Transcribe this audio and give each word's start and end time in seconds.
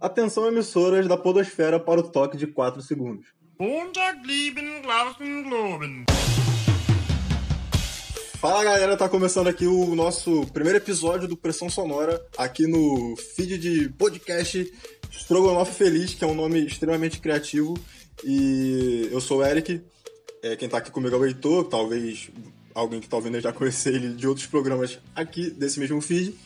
Atenção 0.00 0.46
emissoras 0.46 1.08
da 1.08 1.16
podosfera 1.16 1.80
para 1.80 1.98
o 1.98 2.04
toque 2.04 2.36
de 2.36 2.46
4 2.46 2.80
segundos. 2.80 3.26
Fala 8.38 8.62
galera, 8.62 8.96
tá 8.96 9.08
começando 9.08 9.48
aqui 9.48 9.66
o 9.66 9.96
nosso 9.96 10.46
primeiro 10.52 10.78
episódio 10.78 11.26
do 11.26 11.36
Pressão 11.36 11.68
Sonora, 11.68 12.24
aqui 12.36 12.68
no 12.68 13.16
feed 13.16 13.58
de 13.58 13.88
podcast 13.88 14.72
Strogonoff 15.10 15.74
Feliz, 15.74 16.14
que 16.14 16.22
é 16.22 16.28
um 16.28 16.34
nome 16.34 16.64
extremamente 16.64 17.18
criativo. 17.18 17.76
E 18.22 19.08
eu 19.10 19.20
sou 19.20 19.38
o 19.38 19.44
Eric, 19.44 19.82
é, 20.44 20.54
quem 20.54 20.68
tá 20.68 20.78
aqui 20.78 20.92
comigo 20.92 21.16
é 21.16 21.18
o 21.18 21.26
Heitor, 21.26 21.64
talvez 21.64 22.30
alguém 22.72 23.00
que 23.00 23.08
tá 23.08 23.16
ouvindo 23.16 23.40
já 23.40 23.52
conhecer 23.52 23.96
ele 23.96 24.14
de 24.14 24.28
outros 24.28 24.46
programas 24.46 25.00
aqui 25.16 25.50
desse 25.50 25.80
mesmo 25.80 26.00
feed. 26.00 26.38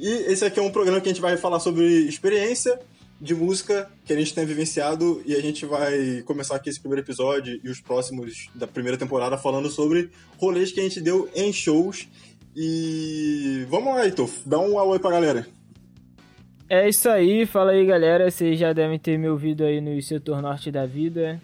E 0.00 0.08
esse 0.32 0.42
aqui 0.46 0.58
é 0.58 0.62
um 0.62 0.70
programa 0.70 0.98
que 0.98 1.10
a 1.10 1.12
gente 1.12 1.20
vai 1.20 1.36
falar 1.36 1.60
sobre 1.60 1.84
experiência 1.84 2.80
de 3.20 3.34
música 3.34 3.86
que 4.06 4.14
a 4.14 4.16
gente 4.16 4.34
tem 4.34 4.46
vivenciado 4.46 5.20
e 5.26 5.34
a 5.34 5.42
gente 5.42 5.66
vai 5.66 6.22
começar 6.22 6.56
aqui 6.56 6.70
esse 6.70 6.80
primeiro 6.80 7.04
episódio 7.04 7.60
e 7.62 7.68
os 7.68 7.82
próximos 7.82 8.48
da 8.54 8.66
primeira 8.66 8.96
temporada 8.96 9.36
falando 9.36 9.68
sobre 9.68 10.10
rolês 10.38 10.72
que 10.72 10.80
a 10.80 10.82
gente 10.82 11.02
deu 11.02 11.28
em 11.34 11.52
shows. 11.52 12.08
E 12.56 13.66
vamos 13.68 13.94
lá, 13.94 14.06
Heitor, 14.06 14.30
dá 14.46 14.58
um 14.58 14.74
oi 14.74 14.98
pra 14.98 15.10
galera. 15.10 15.46
É 16.66 16.88
isso 16.88 17.10
aí, 17.10 17.44
fala 17.44 17.72
aí 17.72 17.84
galera, 17.84 18.30
vocês 18.30 18.58
já 18.58 18.72
devem 18.72 18.98
ter 18.98 19.18
me 19.18 19.28
ouvido 19.28 19.64
aí 19.64 19.82
no 19.82 20.00
Setor 20.00 20.40
Norte 20.40 20.70
da 20.70 20.86
Vida, 20.86 21.38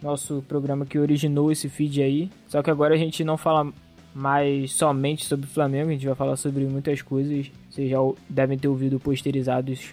nosso 0.00 0.44
programa 0.46 0.86
que 0.86 0.96
originou 0.96 1.50
esse 1.50 1.68
feed 1.68 2.00
aí. 2.00 2.30
Só 2.46 2.62
que 2.62 2.70
agora 2.70 2.94
a 2.94 2.98
gente 2.98 3.24
não 3.24 3.36
fala 3.36 3.72
mais 4.14 4.72
somente 4.72 5.24
sobre 5.24 5.46
Flamengo, 5.46 5.90
a 5.90 5.92
gente 5.92 6.06
vai 6.06 6.14
falar 6.14 6.36
sobre 6.36 6.64
muitas 6.64 7.02
coisas. 7.02 7.50
Vocês 7.68 7.90
já 7.90 7.98
devem 8.28 8.56
ter 8.56 8.68
ouvido 8.68 9.00
posterizados, 9.00 9.92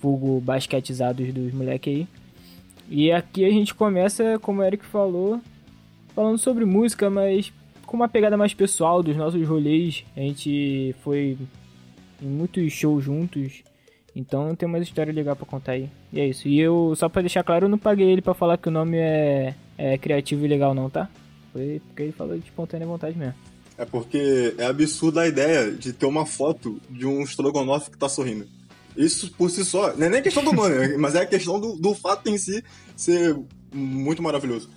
vulgo 0.00 0.40
basquetizados 0.40 1.32
dos 1.32 1.52
moleques 1.54 1.94
aí. 1.94 2.08
E 2.90 3.10
aqui 3.10 3.44
a 3.44 3.50
gente 3.50 3.74
começa, 3.74 4.38
como 4.40 4.60
o 4.60 4.64
Eric 4.64 4.84
falou, 4.84 5.40
falando 6.14 6.36
sobre 6.36 6.66
música, 6.66 7.08
mas 7.08 7.50
com 7.86 7.96
uma 7.96 8.08
pegada 8.08 8.36
mais 8.36 8.52
pessoal 8.52 9.02
dos 9.02 9.16
nossos 9.16 9.46
rolês. 9.48 10.04
A 10.14 10.20
gente 10.20 10.94
foi 11.02 11.38
em 12.20 12.26
muitos 12.26 12.70
shows 12.72 13.02
juntos, 13.02 13.62
então 14.14 14.54
tem 14.54 14.68
mais 14.68 14.84
história 14.84 15.12
legal 15.12 15.34
pra 15.34 15.46
contar 15.46 15.72
aí. 15.72 15.88
E 16.12 16.20
é 16.20 16.26
isso. 16.26 16.46
E 16.46 16.60
eu, 16.60 16.92
só 16.94 17.08
pra 17.08 17.22
deixar 17.22 17.42
claro, 17.42 17.64
eu 17.64 17.70
não 17.70 17.78
paguei 17.78 18.10
ele 18.10 18.20
pra 18.20 18.34
falar 18.34 18.58
que 18.58 18.68
o 18.68 18.72
nome 18.72 18.98
é, 18.98 19.54
é 19.78 19.96
criativo 19.96 20.44
e 20.44 20.48
legal 20.48 20.74
não, 20.74 20.90
tá? 20.90 21.08
Foi 21.54 21.80
porque 21.86 22.02
ele 22.02 22.12
falou 22.12 22.36
de 22.36 22.44
espontânea 22.44 22.86
vontade 22.86 23.16
mesmo. 23.16 23.51
É 23.82 23.84
porque 23.84 24.54
é 24.58 24.66
absurda 24.66 25.22
a 25.22 25.26
ideia 25.26 25.72
de 25.72 25.92
ter 25.92 26.06
uma 26.06 26.24
foto 26.24 26.80
de 26.88 27.04
um 27.04 27.20
estrogonofe 27.20 27.90
que 27.90 27.98
tá 27.98 28.08
sorrindo. 28.08 28.46
Isso 28.96 29.32
por 29.32 29.50
si 29.50 29.64
só, 29.64 29.92
não 29.96 30.06
é 30.06 30.08
nem 30.08 30.22
questão 30.22 30.44
do 30.44 30.52
nome, 30.52 30.94
mas 30.98 31.16
é 31.16 31.22
a 31.22 31.26
questão 31.26 31.58
do, 31.58 31.74
do 31.74 31.92
fato 31.92 32.30
em 32.30 32.38
si 32.38 32.62
ser 32.94 33.36
muito 33.74 34.22
maravilhoso. 34.22 34.70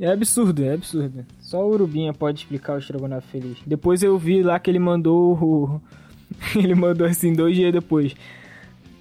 É 0.00 0.10
absurdo, 0.10 0.64
é 0.64 0.72
absurdo. 0.72 1.26
Só 1.40 1.62
o 1.62 1.70
Urubinha 1.70 2.14
pode 2.14 2.40
explicar 2.40 2.76
o 2.76 2.78
estrogonofe 2.78 3.28
feliz. 3.28 3.58
Depois 3.66 4.02
eu 4.02 4.16
vi 4.16 4.42
lá 4.42 4.58
que 4.58 4.70
ele 4.70 4.78
mandou 4.78 5.34
o... 5.34 5.80
ele 6.56 6.74
mandou 6.74 7.06
assim 7.06 7.34
dois 7.34 7.54
dias 7.54 7.70
depois. 7.70 8.14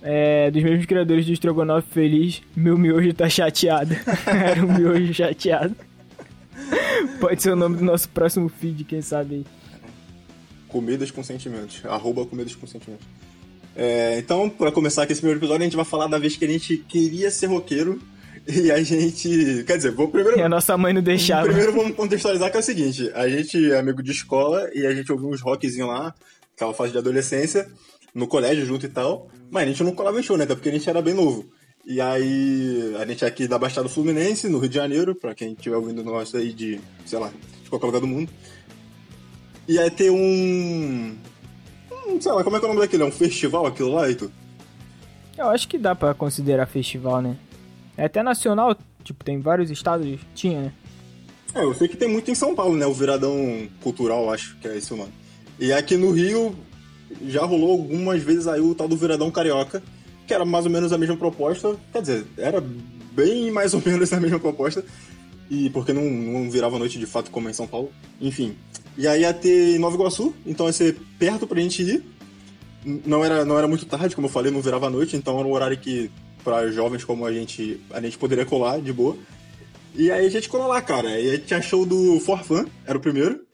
É, 0.02 0.52
dos 0.52 0.61
mesmos 0.61 0.86
criadores 0.86 1.26
do 1.26 1.32
Estrogonofe 1.32 1.88
Feliz, 1.89 2.42
meu 2.56 2.78
miojo 2.78 3.14
tá 3.14 3.30
chateado. 3.30 3.95
Era 4.28 4.66
um 4.66 4.73
miojo 4.78 5.14
chateado. 5.14 5.76
Pode 7.19 7.41
ser 7.41 7.52
o 7.52 7.55
nome 7.55 7.77
do 7.77 7.83
nosso 7.83 8.09
próximo 8.09 8.50
feed, 8.50 8.83
quem 8.83 9.02
sabe 9.02 9.36
aí. 9.36 9.45
Comidas 10.67 11.11
com 11.11 11.23
sentimentos. 11.23 11.86
Arroba 11.86 12.25
comidas 12.25 12.55
com 12.55 12.67
sentimentos. 12.67 13.05
É, 13.75 14.17
então, 14.17 14.49
para 14.49 14.72
começar 14.72 15.03
aqui 15.03 15.11
esse 15.11 15.22
primeiro 15.22 15.39
episódio, 15.39 15.61
a 15.61 15.66
gente 15.66 15.75
vai 15.75 15.86
falar 15.86 16.08
da 16.08 16.17
vez 16.17 16.36
que 16.36 16.45
a 16.45 16.47
gente 16.47 16.77
queria 16.77 17.30
ser 17.30 17.47
roqueiro. 17.47 18.02
E 18.47 18.72
a 18.72 18.81
gente. 18.81 19.64
Quer 19.67 19.77
dizer, 19.77 19.91
vou 19.91 20.08
primeiro. 20.08 20.39
E 20.39 20.41
a 20.41 20.47
nossa 20.47 20.77
mãe 20.77 20.94
não 20.94 21.02
deixava. 21.02 21.47
Primeiro 21.47 21.73
vamos 21.73 21.95
contextualizar 21.95 22.49
que 22.49 22.55
é 22.55 22.59
o 22.59 22.64
seguinte: 22.64 23.11
a 23.14 23.27
gente 23.27 23.71
é 23.71 23.77
amigo 23.77 24.02
de 24.02 24.11
escola 24.11 24.70
e 24.73 24.86
a 24.86 24.95
gente 24.95 25.11
ouviu 25.11 25.30
uns 25.30 25.42
rockzinhos 25.42 25.89
lá, 25.89 26.15
aquela 26.55 26.73
fase 26.73 26.93
de 26.93 26.98
adolescência, 26.98 27.67
no 28.15 28.26
colégio 28.26 28.65
junto 28.65 28.86
e 28.86 28.89
tal. 28.89 29.30
Mas 29.52 29.64
a 29.64 29.65
gente 29.67 29.83
não 29.83 29.93
colava 29.93 30.17
em 30.17 30.23
show, 30.23 30.37
né? 30.37 30.45
Até 30.45 30.55
porque 30.55 30.70
a 30.70 30.71
gente 30.71 30.89
era 30.89 31.02
bem 31.02 31.14
novo. 31.14 31.45
E 31.89 32.02
aí, 32.02 32.93
a 32.99 33.05
gente 33.05 33.23
é 33.23 33.27
aqui 33.30 33.48
da 33.48 33.58
Baixada 33.58 33.87
Fluminense, 33.87 34.49
no 34.49 34.59
Rio 34.59 34.67
de 34.67 34.75
Janeiro, 34.75 35.15
pra 35.15 35.33
quem 35.33 35.53
estiver 35.53 35.77
ouvindo 35.77 36.03
nós 36.03 36.36
aí 36.36 36.52
de, 36.52 36.81
sei 37.05 37.17
lá, 37.17 37.31
de 37.64 37.70
qualquer 37.70 37.86
lugar 37.86 38.02
do 38.02 38.08
mundo. 38.08 38.30
E 39.65 39.80
aí 39.80 39.89
ter 39.89 40.09
um. 40.09 41.15
um 42.05 42.20
sei 42.20 42.33
lá, 42.33 42.43
como 42.43 42.58
é 42.58 42.59
que 42.59 42.65
é 42.65 42.67
o 42.67 42.73
nome 42.73 42.81
daquele? 42.81 43.03
É 43.03 43.05
um 43.05 43.11
festival 43.11 43.65
aquilo 43.65 43.93
lá, 43.93 44.09
Heitor? 44.09 44.30
Eu 45.37 45.47
acho 45.47 45.65
que 45.70 45.77
dá 45.77 45.95
pra 45.95 46.14
considerar 46.14 46.65
festival, 46.65 47.21
né? 47.21 47.37
É 47.95 48.03
até 48.03 48.21
nacional, 48.21 48.76
tipo, 49.02 49.23
tem 49.23 49.39
vários 49.39 49.71
estados, 49.71 50.20
tinha, 50.36 50.64
né? 50.64 50.73
É, 51.55 51.64
eu 51.64 51.73
sei 51.73 51.87
que 51.87 51.95
tem 51.95 52.09
muito 52.09 52.30
em 52.30 52.36
São 52.36 52.53
Paulo, 52.53 52.76
né? 52.76 52.86
O 52.86 52.93
Viradão 52.93 53.65
Cultural, 53.81 54.30
acho 54.33 54.58
que 54.58 54.67
é 54.67 54.76
esse 54.76 54.93
o 54.93 54.97
nome. 54.97 55.14
E 55.58 55.71
aqui 55.71 55.95
no 55.95 56.11
Rio 56.11 56.53
já 57.26 57.45
rolou 57.45 57.71
algumas 57.71 58.21
vezes 58.21 58.45
aí 58.45 58.59
o 58.59 58.76
tal 58.76 58.89
do 58.89 58.97
Viradão 58.97 59.31
Carioca, 59.31 59.81
que 60.27 60.33
era 60.33 60.45
mais 60.45 60.65
ou 60.65 60.71
menos 60.71 60.92
a 60.92 60.98
mesma 60.98 61.15
proposta. 61.15 61.76
Quer 61.92 62.02
dizer, 62.02 62.26
era 62.38 62.61
bem 62.61 63.49
mais 63.49 63.73
ou 63.73 63.82
menos 63.83 64.11
a 64.11 64.20
mesma 64.20 64.39
proposta. 64.39 64.83
E 65.49 65.70
porque 65.70 65.93
não, 65.93 66.04
não 66.04 66.52
virava 66.52 66.77
noite 66.77 66.99
de 66.99 67.05
fato 67.05 67.32
como 67.32 67.49
em 67.49 67.54
São 67.54 67.65
Paulo. 67.65 67.89
Enfim. 68.20 68.55
E 68.98 69.08
aí 69.08 69.21
ia 69.21 69.33
ter 69.33 69.76
em 69.76 69.80
Nova 69.80 69.95
Iguaçu, 69.95 70.33
então 70.45 70.67
ia 70.67 70.73
ser 70.73 70.98
perto 71.17 71.48
pra 71.48 71.61
gente 71.61 71.82
ir. 71.82 72.04
Não 73.05 73.23
era, 73.23 73.45
não 73.45 73.58
era 73.58 73.67
muito 73.67 73.86
tarde, 73.86 74.15
como 74.15 74.27
eu 74.27 74.32
falei, 74.32 74.52
não 74.52 74.61
virava 74.61 74.89
noite, 74.89 75.15
então 75.15 75.38
era 75.39 75.48
um 75.48 75.52
horário 75.52 75.77
que, 75.77 76.10
para 76.44 76.71
jovens 76.71 77.04
como 77.04 77.26
a 77.26 77.33
gente, 77.33 77.82
a 77.92 78.02
gente 78.02 78.17
poderia 78.17 78.45
colar 78.45 78.80
de 78.82 78.92
boa. 78.92 79.17
E 79.95 80.11
aí 80.11 80.26
a 80.26 80.30
gente 80.30 80.49
colou 80.49 80.67
lá, 80.67 80.82
cara. 80.82 81.09
E 81.20 81.32
aí 81.32 81.38
tinha 81.39 81.61
show 81.61 81.86
do 81.86 82.20
Forfan, 82.20 82.65
era 82.86 82.98
o 82.98 83.02
primeiro. 83.02 83.46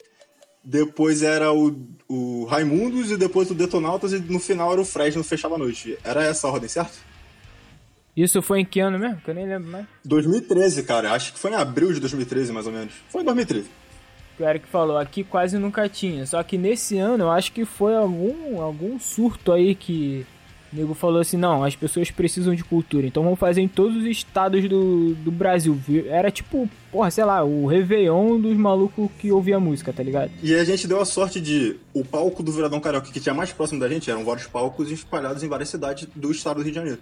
Depois 0.64 1.22
era 1.22 1.52
o, 1.52 1.76
o 2.08 2.44
Raimundos 2.46 3.10
e 3.10 3.16
depois 3.16 3.50
o 3.50 3.54
Detonautas 3.54 4.12
e 4.12 4.18
no 4.18 4.40
final 4.40 4.72
era 4.72 4.80
o 4.80 4.84
Fresno 4.84 5.22
fechava 5.22 5.56
a 5.56 5.58
noite. 5.58 5.98
Era 6.02 6.24
essa 6.24 6.48
a 6.48 6.50
ordem, 6.50 6.68
certo? 6.68 6.98
Isso 8.16 8.40
foi 8.40 8.60
em 8.60 8.64
que 8.64 8.80
ano 8.80 8.98
mesmo? 8.98 9.20
Que 9.20 9.30
eu 9.30 9.34
nem 9.34 9.46
lembro 9.46 9.68
mais. 9.68 9.86
2013, 10.04 10.84
cara. 10.84 11.12
Acho 11.12 11.32
que 11.32 11.38
foi 11.38 11.50
em 11.50 11.54
abril 11.54 11.92
de 11.92 12.00
2013, 12.00 12.52
mais 12.52 12.66
ou 12.66 12.72
menos. 12.72 12.94
Foi 13.08 13.22
em 13.22 13.24
2013. 13.24 13.68
O 14.38 14.42
Eric 14.44 14.66
falou, 14.68 14.98
aqui 14.98 15.22
quase 15.22 15.58
nunca 15.58 15.88
tinha. 15.88 16.24
Só 16.26 16.42
que 16.42 16.56
nesse 16.56 16.96
ano 16.96 17.24
eu 17.24 17.30
acho 17.30 17.52
que 17.52 17.64
foi 17.64 17.94
algum, 17.94 18.60
algum 18.60 18.98
surto 18.98 19.52
aí 19.52 19.74
que 19.74 20.26
o 20.74 20.76
nego 20.76 20.94
falou 20.94 21.20
assim, 21.20 21.36
não, 21.36 21.62
as 21.62 21.76
pessoas 21.76 22.10
precisam 22.10 22.54
de 22.54 22.64
cultura, 22.64 23.06
então 23.06 23.22
vamos 23.22 23.38
fazer 23.38 23.60
em 23.60 23.68
todos 23.68 23.96
os 23.96 24.04
estados 24.04 24.68
do, 24.68 25.14
do 25.14 25.30
Brasil. 25.30 25.78
Era 26.08 26.30
tipo, 26.30 26.68
porra, 26.90 27.10
sei 27.10 27.24
lá, 27.24 27.44
o 27.44 27.66
Réveillon 27.66 28.40
dos 28.40 28.56
malucos 28.56 29.08
que 29.18 29.30
ouvia 29.30 29.60
música, 29.60 29.92
tá 29.92 30.02
ligado? 30.02 30.32
E 30.42 30.54
a 30.54 30.64
gente 30.64 30.88
deu 30.88 31.00
a 31.00 31.04
sorte 31.04 31.40
de 31.40 31.76
o 31.92 32.04
palco 32.04 32.42
do 32.42 32.50
Viradão 32.50 32.80
Carioca, 32.80 33.12
que 33.12 33.20
tinha 33.20 33.34
mais 33.34 33.52
próximo 33.52 33.78
da 33.78 33.88
gente, 33.88 34.10
eram 34.10 34.24
vários 34.24 34.46
palcos 34.46 34.90
espalhados 34.90 35.42
em 35.42 35.48
várias 35.48 35.68
cidades 35.68 36.08
do 36.14 36.30
estado 36.32 36.56
do 36.56 36.62
Rio 36.62 36.72
de 36.72 36.76
Janeiro. 36.76 36.98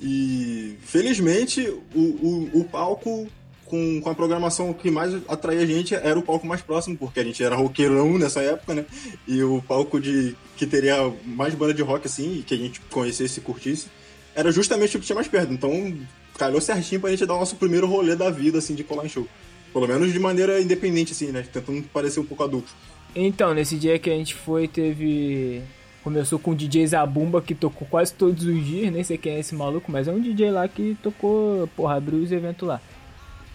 E 0.00 0.76
felizmente 0.80 1.60
o, 1.94 2.00
o, 2.00 2.60
o 2.60 2.64
palco 2.64 3.28
com, 3.74 4.00
com 4.00 4.10
a 4.10 4.14
programação 4.14 4.72
que 4.72 4.88
mais 4.88 5.12
atraía 5.28 5.62
a 5.62 5.66
gente 5.66 5.94
era 5.96 6.16
o 6.16 6.22
palco 6.22 6.46
mais 6.46 6.62
próximo, 6.62 6.96
porque 6.96 7.18
a 7.18 7.24
gente 7.24 7.42
era 7.42 7.56
roqueirão 7.56 8.16
nessa 8.16 8.40
época, 8.40 8.72
né? 8.72 8.84
E 9.26 9.42
o 9.42 9.60
palco 9.66 10.00
de 10.00 10.36
que 10.56 10.64
teria 10.64 11.12
mais 11.24 11.54
banda 11.54 11.74
de 11.74 11.82
rock 11.82 12.06
assim, 12.06 12.38
e 12.38 12.42
que 12.44 12.54
a 12.54 12.56
gente 12.56 12.80
conhecesse 12.82 13.40
e 13.40 13.42
curtisse, 13.42 13.88
era 14.32 14.52
justamente 14.52 14.96
o 14.96 15.00
que 15.00 15.06
tinha 15.06 15.16
mais 15.16 15.26
perto. 15.26 15.52
Então, 15.52 15.92
calhou 16.38 16.60
certinho 16.60 17.00
pra 17.00 17.10
gente 17.10 17.26
dar 17.26 17.34
o 17.34 17.40
nosso 17.40 17.56
primeiro 17.56 17.88
rolê 17.88 18.14
da 18.14 18.30
vida, 18.30 18.58
assim, 18.58 18.76
de 18.76 18.84
colar 18.84 19.04
em 19.04 19.08
show. 19.08 19.26
Pelo 19.72 19.88
menos 19.88 20.12
de 20.12 20.20
maneira 20.20 20.60
independente, 20.60 21.12
assim, 21.12 21.32
né? 21.32 21.44
Tentando 21.52 21.82
parecer 21.92 22.20
um 22.20 22.24
pouco 22.24 22.44
adulto. 22.44 22.72
Então, 23.16 23.52
nesse 23.52 23.76
dia 23.76 23.98
que 23.98 24.08
a 24.08 24.14
gente 24.14 24.34
foi, 24.34 24.68
teve. 24.68 25.62
Começou 26.04 26.38
com 26.38 26.50
o 26.50 26.54
DJ 26.54 26.86
Zabumba, 26.86 27.40
que 27.40 27.54
tocou 27.54 27.88
quase 27.88 28.12
todos 28.12 28.44
os 28.44 28.64
dias, 28.64 28.92
nem 28.92 29.02
sei 29.02 29.16
quem 29.16 29.36
é 29.36 29.40
esse 29.40 29.54
maluco, 29.54 29.90
mas 29.90 30.06
é 30.06 30.12
um 30.12 30.20
DJ 30.20 30.50
lá 30.50 30.68
que 30.68 30.94
tocou, 31.02 31.66
porra, 31.74 31.96
abriu 31.96 32.18
os 32.18 32.30
eventos 32.30 32.68
lá. 32.68 32.78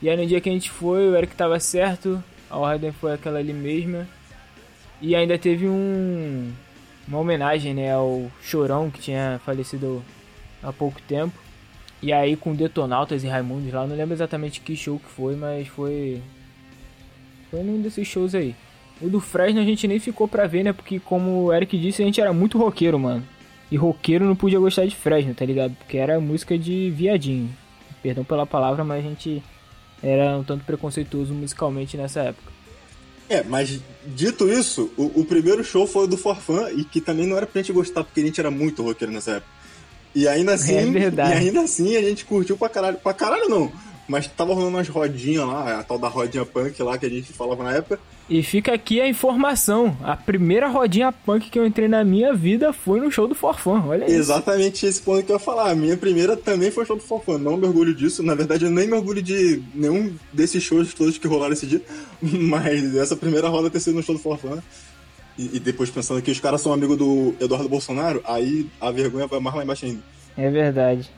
E 0.02 0.10
aí 0.10 0.16
no 0.16 0.26
dia 0.26 0.40
que 0.40 0.50
a 0.50 0.54
gente 0.54 0.70
foi, 0.70 1.10
o 1.10 1.16
Eric 1.16 1.36
tava 1.36 1.60
certo, 1.60 2.24
a 2.50 2.58
ordem 2.58 2.92
foi 2.92 3.14
aquela 3.14 3.40
ali 3.40 3.54
mesma. 3.54 4.08
E 5.02 5.16
ainda 5.16 5.38
teve 5.38 5.68
um 5.68 6.52
uma 7.08 7.20
homenagem, 7.20 7.74
né, 7.74 7.92
ao 7.94 8.32
Chorão 8.42 8.92
que 8.92 9.00
tinha 9.02 9.42
falecido 9.44 10.04
há 10.62 10.72
pouco 10.72 11.02
tempo. 11.02 11.34
E 12.02 12.14
aí 12.14 12.36
com 12.36 12.56
Detonautas 12.56 13.24
e 13.24 13.28
Raimundos 13.28 13.74
lá, 13.74 13.86
não 13.86 13.96
lembro 13.96 14.14
exatamente 14.14 14.62
que 14.62 14.76
show 14.76 15.00
que 15.00 15.10
foi, 15.10 15.36
mas 15.36 15.68
foi 15.68 16.22
foi 17.50 17.64
num 17.64 17.82
desses 17.82 18.08
shows 18.08 18.36
aí. 18.36 18.56
O 19.02 19.10
do 19.10 19.20
Fresno 19.20 19.60
a 19.60 19.66
gente 19.66 19.88
nem 19.88 20.00
ficou 20.00 20.28
pra 20.28 20.46
ver, 20.46 20.64
né? 20.64 20.74
Porque 20.74 21.00
como 21.00 21.46
o 21.46 21.54
Eric 21.54 21.78
disse, 21.78 22.02
a 22.02 22.06
gente 22.06 22.22
era 22.22 22.34
muito 22.34 22.58
roqueiro, 22.58 23.00
mano. 23.00 23.26
E 23.72 23.78
roqueiro 23.78 24.26
não 24.26 24.36
podia 24.36 24.60
gostar 24.60 24.86
de 24.86 24.96
Fresno, 24.96 25.34
tá 25.34 25.46
ligado? 25.46 25.74
Porque 25.76 25.98
era 25.98 26.20
música 26.20 26.58
de 26.58 26.90
viadinho. 26.92 27.50
Perdão 28.04 28.24
pela 28.24 28.46
palavra, 28.46 28.84
mas 28.84 29.06
a 29.06 29.10
gente 29.10 29.44
era 30.02 30.38
um 30.38 30.44
tanto 30.44 30.64
preconceituoso 30.64 31.34
musicalmente 31.34 31.98
nessa 31.98 32.22
época. 32.22 32.52
É, 33.30 33.44
mas 33.44 33.80
dito 34.08 34.52
isso, 34.52 34.92
o, 34.98 35.22
o 35.22 35.26
primeiro 35.26 35.64
show 35.64 35.86
foi 35.86 36.08
do 36.08 36.18
Forfã 36.18 36.72
e 36.72 36.84
que 36.84 37.00
também 37.00 37.28
não 37.28 37.38
era 37.38 37.46
pra 37.46 37.62
gente 37.62 37.72
gostar 37.72 38.04
porque 38.04 38.22
a 38.22 38.24
gente 38.24 38.40
era 38.40 38.50
muito 38.50 38.82
roqueiro 38.82 39.14
nessa 39.14 39.34
época. 39.34 39.52
E 40.16 40.28
ainda 40.28 40.54
assim, 40.56 40.74
É 40.76 40.82
e 41.12 41.34
ainda 41.34 41.62
assim 41.62 41.96
a 41.96 42.02
gente 42.02 42.26
curtiu 42.26 42.58
pra 42.58 42.70
caralho. 42.70 42.98
Pra 42.98 43.14
caralho 43.14 43.48
não. 43.48 43.72
Mas 44.10 44.26
tava 44.26 44.56
rolando 44.56 44.76
umas 44.76 44.88
rodinhas 44.90 45.46
lá, 45.46 45.80
a 45.80 45.84
tal 45.84 46.00
da 46.00 46.08
rodinha 46.08 46.44
punk 46.44 46.82
lá 46.82 46.98
que 46.98 47.06
a 47.06 47.10
gente 47.10 47.32
falava 47.32 47.64
na 47.64 47.74
época. 47.74 48.00
E 48.28 48.42
fica 48.42 48.74
aqui 48.74 49.00
a 49.00 49.08
informação. 49.08 49.96
A 50.04 50.18
primeira 50.18 50.68
rodinha 50.68 51.12
punk 51.12 51.48
que 51.50 51.60
eu 51.60 51.66
entrei 51.66 51.88
na 51.88 52.04
minha 52.04 52.34
vida 52.34 52.74
foi 52.74 53.00
no 53.00 53.12
show 53.12 53.28
do 53.28 53.36
Forfã. 53.36 53.84
Olha 53.86 54.06
isso. 54.06 54.16
Exatamente 54.16 54.84
esse 54.88 55.00
ponto 55.00 55.24
que 55.24 55.32
eu 55.32 55.36
ia 55.36 55.40
falar. 55.40 55.70
A 55.70 55.76
minha 55.76 55.96
primeira 55.96 56.36
também 56.36 56.72
foi 56.72 56.88
show 56.88 56.96
do 56.96 57.04
Forfã. 57.04 57.38
Não 57.38 57.56
me 57.56 57.68
orgulho 57.68 57.94
disso. 57.94 58.24
Na 58.24 58.34
verdade, 58.34 58.66
eu 58.66 58.72
nem 58.72 58.88
me 58.88 58.94
orgulho 58.94 59.22
de 59.22 59.62
nenhum 59.76 60.16
desses 60.34 60.64
shows 60.64 60.92
todos 60.92 61.20
que 61.20 61.28
rolaram 61.28 61.54
esse 61.54 61.68
dia. 61.68 61.82
Mas 62.22 62.96
essa 62.96 63.16
primeira 63.16 63.48
roda 63.48 63.70
ter 63.70 63.80
sido 63.80 63.96
no 63.96 64.04
show 64.04 64.16
do 64.16 64.22
Forfã. 64.22 64.58
E, 65.38 65.58
e 65.58 65.60
depois 65.60 65.92
pensando 65.92 66.22
que 66.22 66.32
os 66.32 66.40
caras 66.40 66.62
são 66.62 66.74
amigos 66.74 66.98
do 66.98 67.36
Eduardo 67.40 67.70
Bolsonaro, 67.70 68.22
aí 68.26 68.68
a 68.82 68.92
vergonha 68.92 69.28
vai 69.28 69.40
mais 69.40 69.56
lá 69.56 69.64
embaixo 69.64 69.86
ainda. 69.86 70.02
É 70.36 70.50
verdade. 70.50 71.10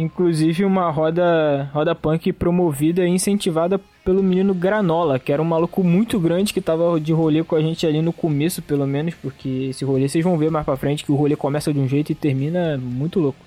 Inclusive 0.00 0.64
uma 0.64 0.88
roda, 0.90 1.68
roda 1.74 1.92
punk 1.92 2.32
promovida 2.32 3.04
e 3.04 3.10
incentivada 3.10 3.80
pelo 4.04 4.22
menino 4.22 4.54
Granola, 4.54 5.18
que 5.18 5.32
era 5.32 5.42
um 5.42 5.44
maluco 5.44 5.82
muito 5.82 6.20
grande 6.20 6.54
que 6.54 6.60
tava 6.60 7.00
de 7.00 7.12
rolê 7.12 7.42
com 7.42 7.56
a 7.56 7.60
gente 7.60 7.84
ali 7.84 8.00
no 8.00 8.12
começo, 8.12 8.62
pelo 8.62 8.86
menos, 8.86 9.14
porque 9.14 9.66
esse 9.70 9.84
rolê 9.84 10.08
vocês 10.08 10.22
vão 10.22 10.38
ver 10.38 10.52
mais 10.52 10.64
pra 10.64 10.76
frente 10.76 11.04
que 11.04 11.10
o 11.10 11.16
rolê 11.16 11.34
começa 11.34 11.72
de 11.72 11.80
um 11.80 11.88
jeito 11.88 12.12
e 12.12 12.14
termina 12.14 12.78
muito 12.78 13.18
louco. 13.18 13.40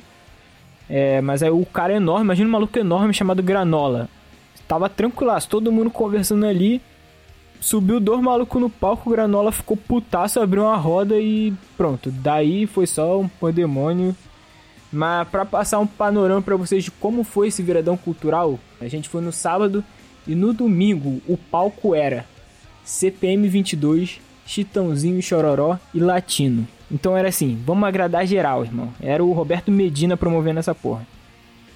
É, 0.89 1.21
mas 1.21 1.41
aí 1.41 1.49
o 1.49 1.65
cara 1.65 1.93
é 1.93 1.95
enorme, 1.95 2.25
imagina 2.25 2.49
um 2.49 2.51
maluco 2.51 2.77
enorme 2.77 3.13
chamado 3.13 3.41
Granola. 3.41 4.09
Tava 4.67 4.89
tranquilaço, 4.89 5.47
todo 5.47 5.71
mundo 5.71 5.89
conversando 5.89 6.45
ali. 6.45 6.81
Subiu 7.61 7.97
dois 8.01 8.21
malucos 8.21 8.61
no 8.61 8.69
palco, 8.69 9.09
o 9.09 9.13
Granola 9.13 9.53
ficou 9.53 9.77
putaço, 9.77 10.41
abriu 10.41 10.63
uma 10.63 10.75
roda 10.75 11.17
e 11.17 11.53
pronto. 11.77 12.11
Daí 12.11 12.67
foi 12.67 12.85
só 12.85 13.17
um 13.21 13.29
pandemônio. 13.29 14.13
Mas 14.91 15.27
pra 15.29 15.45
passar 15.45 15.79
um 15.79 15.87
panorama 15.87 16.41
pra 16.41 16.55
vocês 16.55 16.83
de 16.83 16.91
como 16.91 17.23
foi 17.23 17.47
esse 17.47 17.63
viradão 17.63 17.95
cultural, 17.95 18.59
a 18.79 18.87
gente 18.87 19.07
foi 19.07 19.21
no 19.21 19.31
sábado 19.31 19.83
e 20.27 20.35
no 20.35 20.51
domingo 20.53 21.21
o 21.27 21.37
palco 21.37 21.95
era 21.95 22.25
CPM 22.83 23.47
22, 23.47 24.19
Chitãozinho 24.45 25.21
Chororó 25.21 25.77
e 25.93 25.99
Latino. 25.99 26.67
Então 26.91 27.15
era 27.15 27.29
assim, 27.29 27.57
vamos 27.65 27.87
agradar 27.87 28.25
geral, 28.27 28.65
irmão. 28.65 28.93
Era 28.99 29.23
o 29.23 29.31
Roberto 29.31 29.71
Medina 29.71 30.17
promovendo 30.17 30.59
essa 30.59 30.75
porra. 30.75 31.07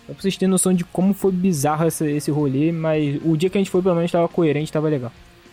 Só 0.05 0.13
pra 0.13 0.21
vocês 0.21 0.35
terem 0.37 0.51
noção 0.51 0.73
de 0.73 0.83
como 0.83 1.13
foi 1.13 1.31
bizarro 1.31 1.87
essa- 1.87 2.05
esse 2.09 2.29
rolê, 2.29 2.71
mas 2.71 3.19
o 3.23 3.37
dia 3.37 3.49
que 3.49 3.57
a 3.57 3.61
gente 3.61 3.71
foi 3.71 3.81
pelo 3.81 3.95
menos 3.95 4.11
tava 4.11 4.27
coerente, 4.27 4.71
tava 4.71 4.89
legal. 4.89 5.11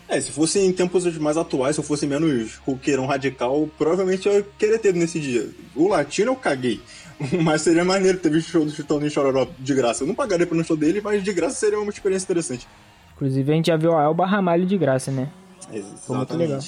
É, 0.08 0.20
se 0.20 0.30
fosse 0.30 0.58
em 0.58 0.70
tempos 0.72 1.04
mais 1.16 1.38
atuais, 1.38 1.76
se 1.76 1.80
eu 1.80 1.84
fosse 1.84 2.06
menos 2.06 2.56
roqueirão 2.66 3.06
radical, 3.06 3.66
provavelmente 3.78 4.26
eu 4.28 4.34
ia 4.34 4.46
querer 4.58 4.78
ter 4.78 4.92
nesse 4.92 5.18
dia. 5.18 5.48
O 5.74 5.88
latino 5.88 6.32
eu 6.32 6.36
caguei. 6.36 6.80
Mas 7.42 7.62
seria 7.62 7.84
maneiro 7.84 8.18
ter 8.18 8.30
visto 8.30 8.48
o 8.48 8.50
show 8.50 8.64
do 8.64 8.70
Chitãozinho 8.70 9.10
Chororó 9.10 9.46
de 9.58 9.74
graça. 9.74 10.02
Eu 10.02 10.08
não 10.08 10.14
pagaria 10.14 10.46
no 10.46 10.64
show 10.64 10.76
dele, 10.76 11.00
mas 11.02 11.22
de 11.22 11.32
graça 11.32 11.56
seria 11.56 11.78
uma 11.78 11.90
experiência 11.90 12.24
interessante. 12.24 12.68
Inclusive 13.14 13.52
a 13.52 13.54
gente 13.54 13.66
já 13.66 13.76
viu 13.76 13.96
a 13.96 14.02
Elba 14.02 14.26
Ramalho 14.26 14.66
de 14.66 14.76
graça, 14.76 15.10
né? 15.10 15.30
Exatamente. 15.72 16.08
muito 16.08 16.36
legal. 16.36 16.60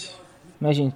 Imagina, 0.60 0.94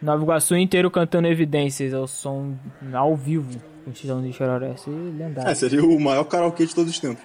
Nova 0.00 0.22
Iguaçu 0.22 0.56
inteiro 0.56 0.90
cantando 0.90 1.28
evidências 1.28 1.94
ao 1.94 2.06
som 2.06 2.54
ao 2.92 3.16
vivo 3.16 3.60
com 3.84 3.90
o 3.90 3.94
Chitãozinho 3.94 4.32
de 4.32 4.36
Chororó. 4.36 4.66
Ia 4.66 4.76
ser 4.76 4.90
lendário. 4.90 5.50
É, 5.50 5.54
seria 5.54 5.84
o 5.84 6.00
maior 6.00 6.24
karaokê 6.24 6.66
de 6.66 6.74
todos 6.74 6.90
os 6.90 6.98
tempos. 6.98 7.22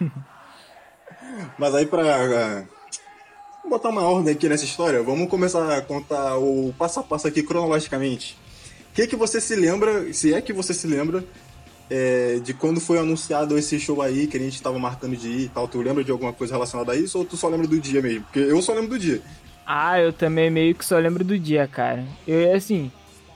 Mas 1.58 1.74
aí 1.74 1.86
pra 1.86 2.02
ah, 2.02 2.64
botar 3.68 3.90
uma 3.90 4.02
ordem 4.02 4.34
aqui 4.34 4.48
nessa 4.48 4.64
história, 4.64 5.02
vamos 5.02 5.28
começar 5.28 5.76
a 5.76 5.80
contar 5.80 6.36
o 6.38 6.74
passo 6.76 7.00
a 7.00 7.02
passo 7.02 7.28
aqui 7.28 7.42
cronologicamente. 7.42 8.36
Que, 9.00 9.06
que 9.06 9.16
você 9.16 9.40
se 9.40 9.56
lembra, 9.56 10.12
se 10.12 10.34
é 10.34 10.42
que 10.42 10.52
você 10.52 10.74
se 10.74 10.86
lembra, 10.86 11.24
é, 11.88 12.38
de 12.44 12.52
quando 12.52 12.80
foi 12.80 12.98
anunciado 12.98 13.56
esse 13.56 13.80
show 13.80 14.02
aí 14.02 14.26
que 14.26 14.36
a 14.36 14.40
gente 14.40 14.60
tava 14.60 14.78
marcando 14.78 15.16
de 15.16 15.28
ir 15.28 15.40
e 15.44 15.48
tal? 15.48 15.66
Tu 15.66 15.80
lembra 15.80 16.04
de 16.04 16.10
alguma 16.10 16.34
coisa 16.34 16.52
relacionada 16.52 16.92
a 16.92 16.96
isso 16.96 17.16
ou 17.18 17.24
tu 17.24 17.34
só 17.34 17.48
lembra 17.48 17.66
do 17.66 17.80
dia 17.80 18.02
mesmo? 18.02 18.24
Porque 18.24 18.40
eu 18.40 18.60
só 18.60 18.74
lembro 18.74 18.90
do 18.90 18.98
dia. 18.98 19.22
Ah, 19.66 19.98
eu 19.98 20.12
também 20.12 20.50
meio 20.50 20.74
que 20.74 20.84
só 20.84 20.98
lembro 20.98 21.24
do 21.24 21.38
dia, 21.38 21.66
cara. 21.66 22.04
Eu, 22.28 22.54
assim, 22.54 22.92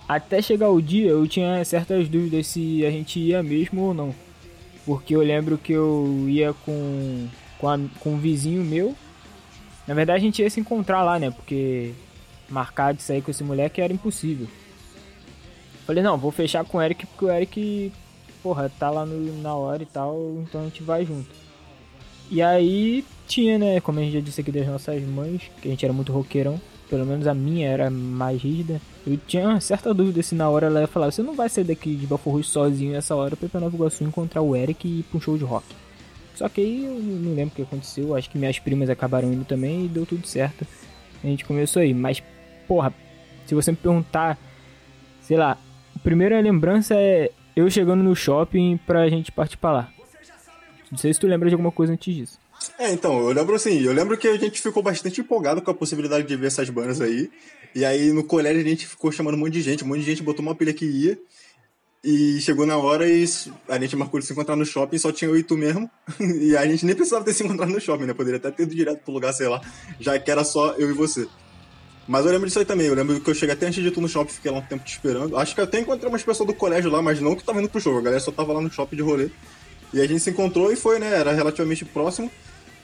até 0.07 0.43
chegar 0.43 0.69
o 0.69 0.83
dia 0.83 1.09
eu 1.13 1.27
tinha 1.27 1.65
certas 1.65 2.09
dúvidas 2.11 2.47
se 2.47 2.85
a 2.85 2.91
gente 2.91 3.19
ia 3.19 3.43
mesmo 3.43 3.81
ou 3.81 3.95
não. 3.95 4.15
Porque 4.85 5.17
eu 5.17 5.23
lembro 5.23 5.57
que 5.57 5.73
eu 5.73 6.27
ia 6.29 6.53
com, 6.53 7.27
com, 7.59 7.69
a- 7.71 7.81
com 8.01 8.11
um 8.11 8.19
vizinho 8.19 8.63
meu. 8.63 8.95
Na 9.89 9.95
verdade 9.95 10.19
a 10.19 10.23
gente 10.23 10.43
ia 10.43 10.51
se 10.51 10.61
encontrar 10.61 11.03
lá, 11.03 11.19
né? 11.19 11.31
Porque 11.31 11.93
marcar 12.51 12.93
de 12.93 13.03
sair 13.03 13.23
com 13.23 13.31
esse 13.31 13.43
moleque 13.43 13.81
era 13.81 13.93
impossível. 13.95 14.47
Falei, 15.87 16.03
não, 16.03 16.17
vou 16.17 16.31
fechar 16.31 16.65
com 16.65 16.79
o 16.79 16.83
Eric 16.83 17.07
porque 17.07 17.25
o 17.27 17.31
Eric, 17.31 17.93
porra, 18.43 18.71
tá 18.79 18.91
lá 18.91 19.05
no- 19.05 19.43
na 19.43 19.55
hora 19.55 19.83
e 19.83 19.87
tal, 19.87 20.17
então 20.43 20.63
a 20.63 20.65
gente 20.65 20.83
vai 20.83 21.05
junto. 21.05 21.29
E 22.31 22.41
aí 22.41 23.05
tinha, 23.27 23.59
né, 23.59 23.81
como 23.81 23.99
a 23.99 24.03
gente 24.03 24.15
já 24.15 24.21
disse 24.21 24.41
aqui 24.41 24.51
das 24.51 24.67
nossas 24.67 25.03
mães, 25.03 25.43
que 25.61 25.69
a 25.69 25.71
gente 25.71 25.85
era 25.85 25.93
muito 25.93 26.11
roqueirão, 26.13 26.59
pelo 26.89 27.05
menos 27.05 27.27
a 27.27 27.35
minha 27.35 27.69
era 27.69 27.91
mais 27.91 28.41
rígida. 28.43 28.81
Eu 29.07 29.19
tinha 29.27 29.47
uma 29.47 29.61
certa 29.61 29.93
dúvida 29.93 30.23
se 30.23 30.35
na 30.35 30.49
hora 30.49 30.67
ela 30.69 30.81
ia 30.81 30.87
falar, 30.87 31.11
você 31.11 31.23
não 31.23 31.35
vai 31.35 31.49
sair 31.51 31.65
daqui 31.65 31.95
de 31.95 32.07
Belfort 32.07 32.37
Roxo 32.37 32.51
sozinho 32.51 32.93
nessa 32.93 33.15
hora 33.15 33.37
pra 33.37 33.47
ir 33.47 33.51
pra 33.51 33.61
Nova 33.61 33.77
Iguaçu 33.77 34.05
encontrar 34.05 34.41
o 34.41 34.57
Eric 34.57 34.89
e 34.89 35.01
ir 35.01 35.03
pra 35.03 35.19
um 35.19 35.21
show 35.21 35.37
de 35.37 35.45
rock. 35.45 35.67
Só 36.35 36.49
que 36.49 36.61
aí 36.63 36.85
eu 36.85 36.95
não 36.99 37.35
lembro 37.35 37.53
o 37.53 37.57
que 37.57 37.63
aconteceu, 37.63 38.15
acho 38.17 38.31
que 38.31 38.39
minhas 38.39 38.59
primas 38.59 38.89
acabaram 38.89 39.31
indo 39.33 39.45
também 39.45 39.85
e 39.85 39.89
deu 39.89 40.07
tudo 40.07 40.27
certo. 40.27 40.67
A 41.23 41.27
gente 41.27 41.45
começou 41.45 41.81
aí, 41.83 41.93
mas 41.95 42.23
porra, 42.67 42.93
se 43.47 43.55
você 43.55 43.71
me 43.71 43.77
perguntar, 43.77 44.39
sei 45.23 45.37
lá, 45.37 45.57
primeira 46.05 46.39
lembrança 46.39 46.95
é 46.95 47.31
eu 47.57 47.69
chegando 47.71 48.03
no 48.03 48.15
shopping 48.15 48.79
pra 48.87 49.09
gente 49.09 49.33
partir 49.33 49.57
pra 49.57 49.73
lá. 49.73 49.93
Não 50.91 50.99
sei 50.99 51.13
se 51.13 51.19
tu 51.19 51.27
lembra 51.27 51.49
de 51.49 51.55
alguma 51.55 51.73
coisa 51.73 51.95
antes 51.95 52.15
disso. 52.15 52.39
É, 52.79 52.93
então, 52.93 53.19
eu 53.19 53.33
lembro 53.33 53.55
assim, 53.55 53.81
eu 53.81 53.93
lembro 53.93 54.17
que 54.17 54.29
a 54.29 54.37
gente 54.37 54.61
ficou 54.61 54.83
bastante 54.83 55.21
empolgado 55.21 55.63
com 55.63 55.71
a 55.71 55.75
possibilidade 55.75 56.27
de 56.27 56.37
ver 56.37 56.49
essas 56.49 56.69
bandas 56.69 57.01
aí. 57.01 57.31
E 57.75 57.85
aí 57.85 58.13
no 58.13 58.23
colégio 58.23 58.61
a 58.61 58.69
gente 58.69 58.87
ficou 58.87 59.11
chamando 59.11 59.35
um 59.35 59.39
monte 59.39 59.55
de 59.55 59.63
gente, 59.63 59.83
um 59.83 59.89
monte 59.89 60.01
de 60.01 60.07
gente 60.07 60.23
botou 60.23 60.45
uma 60.45 60.55
pilha 60.55 60.73
que 60.73 60.85
ia. 60.85 61.19
E 62.05 62.39
chegou 62.43 62.67
na 62.67 62.77
hora 62.77 63.09
e 63.09 63.25
a 63.67 63.79
gente 63.81 63.97
marcou 63.97 64.21
de 64.21 64.27
se 64.27 64.33
encontrar 64.35 64.55
no 64.57 64.67
shopping, 64.67 64.99
só 64.99 65.11
tinha 65.11 65.31
eu 65.31 65.39
e 65.39 65.43
tu 65.43 65.57
mesmo. 65.57 65.91
E 66.21 66.55
a 66.55 66.67
gente 66.67 66.85
nem 66.85 66.95
precisava 66.95 67.25
ter 67.25 67.33
se 67.33 67.43
encontrado 67.43 67.71
no 67.71 67.81
shopping, 67.81 68.05
né? 68.05 68.13
Poderia 68.13 68.37
até 68.37 68.51
ter 68.51 68.65
ido 68.65 68.75
direto 68.75 69.03
pro 69.03 69.15
lugar, 69.15 69.33
sei 69.33 69.49
lá, 69.49 69.61
já 69.99 70.19
que 70.19 70.31
era 70.31 70.45
só 70.45 70.75
eu 70.75 70.91
e 70.91 70.93
você. 70.93 71.27
Mas 72.07 72.25
eu 72.27 72.33
lembro 72.33 72.47
disso 72.47 72.59
aí 72.59 72.65
também, 72.65 72.87
eu 72.87 72.95
lembro 72.95 73.19
que 73.21 73.31
eu 73.31 73.35
cheguei 73.35 73.55
até 73.55 73.67
antes 73.67 73.83
de 73.83 73.91
tu 73.91 74.01
no 74.01 74.09
shopping, 74.09 74.33
fiquei 74.33 74.51
lá 74.51 74.59
um 74.59 74.63
tempo 74.63 74.85
te 74.85 74.93
esperando. 74.93 75.37
Acho 75.39 75.55
que 75.55 75.61
eu 75.61 75.65
até 75.65 75.81
encontrei 75.81 76.09
umas 76.09 76.23
pessoas 76.23 76.47
do 76.47 76.55
colégio 76.55 76.91
lá, 76.91 77.01
mas 77.01 77.21
não 77.21 77.35
que 77.35 77.43
tava 77.45 77.61
indo 77.61 77.69
pro 77.69 77.81
show, 77.81 77.97
a 77.97 78.03
galera 78.03 78.21
só 78.21 78.31
tava 78.31 78.53
lá 78.53 78.61
no 78.61 78.71
shopping 78.71 78.97
de 78.97 79.03
rolê. 79.03 79.29
E 79.93 80.01
a 80.01 80.07
gente 80.07 80.21
se 80.21 80.31
encontrou 80.31 80.71
e 80.73 80.77
foi, 80.77 80.99
né? 80.99 81.15
Era 81.15 81.33
relativamente 81.33 81.85
próximo. 81.85 82.31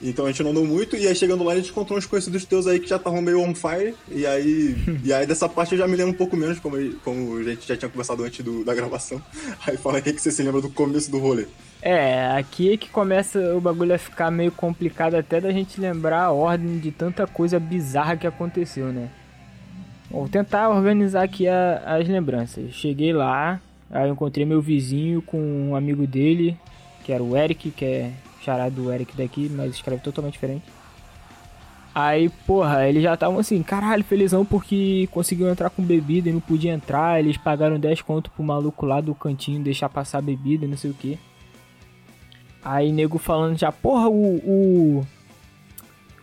Então 0.03 0.25
a 0.25 0.29
gente 0.31 0.43
não 0.43 0.53
andou 0.53 0.65
muito, 0.65 0.97
e 0.97 1.07
aí 1.07 1.15
chegando 1.15 1.45
lá 1.45 1.53
a 1.53 1.57
gente 1.57 1.69
encontrou 1.71 1.99
uns 1.99 2.07
conhecidos 2.07 2.47
teus 2.47 2.67
aí 2.67 2.81
que 2.81 2.89
já 2.89 2.97
estavam 2.97 3.21
meio 3.21 3.39
on 3.43 3.55
fire, 3.55 3.95
e 4.09 4.25
aí, 4.25 4.75
e 5.05 5.13
aí 5.13 5.27
dessa 5.27 5.47
parte 5.47 5.73
eu 5.73 5.79
já 5.79 5.87
me 5.87 5.95
lembro 5.95 6.15
um 6.15 6.17
pouco 6.17 6.39
menos, 6.39 6.59
como, 6.59 6.77
como 7.05 7.37
a 7.37 7.43
gente 7.43 7.69
já 7.69 7.77
tinha 7.77 7.91
conversado 7.91 8.25
antes 8.25 8.43
do- 8.43 8.65
da 8.65 8.73
gravação. 8.75 9.21
Aí 9.67 9.77
fala 9.77 9.97
aí 9.97 10.01
o 10.01 10.05
que 10.05 10.15
que 10.15 10.23
você 10.23 10.31
se 10.31 10.43
lembra 10.43 10.63
do 10.63 10.71
começo 10.71 11.11
do 11.11 11.19
rolê. 11.19 11.45
É, 11.83 12.29
aqui 12.31 12.73
é 12.73 12.77
que 12.79 12.89
começa 12.89 13.55
o 13.55 13.61
bagulho 13.61 13.95
a 13.95 13.99
ficar 13.99 14.31
meio 14.31 14.51
complicado 14.53 15.17
até 15.17 15.39
da 15.39 15.53
gente 15.53 15.79
lembrar 15.79 16.23
a 16.25 16.31
ordem 16.33 16.79
de 16.79 16.91
tanta 16.91 17.27
coisa 17.27 17.61
bizarra 17.61 18.17
que 18.17 18.27
aconteceu, 18.27 18.87
né? 18.87 19.11
Vou 20.11 20.29
tentar 20.29 20.69
organizar 20.71 21.23
aqui 21.23 21.47
a- 21.47 21.83
as 21.87 22.09
lembranças. 22.09 22.73
Cheguei 22.75 23.13
lá, 23.13 23.61
aí 23.91 24.09
eu 24.09 24.13
encontrei 24.13 24.45
meu 24.45 24.61
vizinho 24.61 25.23
com 25.23 25.39
um 25.71 25.77
amigo 25.77 26.07
dele, 26.07 26.57
que 27.05 27.13
era 27.13 27.23
o 27.23 27.37
Eric, 27.37 27.71
que 27.71 27.85
é 27.85 28.11
charado 28.43 28.75
do 28.83 28.93
Eric 28.93 29.17
daqui, 29.17 29.49
mas 29.55 29.73
escreve 29.75 30.03
totalmente 30.03 30.33
diferente. 30.35 30.65
Aí, 31.95 32.29
porra, 32.47 32.89
eles 32.89 33.03
já 33.03 33.15
estavam 33.15 33.39
assim, 33.41 33.63
caralho, 33.63 34.05
felizão 34.05 34.45
porque 34.45 35.09
conseguiu 35.11 35.49
entrar 35.49 35.71
com 35.71 35.83
bebida 35.83 36.29
e 36.29 36.33
não 36.33 36.41
podia 36.41 36.73
entrar. 36.73 37.19
Eles 37.19 37.37
pagaram 37.37 37.79
10 37.81 38.01
conto 38.01 38.31
pro 38.31 38.45
maluco 38.45 38.87
lá 38.87 39.01
do 39.01 39.15
cantinho 39.15 39.63
deixar 39.63 39.89
passar 39.89 40.23
bebida 40.23 40.65
e 40.65 40.69
não 40.69 40.77
sei 40.77 40.91
o 40.93 40.95
que. 40.95 41.19
Aí 42.65 42.93
nego 42.93 43.19
falando 43.19 43.59
já, 43.59 43.73
porra, 43.73 44.09
o, 44.09 44.37
o. 44.37 45.07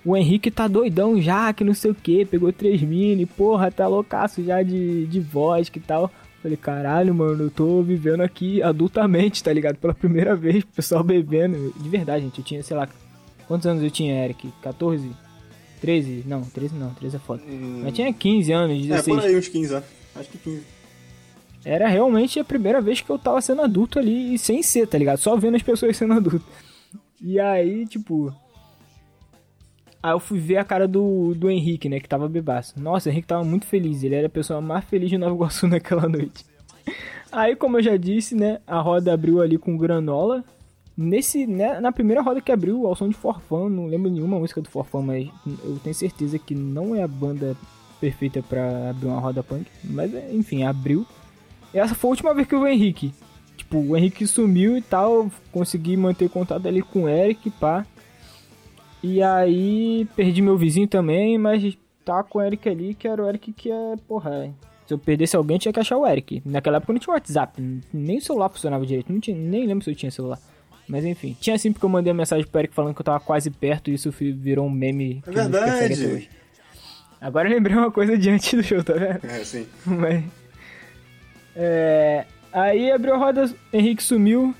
O 0.07 0.15
Henrique 0.15 0.49
tá 0.49 0.67
doidão 0.67 1.21
já, 1.21 1.51
que 1.51 1.63
não 1.65 1.73
sei 1.73 1.91
o 1.91 1.95
que, 1.95 2.23
pegou 2.23 2.53
três 2.53 2.81
mini, 2.81 3.25
porra, 3.25 3.69
tá 3.69 3.87
loucaço 3.87 4.41
já 4.43 4.63
de, 4.63 5.05
de 5.07 5.19
vodka 5.19 5.77
e 5.77 5.81
tal. 5.81 6.09
Falei, 6.41 6.55
caralho, 6.55 7.13
mano, 7.13 7.43
eu 7.43 7.51
tô 7.51 7.81
vivendo 7.81 8.21
aqui 8.21 8.61
adultamente, 8.63 9.43
tá 9.43 9.51
ligado? 9.51 9.75
Pela 9.75 9.93
primeira 9.93 10.33
vez, 10.35 10.63
o 10.63 10.67
pessoal 10.67 11.03
bebendo. 11.03 11.73
De 11.77 11.89
verdade, 11.89 12.23
gente, 12.23 12.39
eu 12.39 12.45
tinha, 12.45 12.63
sei 12.63 12.77
lá, 12.77 12.87
quantos 13.47 13.67
anos 13.67 13.83
eu 13.83 13.91
tinha, 13.91 14.23
Eric? 14.23 14.49
14? 14.61 15.11
13? 15.81 16.23
Não, 16.25 16.41
13 16.41 16.75
não, 16.75 16.91
13 16.93 17.15
é 17.17 17.19
foda. 17.19 17.43
Eu 17.85 17.91
tinha 17.91 18.13
15 18.13 18.51
anos, 18.53 18.77
É, 18.77 18.81
16. 18.87 19.17
por 19.17 19.25
aí 19.25 19.37
uns 19.37 19.47
15 19.49 19.73
anos. 19.73 19.87
Acho 20.15 20.29
que 20.29 20.37
15. 20.37 20.61
Era 21.65 21.87
realmente 21.89 22.39
a 22.39 22.45
primeira 22.45 22.79
vez 22.79 23.01
que 23.01 23.09
eu 23.09 23.19
tava 23.19 23.41
sendo 23.41 23.61
adulto 23.61 23.99
ali 23.99 24.35
e 24.35 24.37
sem 24.37 24.63
ser, 24.63 24.87
tá 24.87 24.97
ligado? 24.97 25.17
Só 25.17 25.35
vendo 25.35 25.55
as 25.55 25.61
pessoas 25.63 25.97
sendo 25.97 26.13
adulto. 26.13 26.45
E 27.21 27.39
aí, 27.39 27.85
tipo. 27.85 28.33
Aí 30.07 30.13
eu 30.13 30.21
fui 30.21 30.39
ver 30.39 30.55
a 30.55 30.63
cara 30.63 30.87
do, 30.87 31.33
do 31.35 31.49
Henrique, 31.49 31.89
né? 31.89 31.99
Que 31.99 32.07
tava 32.07 32.29
bebaço. 32.29 32.79
Nossa, 32.79 33.09
o 33.09 33.11
Henrique 33.11 33.27
tava 33.27 33.43
muito 33.43 33.65
feliz. 33.65 34.03
Ele 34.03 34.15
era 34.15 34.27
a 34.27 34.29
pessoa 34.29 34.61
mais 34.61 34.85
feliz 34.85 35.09
de 35.09 35.17
Nova 35.17 35.35
Iguaçu 35.35 35.67
naquela 35.67 36.07
noite. 36.07 36.45
Aí, 37.29 37.57
como 37.57 37.77
eu 37.77 37.83
já 37.83 37.97
disse, 37.97 38.33
né, 38.33 38.61
a 38.65 38.79
roda 38.79 39.13
abriu 39.13 39.41
ali 39.41 39.57
com 39.57 39.75
granola. 39.75 40.45
Nesse, 40.95 41.45
né, 41.45 41.81
na 41.81 41.91
primeira 41.91 42.21
roda 42.21 42.39
que 42.39 42.53
abriu, 42.53 42.87
ao 42.87 42.95
som 42.95 43.09
de 43.09 43.15
Forfã, 43.15 43.67
não 43.67 43.87
lembro 43.87 44.09
nenhuma 44.09 44.39
música 44.39 44.61
do 44.61 44.69
Forfã, 44.69 45.01
mas 45.01 45.27
eu 45.45 45.77
tenho 45.83 45.93
certeza 45.93 46.39
que 46.39 46.55
não 46.55 46.95
é 46.95 47.03
a 47.03 47.07
banda 47.07 47.57
perfeita 47.99 48.41
para 48.41 48.91
abrir 48.91 49.07
uma 49.07 49.19
roda 49.19 49.43
punk. 49.43 49.67
Mas, 49.83 50.09
enfim, 50.31 50.63
abriu. 50.63 51.05
E 51.73 51.79
essa 51.79 51.93
foi 51.93 52.07
a 52.07 52.11
última 52.11 52.33
vez 52.33 52.47
que 52.47 52.55
eu 52.55 52.59
vi 52.59 52.65
o 52.65 52.69
Henrique. 52.69 53.13
Tipo, 53.57 53.79
o 53.79 53.97
Henrique 53.97 54.25
sumiu 54.25 54.77
e 54.77 54.81
tal, 54.81 55.29
consegui 55.51 55.97
manter 55.97 56.29
contato 56.29 56.65
ali 56.65 56.81
com 56.81 57.03
o 57.03 57.09
Eric, 57.09 57.49
pá. 57.51 57.85
E 59.07 59.23
aí, 59.23 60.05
perdi 60.17 60.41
meu 60.41 60.57
vizinho 60.57 60.85
também, 60.85 61.37
mas 61.37 61.77
tá 62.03 62.21
com 62.23 62.39
o 62.39 62.41
Eric 62.41 62.67
ali, 62.67 62.93
que 62.93 63.07
era 63.07 63.23
o 63.23 63.29
Eric 63.29 63.53
que 63.53 63.71
é, 63.71 63.95
porra, 64.05 64.53
se 64.85 64.93
eu 64.93 64.97
perdesse 64.97 65.37
alguém, 65.37 65.57
tinha 65.57 65.71
que 65.71 65.79
achar 65.79 65.97
o 65.97 66.05
Eric. 66.05 66.41
Naquela 66.45 66.75
época 66.75 66.91
não 66.91 66.99
tinha 66.99 67.13
WhatsApp, 67.13 67.81
nem 67.93 68.17
o 68.17 68.21
celular 68.21 68.49
funcionava 68.49 68.85
direito, 68.85 69.11
não 69.11 69.21
tinha, 69.21 69.37
nem 69.37 69.65
lembro 69.65 69.85
se 69.85 69.91
eu 69.91 69.95
tinha 69.95 70.11
celular. 70.11 70.37
Mas 70.89 71.05
enfim, 71.05 71.37
tinha 71.39 71.57
sim 71.57 71.71
porque 71.71 71.85
eu 71.85 71.89
mandei 71.89 72.11
uma 72.11 72.17
mensagem 72.17 72.45
pro 72.45 72.59
Eric 72.59 72.73
falando 72.73 72.93
que 72.93 72.99
eu 72.99 73.05
tava 73.05 73.19
quase 73.21 73.49
perto 73.49 73.89
e 73.89 73.93
isso 73.93 74.11
virou 74.11 74.67
um 74.67 74.69
meme. 74.69 75.23
É 75.25 75.31
verdade. 75.31 76.29
Agora 77.21 77.47
eu 77.47 77.53
lembrei 77.53 77.77
uma 77.77 77.91
coisa 77.91 78.15
de 78.19 78.29
antes 78.29 78.53
do 78.53 78.63
show, 78.63 78.83
tá 78.83 78.93
vendo? 78.93 79.23
É, 79.23 79.43
sim. 79.45 79.65
Mas. 79.85 80.23
É. 81.55 82.25
Aí 82.51 82.91
abriu 82.91 83.13
a 83.13 83.17
roda, 83.17 83.49
Henrique 83.71 84.03
sumiu. 84.03 84.53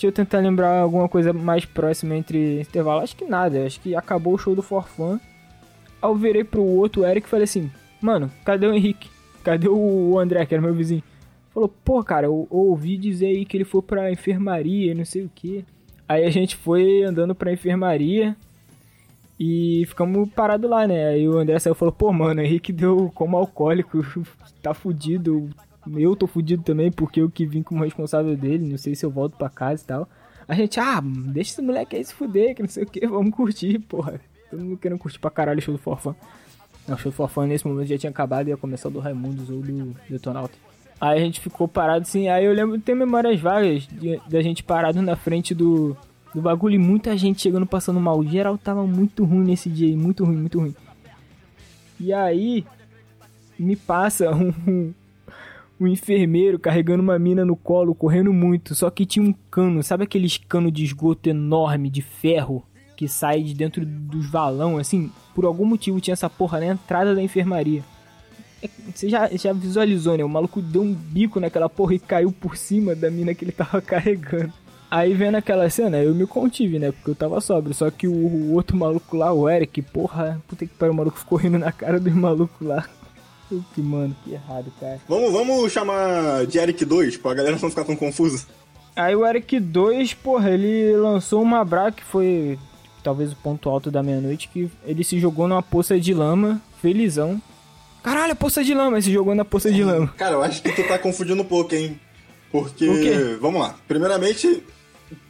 Deixa 0.00 0.06
eu 0.06 0.12
tentar 0.12 0.38
lembrar 0.38 0.80
alguma 0.80 1.06
coisa 1.10 1.30
mais 1.30 1.66
próxima 1.66 2.16
entre 2.16 2.62
intervalo. 2.62 3.02
Acho 3.02 3.14
que 3.14 3.26
nada, 3.26 3.66
acho 3.66 3.78
que 3.82 3.94
acabou 3.94 4.32
o 4.32 4.38
show 4.38 4.54
do 4.54 4.62
Forfã. 4.62 5.20
Aí 6.00 6.08
eu 6.08 6.14
virei 6.14 6.42
pro 6.42 6.62
outro 6.62 7.04
Eric 7.04 7.26
e 7.26 7.30
falei 7.30 7.44
assim: 7.44 7.70
Mano, 8.00 8.30
cadê 8.42 8.66
o 8.66 8.72
Henrique? 8.72 9.10
Cadê 9.44 9.68
o 9.68 10.18
André, 10.18 10.46
que 10.46 10.54
era 10.54 10.62
meu 10.62 10.72
vizinho? 10.72 11.02
Falou, 11.52 11.68
pô, 11.68 12.02
cara, 12.02 12.28
eu, 12.28 12.48
eu 12.50 12.56
ouvi 12.56 12.96
dizer 12.96 13.26
aí 13.26 13.44
que 13.44 13.58
ele 13.58 13.64
foi 13.64 13.82
pra 13.82 14.10
enfermaria 14.10 14.92
e 14.92 14.94
não 14.94 15.04
sei 15.04 15.22
o 15.22 15.30
que. 15.34 15.66
Aí 16.08 16.24
a 16.24 16.30
gente 16.30 16.56
foi 16.56 17.02
andando 17.02 17.34
pra 17.34 17.52
enfermaria 17.52 18.34
e 19.38 19.84
ficamos 19.86 20.30
parados 20.30 20.70
lá, 20.70 20.86
né? 20.86 21.08
Aí 21.08 21.28
o 21.28 21.36
André 21.36 21.58
saiu 21.58 21.74
e 21.74 21.76
falou, 21.76 21.92
pô, 21.92 22.10
mano, 22.10 22.40
o 22.40 22.44
Henrique 22.44 22.72
deu 22.72 23.12
como 23.14 23.36
alcoólico, 23.36 24.02
tá 24.62 24.72
fudido. 24.72 25.50
Eu 25.96 26.14
tô 26.14 26.26
fudido 26.26 26.62
também, 26.62 26.90
porque 26.90 27.20
eu 27.20 27.30
que 27.30 27.46
vim 27.46 27.62
como 27.62 27.84
responsável 27.84 28.36
dele, 28.36 28.68
não 28.68 28.78
sei 28.78 28.94
se 28.94 29.04
eu 29.04 29.10
volto 29.10 29.36
pra 29.36 29.48
casa 29.48 29.82
e 29.82 29.86
tal. 29.86 30.08
A 30.46 30.54
gente, 30.54 30.78
ah, 30.80 31.00
deixa 31.02 31.52
esse 31.52 31.62
moleque 31.62 31.96
aí 31.96 32.04
se 32.04 32.12
fuder, 32.12 32.54
que 32.54 32.62
não 32.62 32.68
sei 32.68 32.82
o 32.82 32.86
que, 32.86 33.06
vamos 33.06 33.34
curtir, 33.34 33.78
porra. 33.78 34.20
Todo 34.50 34.62
mundo 34.64 34.76
querendo 34.78 34.98
curtir 34.98 35.18
pra 35.18 35.30
caralho 35.30 35.58
o 35.58 35.62
show 35.62 35.74
do 35.74 35.78
Forfã. 35.78 36.14
Não, 36.88 36.96
o 36.96 36.98
show 36.98 37.12
do 37.12 37.14
Forfã 37.14 37.46
nesse 37.46 37.66
momento 37.66 37.86
já 37.86 37.96
tinha 37.96 38.10
acabado 38.10 38.48
e 38.48 38.50
ia 38.50 38.56
começar 38.56 38.88
o 38.88 38.90
do 38.90 38.98
Raimundos 38.98 39.48
ou 39.48 39.60
do 39.62 39.94
Detonauta. 40.08 40.54
Aí 41.00 41.18
a 41.18 41.24
gente 41.24 41.40
ficou 41.40 41.66
parado 41.66 42.02
assim, 42.02 42.28
aí 42.28 42.44
eu 42.44 42.52
lembro, 42.52 42.78
tem 42.78 42.94
memórias 42.94 43.40
vagas 43.40 43.88
da 44.28 44.42
gente 44.42 44.62
parado 44.62 45.00
na 45.00 45.16
frente 45.16 45.54
do, 45.54 45.96
do 46.34 46.42
bagulho 46.42 46.74
e 46.74 46.78
muita 46.78 47.16
gente 47.16 47.40
chegando 47.40 47.64
passando 47.64 47.98
mal. 47.98 48.18
O 48.18 48.26
geral 48.26 48.58
tava 48.58 48.86
muito 48.86 49.24
ruim 49.24 49.44
nesse 49.44 49.70
dia, 49.70 49.96
muito 49.96 50.24
ruim, 50.24 50.36
muito 50.36 50.58
ruim. 50.58 50.74
E 51.98 52.12
aí 52.12 52.66
me 53.58 53.76
passa 53.76 54.30
um, 54.34 54.92
um, 55.80 55.88
enfermeiro 55.88 56.58
carregando 56.58 57.02
uma 57.02 57.18
mina 57.18 57.44
no 57.44 57.56
colo, 57.56 57.94
correndo 57.94 58.32
muito, 58.32 58.74
só 58.74 58.90
que 58.90 59.06
tinha 59.06 59.24
um 59.24 59.34
cano, 59.50 59.82
sabe 59.82 60.04
aqueles 60.04 60.36
cano 60.36 60.70
de 60.70 60.84
esgoto 60.84 61.28
enorme 61.28 61.88
de 61.88 62.02
ferro 62.02 62.64
que 63.00 63.08
sai 63.08 63.42
de 63.42 63.54
dentro 63.54 63.86
dos 63.86 64.30
valão, 64.30 64.76
assim? 64.76 65.10
Por 65.34 65.46
algum 65.46 65.64
motivo 65.64 66.02
tinha 66.02 66.12
essa 66.12 66.28
porra 66.28 66.60
na 66.60 66.66
entrada 66.66 67.14
da 67.14 67.22
enfermaria. 67.22 67.82
É, 68.62 68.68
você 68.94 69.08
já, 69.08 69.26
já 69.28 69.54
visualizou, 69.54 70.18
né? 70.18 70.22
O 70.22 70.28
maluco 70.28 70.60
deu 70.60 70.82
um 70.82 70.92
bico 70.92 71.40
naquela 71.40 71.66
porra 71.66 71.94
e 71.94 71.98
caiu 71.98 72.30
por 72.30 72.58
cima 72.58 72.94
da 72.94 73.10
mina 73.10 73.34
que 73.34 73.42
ele 73.42 73.52
tava 73.52 73.80
carregando. 73.82 74.52
Aí 74.90 75.14
vendo 75.14 75.36
aquela 75.36 75.70
cena, 75.70 75.96
eu 75.96 76.14
me 76.14 76.26
contive, 76.26 76.78
né? 76.78 76.92
Porque 76.92 77.10
eu 77.10 77.14
tava 77.14 77.40
sóbrio. 77.40 77.72
Só 77.72 77.90
que 77.90 78.06
o, 78.06 78.12
o 78.12 78.52
outro 78.52 78.76
maluco 78.76 79.16
lá, 79.16 79.32
o 79.32 79.48
Eric, 79.48 79.80
porra, 79.80 80.38
puta 80.46 80.66
que 80.66 80.74
pariu, 80.74 80.92
o 80.92 80.96
maluco 80.96 81.18
ficou 81.18 81.38
rindo 81.38 81.58
na 81.58 81.72
cara 81.72 81.98
do 81.98 82.10
maluco 82.10 82.62
lá. 82.62 82.86
Que 83.74 83.80
mano, 83.80 84.16
que 84.24 84.32
errado, 84.32 84.72
cara. 84.78 85.00
Vamos, 85.08 85.32
vamos 85.32 85.72
chamar 85.72 86.46
de 86.46 86.58
Eric 86.58 86.84
2, 86.84 87.16
pra 87.16 87.34
galera 87.34 87.58
não 87.60 87.70
ficar 87.70 87.84
tão 87.84 87.96
confusa. 87.96 88.46
Aí 88.94 89.14
o 89.14 89.26
Eric 89.26 89.58
2, 89.58 90.14
porra, 90.14 90.50
ele 90.50 90.96
lançou 90.96 91.42
uma 91.42 91.64
bra 91.64 91.90
que 91.90 92.02
foi 92.04 92.58
talvez 93.02 93.32
o 93.32 93.36
ponto 93.36 93.68
alto 93.68 93.90
da 93.90 94.02
meia-noite, 94.02 94.48
que 94.48 94.70
ele 94.84 95.02
se 95.02 95.18
jogou 95.18 95.48
numa 95.48 95.62
poça 95.62 95.98
de 95.98 96.12
lama, 96.12 96.60
felizão. 96.80 97.40
Caralho, 98.02 98.36
poça 98.36 98.62
de 98.62 98.74
lama, 98.74 98.96
ele 98.96 99.02
se 99.02 99.12
jogou 99.12 99.34
na 99.34 99.44
poça 99.44 99.70
de 99.70 99.82
lama. 99.82 100.08
Cara, 100.16 100.34
eu 100.34 100.42
acho 100.42 100.62
que 100.62 100.72
tu 100.72 100.86
tá 100.86 100.98
confundindo 100.98 101.42
um 101.42 101.44
pouco, 101.44 101.74
hein? 101.74 101.98
Porque, 102.50 103.38
vamos 103.40 103.60
lá, 103.60 103.76
primeiramente, 103.86 104.62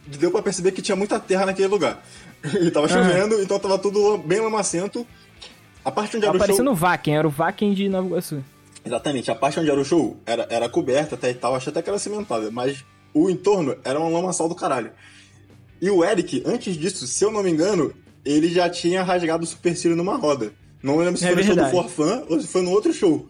deu 0.07 0.31
pra 0.31 0.41
perceber 0.41 0.71
que 0.71 0.81
tinha 0.81 0.95
muita 0.95 1.19
terra 1.19 1.45
naquele 1.45 1.67
lugar. 1.67 2.03
E 2.59 2.71
tava 2.71 2.87
chovendo, 2.87 3.35
uhum. 3.35 3.41
então 3.43 3.59
tava 3.59 3.77
tudo 3.77 4.17
bem 4.17 4.39
lamacento. 4.39 5.05
A 5.83 5.91
parte 5.91 6.17
onde 6.17 6.25
era 6.25 6.35
o 6.35 6.37
show... 6.37 6.47
parecendo 6.47 6.71
o 6.71 6.75
Vaken, 6.75 7.15
era 7.15 7.27
o 7.27 7.31
Vaken 7.31 7.73
de 7.73 7.89
Nova 7.89 8.07
Iguaçu. 8.07 8.43
Exatamente, 8.85 9.29
a 9.29 9.35
parte 9.35 9.59
onde 9.59 9.69
era 9.69 9.79
o 9.79 9.85
show 9.85 10.17
era, 10.25 10.47
era 10.49 10.69
coberta 10.69 11.15
até 11.15 11.29
e 11.29 11.33
tal, 11.33 11.55
achei 11.55 11.71
até 11.71 11.81
que 11.81 11.89
era 11.89 11.99
cimentada, 11.99 12.49
mas 12.49 12.83
o 13.13 13.29
entorno 13.29 13.75
era 13.83 13.99
um 13.99 14.11
lamaçal 14.11 14.49
do 14.49 14.55
caralho. 14.55 14.91
E 15.81 15.89
o 15.89 16.03
Eric, 16.03 16.43
antes 16.45 16.75
disso, 16.75 17.07
se 17.07 17.23
eu 17.23 17.31
não 17.31 17.43
me 17.43 17.51
engano, 17.51 17.93
ele 18.23 18.49
já 18.49 18.69
tinha 18.69 19.03
rasgado 19.03 19.43
o 19.43 19.47
supercílio 19.47 19.97
numa 19.97 20.15
roda. 20.15 20.53
Não 20.81 20.97
lembro 20.97 21.17
se 21.17 21.25
é 21.25 21.33
foi 21.33 21.43
no 21.43 21.43
show 21.43 21.55
do 21.55 21.69
Forfã 21.69 22.23
ou 22.29 22.39
se 22.39 22.47
foi 22.47 22.61
no 22.61 22.71
outro 22.71 22.93
show. 22.93 23.27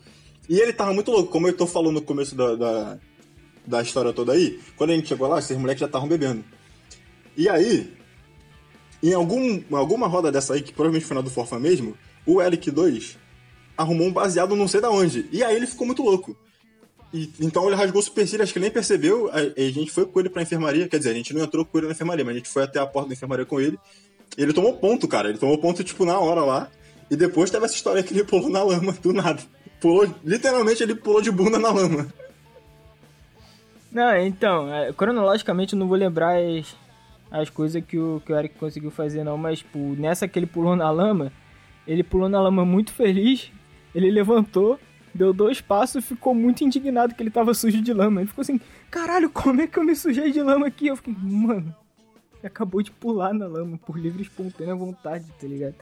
E 0.50 0.60
ele 0.60 0.74
tava 0.74 0.94
muito 0.94 1.12
louco, 1.12 1.32
como 1.32 1.48
eu 1.48 1.56
tô 1.56 1.66
falando 1.66 1.94
no 1.94 2.02
começo 2.02 2.36
da, 2.36 2.56
da, 2.56 2.98
da 3.66 3.82
história 3.82 4.12
toda 4.12 4.34
aí, 4.34 4.60
quando 4.76 4.92
a 4.92 4.94
gente 4.94 5.08
chegou 5.08 5.28
lá, 5.28 5.40
esses 5.40 5.58
moleques 5.58 5.80
já 5.80 5.86
estavam 5.86 6.08
bebendo. 6.08 6.44
E 7.38 7.48
aí, 7.48 7.94
em 9.02 9.14
algum, 9.14 9.62
alguma 9.72 10.08
roda 10.08 10.32
dessa 10.32 10.54
aí, 10.54 10.62
que 10.62 10.74
provavelmente 10.74 11.06
foi 11.06 11.16
na 11.16 11.22
do 11.22 11.30
Forfã 11.30 11.60
mesmo, 11.60 11.96
o 12.26 12.42
Eric 12.42 12.70
2 12.70 13.18
arrumou 13.78 14.08
um 14.08 14.14
baseado 14.14 14.56
não 14.56 14.68
sei 14.68 14.82
da 14.82 14.90
onde. 14.90 15.28
E 15.32 15.44
aí 15.44 15.56
ele 15.56 15.68
ficou 15.68 15.86
muito 15.86 16.04
louco. 16.04 16.36
E, 17.14 17.30
então 17.40 17.66
ele 17.68 17.76
rasgou 17.76 18.00
o 18.00 18.04
supercílio, 18.04 18.44
acho 18.44 18.54
que 18.54 18.60
ele 18.60 18.66
nem 18.66 18.74
percebeu. 18.74 19.30
A, 19.32 19.40
a, 19.40 19.72
gente 19.72 19.92
foi 19.92 20.06
com 20.06 20.20
ele 20.20 20.30
pra 20.30 20.42
enfermaria. 20.42 20.88
Quer 20.88 20.98
dizer, 20.98 21.12
a 21.12 21.14
gente 21.14 21.34
não 21.34 21.44
entrou 21.44 21.66
com 21.66 21.78
ele 21.78 21.88
na 21.88 21.94
enfermaria, 21.94 22.24
mas 22.24 22.36
a 22.36 22.38
gente 22.38 22.50
foi 22.50 22.64
até 22.64 22.80
a 22.80 22.86
porta 22.86 23.10
da 23.10 23.14
enfermaria 23.14 23.46
com 23.46 23.60
ele. 23.60 23.78
Ele 24.38 24.54
tomou 24.54 24.74
ponto, 24.78 25.08
cara. 25.08 25.30
Ele 25.30 25.38
tomou 25.38 25.58
ponto, 25.58 25.84
tipo, 25.84 26.06
na 26.06 26.18
hora 26.20 26.42
lá. 26.42 26.70
E 27.10 27.16
depois 27.16 27.50
teve 27.50 27.66
essa 27.66 27.76
história 27.76 28.02
que 28.02 28.14
ele 28.14 28.24
pulou 28.24 28.50
na 28.50 28.64
lama, 28.64 28.94
do 28.94 29.12
nada. 29.12 29.42
Pulou, 29.82 30.08
literalmente 30.24 30.82
ele 30.82 30.96
pulou 30.96 31.22
de 31.22 31.32
bunda 31.32 31.60
na 31.60 31.72
lama. 31.72 32.08
Não, 33.92 34.16
então, 34.16 34.74
é, 34.74 34.94
cronologicamente 34.94 35.74
eu 35.74 35.80
não 35.80 35.88
vou 35.88 35.98
lembrar 35.98 36.38
as, 36.38 36.74
as 37.30 37.50
coisas 37.50 37.84
que 37.84 38.00
o, 38.00 38.22
que 38.26 38.32
o 38.32 38.38
Eric 38.38 38.56
conseguiu 38.56 38.90
fazer, 38.90 39.26
não. 39.26 39.38
Mas, 39.38 39.60
tipo, 39.60 39.80
nessa 39.98 40.30
que 40.30 40.40
ele 40.40 40.46
pulou 40.46 40.78
na 40.78 40.90
lama, 40.90 41.34
ele 41.92 42.04
pulou 42.04 42.30
na 42.30 42.42
lama 42.42 42.64
muito 42.64 42.94
feliz. 42.94 43.52
Ele 43.94 44.10
levantou, 44.10 44.80
deu 45.14 45.34
dois 45.34 45.60
passos 45.60 46.02
e 46.02 46.08
ficou 46.08 46.34
muito 46.34 46.64
indignado 46.64 47.14
que 47.14 47.22
ele 47.22 47.30
tava 47.30 47.54
sujo 47.54 47.82
de 47.82 47.92
lama. 47.92 48.22
Ele 48.22 48.30
ficou 48.30 48.42
assim, 48.42 48.62
caralho, 48.90 49.30
como 49.30 49.60
é 49.62 49.68
que 49.68 49.78
eu 49.78 49.84
me 49.84 49.94
sujei 49.94 50.32
de 50.32 50.42
lama 50.42 50.68
aqui? 50.68 50.88
Eu 50.88 50.96
fiquei, 50.96 51.14
mano, 51.14 51.76
acabou 52.42 52.82
de 52.82 52.92
pular 52.92 53.34
na 53.34 53.46
lama 53.46 53.78
por 53.78 54.00
livre 54.00 54.20
e 54.20 54.26
espontânea 54.26 54.74
vontade, 54.74 55.26
tá 55.40 55.46
ligado? 55.46 55.76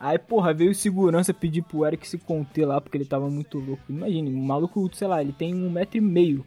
Aí, 0.00 0.18
porra, 0.18 0.52
veio 0.52 0.74
segurança 0.74 1.32
pedir 1.32 1.62
pro 1.62 1.86
Eric 1.86 2.08
se 2.08 2.18
conter 2.18 2.66
lá 2.66 2.80
porque 2.80 2.98
ele 2.98 3.04
tava 3.04 3.30
muito 3.30 3.58
louco. 3.58 3.84
Imagine, 3.88 4.34
um 4.34 4.44
maluco, 4.44 4.90
sei 4.92 5.06
lá, 5.06 5.22
ele 5.22 5.32
tem 5.32 5.54
um 5.54 5.70
metro 5.70 5.96
e 5.96 6.00
meio. 6.00 6.44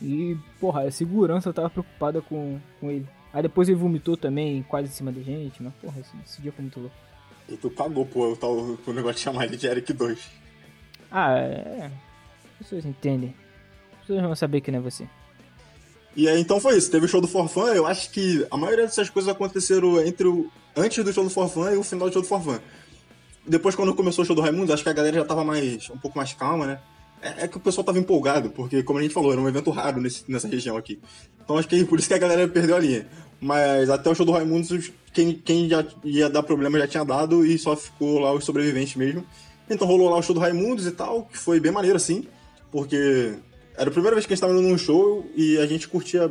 E, 0.00 0.38
porra, 0.58 0.84
a 0.84 0.90
segurança 0.90 1.52
tava 1.52 1.68
preocupada 1.68 2.22
com, 2.22 2.58
com 2.80 2.90
ele. 2.90 3.06
Aí 3.30 3.42
depois 3.42 3.68
ele 3.68 3.76
vomitou 3.76 4.16
também, 4.16 4.62
quase 4.62 4.88
em 4.88 4.92
cima 4.92 5.12
da 5.12 5.20
gente. 5.20 5.62
Mas, 5.62 5.74
porra, 5.74 6.00
esse, 6.00 6.16
esse 6.24 6.40
dia 6.40 6.50
foi 6.50 6.62
muito 6.62 6.80
louco. 6.80 6.96
E 7.48 7.56
tu 7.56 7.70
cagou 7.70 8.06
pro, 8.06 8.36
pro, 8.36 8.78
pro 8.78 8.94
negócio 8.94 9.16
de 9.16 9.22
chamar 9.22 9.44
ele 9.44 9.56
de 9.56 9.66
Eric 9.66 9.92
2. 9.92 10.18
Ah, 11.10 11.36
é. 11.38 11.90
As 12.54 12.58
pessoas 12.58 12.86
entendem. 12.86 13.34
As 13.92 14.06
pessoas 14.06 14.22
vão 14.22 14.34
saber 14.34 14.60
que 14.60 14.70
não 14.70 14.78
é 14.78 14.82
você. 14.82 15.08
E 16.16 16.28
aí, 16.28 16.40
então 16.40 16.60
foi 16.60 16.76
isso. 16.76 16.90
Teve 16.90 17.06
o 17.06 17.08
show 17.08 17.20
do 17.20 17.28
Forfã. 17.28 17.74
Eu 17.74 17.86
acho 17.86 18.10
que 18.10 18.46
a 18.50 18.56
maioria 18.56 18.84
dessas 18.84 19.10
coisas 19.10 19.30
aconteceram 19.30 20.00
entre 20.00 20.26
o 20.26 20.50
antes 20.76 21.04
do 21.04 21.12
show 21.12 21.24
do 21.24 21.30
Forfã 21.30 21.72
e 21.72 21.76
o 21.76 21.82
final 21.82 22.08
do 22.08 22.12
show 22.12 22.22
do 22.22 22.28
Forfã. 22.28 22.60
Depois, 23.46 23.74
quando 23.74 23.94
começou 23.94 24.22
o 24.22 24.26
show 24.26 24.34
do 24.34 24.42
Raimundo, 24.42 24.72
acho 24.72 24.82
que 24.82 24.88
a 24.88 24.92
galera 24.92 25.18
já 25.18 25.24
tava 25.24 25.44
mais 25.44 25.90
um 25.90 25.98
pouco 25.98 26.16
mais 26.16 26.32
calma, 26.32 26.66
né? 26.66 26.80
É, 27.20 27.44
é, 27.44 27.48
que 27.48 27.56
o 27.56 27.60
pessoal 27.60 27.84
tava 27.84 27.98
empolgado, 27.98 28.50
porque, 28.50 28.82
como 28.82 28.98
a 28.98 29.02
gente 29.02 29.14
falou, 29.14 29.32
era 29.32 29.40
um 29.40 29.48
evento 29.48 29.70
raro 29.70 30.00
nesse, 30.00 30.30
nessa 30.30 30.48
região 30.48 30.76
aqui. 30.76 31.00
Então 31.42 31.56
acho 31.56 31.68
que 31.68 31.84
por 31.84 31.98
isso 31.98 32.08
que 32.08 32.14
a 32.14 32.18
galera 32.18 32.46
perdeu 32.48 32.76
a 32.76 32.78
linha. 32.78 33.06
Mas 33.40 33.90
até 33.90 34.10
o 34.10 34.14
show 34.14 34.24
do 34.24 34.32
Raimundo, 34.32 34.66
quem, 35.14 35.32
quem 35.32 35.68
já 35.68 35.86
ia 36.02 36.28
dar 36.28 36.42
problema 36.42 36.78
já 36.80 36.88
tinha 36.88 37.04
dado 37.04 37.46
e 37.46 37.56
só 37.56 37.76
ficou 37.76 38.18
lá 38.18 38.32
os 38.32 38.44
sobreviventes 38.44 38.96
mesmo. 38.96 39.24
Então 39.70 39.86
rolou 39.86 40.10
lá 40.10 40.18
o 40.18 40.22
show 40.22 40.34
do 40.34 40.40
Raimundos 40.40 40.86
e 40.86 40.90
tal, 40.90 41.24
que 41.24 41.38
foi 41.38 41.60
bem 41.60 41.72
maneiro 41.72 41.96
assim, 41.96 42.26
porque 42.70 43.34
era 43.76 43.88
a 43.88 43.92
primeira 43.92 44.14
vez 44.14 44.26
que 44.26 44.32
a 44.32 44.36
gente 44.36 44.42
estava 44.44 44.52
indo 44.52 44.68
num 44.68 44.76
show 44.76 45.24
e 45.34 45.56
a 45.58 45.66
gente 45.66 45.88
curtia 45.88 46.30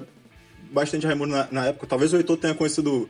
bastante 0.72 1.08
Raimundo 1.08 1.32
na, 1.32 1.48
na, 1.50 1.66
época. 1.68 1.88
Talvez 1.88 2.14
o 2.14 2.18
Heitor 2.18 2.38
tenha 2.38 2.54
conhecido 2.54 3.10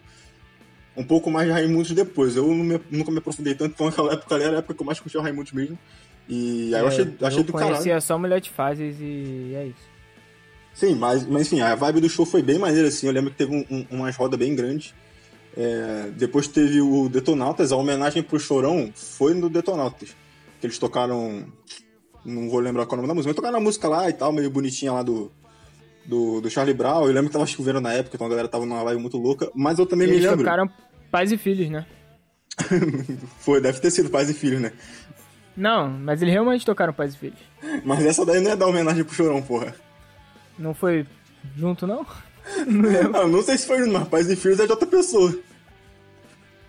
um 0.95 1.03
pouco 1.03 1.31
mais 1.31 1.47
de 1.47 1.53
Raimundos 1.53 1.91
depois. 1.91 2.35
Eu 2.35 2.47
me, 2.47 2.79
nunca 2.91 3.11
me 3.11 3.17
aprofundei 3.17 3.55
tanto, 3.55 3.73
então 3.73 3.87
naquela 3.87 4.13
época 4.13 4.35
ali 4.35 4.43
era 4.43 4.57
a 4.57 4.59
época 4.59 4.75
que 4.75 4.81
eu 4.81 4.85
mais 4.85 4.99
curtia 4.99 5.19
o 5.19 5.23
Raimundos 5.23 5.51
mesmo. 5.51 5.77
E 6.29 6.73
aí 6.73 6.81
é, 6.81 6.83
eu 6.83 6.87
achei, 6.87 7.15
achei 7.21 7.39
eu 7.39 7.43
do 7.43 7.51
caralho. 7.51 7.71
Eu 7.71 7.75
conhecia 7.77 7.99
só 7.99 8.17
Mulher 8.17 8.39
de 8.39 8.49
Fases 8.49 8.95
e 8.99 9.53
é 9.55 9.65
isso. 9.65 9.93
Sim, 10.73 10.95
mas, 10.95 11.25
mas 11.25 11.43
enfim, 11.43 11.61
a 11.61 11.75
vibe 11.75 12.01
do 12.01 12.09
show 12.09 12.25
foi 12.25 12.41
bem 12.41 12.57
maneira, 12.57 12.87
assim. 12.87 13.07
Eu 13.07 13.13
lembro 13.13 13.31
que 13.31 13.37
teve 13.37 13.53
um, 13.53 13.65
um, 13.69 13.85
umas 13.91 14.15
rodas 14.15 14.39
bem 14.39 14.55
grandes. 14.55 14.93
É, 15.55 16.09
depois 16.15 16.47
teve 16.47 16.81
o 16.81 17.07
Detonautas, 17.09 17.71
a 17.71 17.75
homenagem 17.75 18.23
pro 18.23 18.39
Chorão 18.39 18.91
foi 18.95 19.33
no 19.33 19.49
Detonautas. 19.49 20.15
Que 20.59 20.67
eles 20.67 20.77
tocaram. 20.79 21.45
Não 22.25 22.49
vou 22.49 22.59
lembrar 22.59 22.85
qual 22.85 22.95
é 22.95 22.99
o 22.99 23.01
nome 23.01 23.07
da 23.09 23.13
música, 23.13 23.29
mas 23.29 23.35
tocaram 23.35 23.57
a 23.57 23.61
música 23.61 23.87
lá 23.87 24.09
e 24.09 24.13
tal, 24.13 24.31
meio 24.31 24.49
bonitinha 24.49 24.93
lá 24.93 25.03
do, 25.03 25.31
do, 26.05 26.39
do 26.41 26.49
Charlie 26.49 26.73
Brown. 26.73 27.01
Eu 27.05 27.13
lembro 27.13 27.25
que 27.29 27.33
tava 27.33 27.45
chovendo 27.45 27.81
na 27.81 27.93
época, 27.93 28.15
então 28.15 28.25
a 28.25 28.29
galera 28.29 28.47
tava 28.47 28.65
numa 28.65 28.83
vibe 28.83 29.01
muito 29.01 29.17
louca. 29.17 29.51
Mas 29.53 29.77
eu 29.77 29.85
também 29.85 30.07
E 30.07 30.11
me 30.11 30.15
eles 30.17 30.25
lembro. 30.29 30.43
tocaram 30.45 30.69
pais 31.11 31.31
e 31.31 31.37
filhos, 31.37 31.69
né? 31.69 31.85
foi, 33.39 33.59
deve 33.59 33.79
ter 33.79 33.91
sido 33.91 34.09
pais 34.09 34.29
e 34.29 34.33
filhos, 34.33 34.61
né? 34.61 34.71
Não, 35.55 35.89
mas 35.89 36.21
eles 36.21 36.33
realmente 36.33 36.65
tocaram 36.65 36.93
pais 36.93 37.13
e 37.13 37.17
filhos. 37.17 37.39
Mas 37.83 38.03
essa 38.05 38.25
daí 38.25 38.39
não 38.39 38.51
é 38.51 38.55
dar 38.55 38.67
homenagem 38.67 39.03
pro 39.03 39.13
Chorão, 39.13 39.41
porra. 39.41 39.75
Não 40.57 40.73
foi 40.73 41.05
junto, 41.57 41.85
não? 41.85 42.05
Não 42.67 42.89
lembro. 42.89 43.17
Ah, 43.21 43.27
não 43.27 43.41
sei 43.43 43.57
se 43.57 43.65
foi, 43.67 43.85
mas 43.87 44.07
Pais 44.07 44.29
e 44.29 44.35
Filhos 44.35 44.59
é 44.59 44.65
de 44.65 44.71
outra 44.71 44.87
pessoa. 44.87 45.33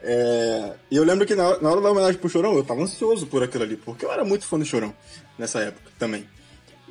É, 0.02 0.72
E 0.90 0.96
eu 0.96 1.04
lembro 1.04 1.26
que 1.26 1.34
na 1.34 1.48
hora, 1.48 1.60
na 1.62 1.70
hora 1.70 1.80
da 1.80 1.90
homenagem 1.90 2.20
pro 2.20 2.28
Chorão, 2.28 2.54
eu 2.54 2.62
tava 2.64 2.82
ansioso 2.82 3.26
por 3.26 3.42
aquilo 3.42 3.64
ali, 3.64 3.76
porque 3.76 4.04
eu 4.04 4.12
era 4.12 4.24
muito 4.24 4.44
fã 4.46 4.58
do 4.58 4.64
Chorão 4.64 4.92
nessa 5.38 5.60
época 5.60 5.90
também. 5.98 6.26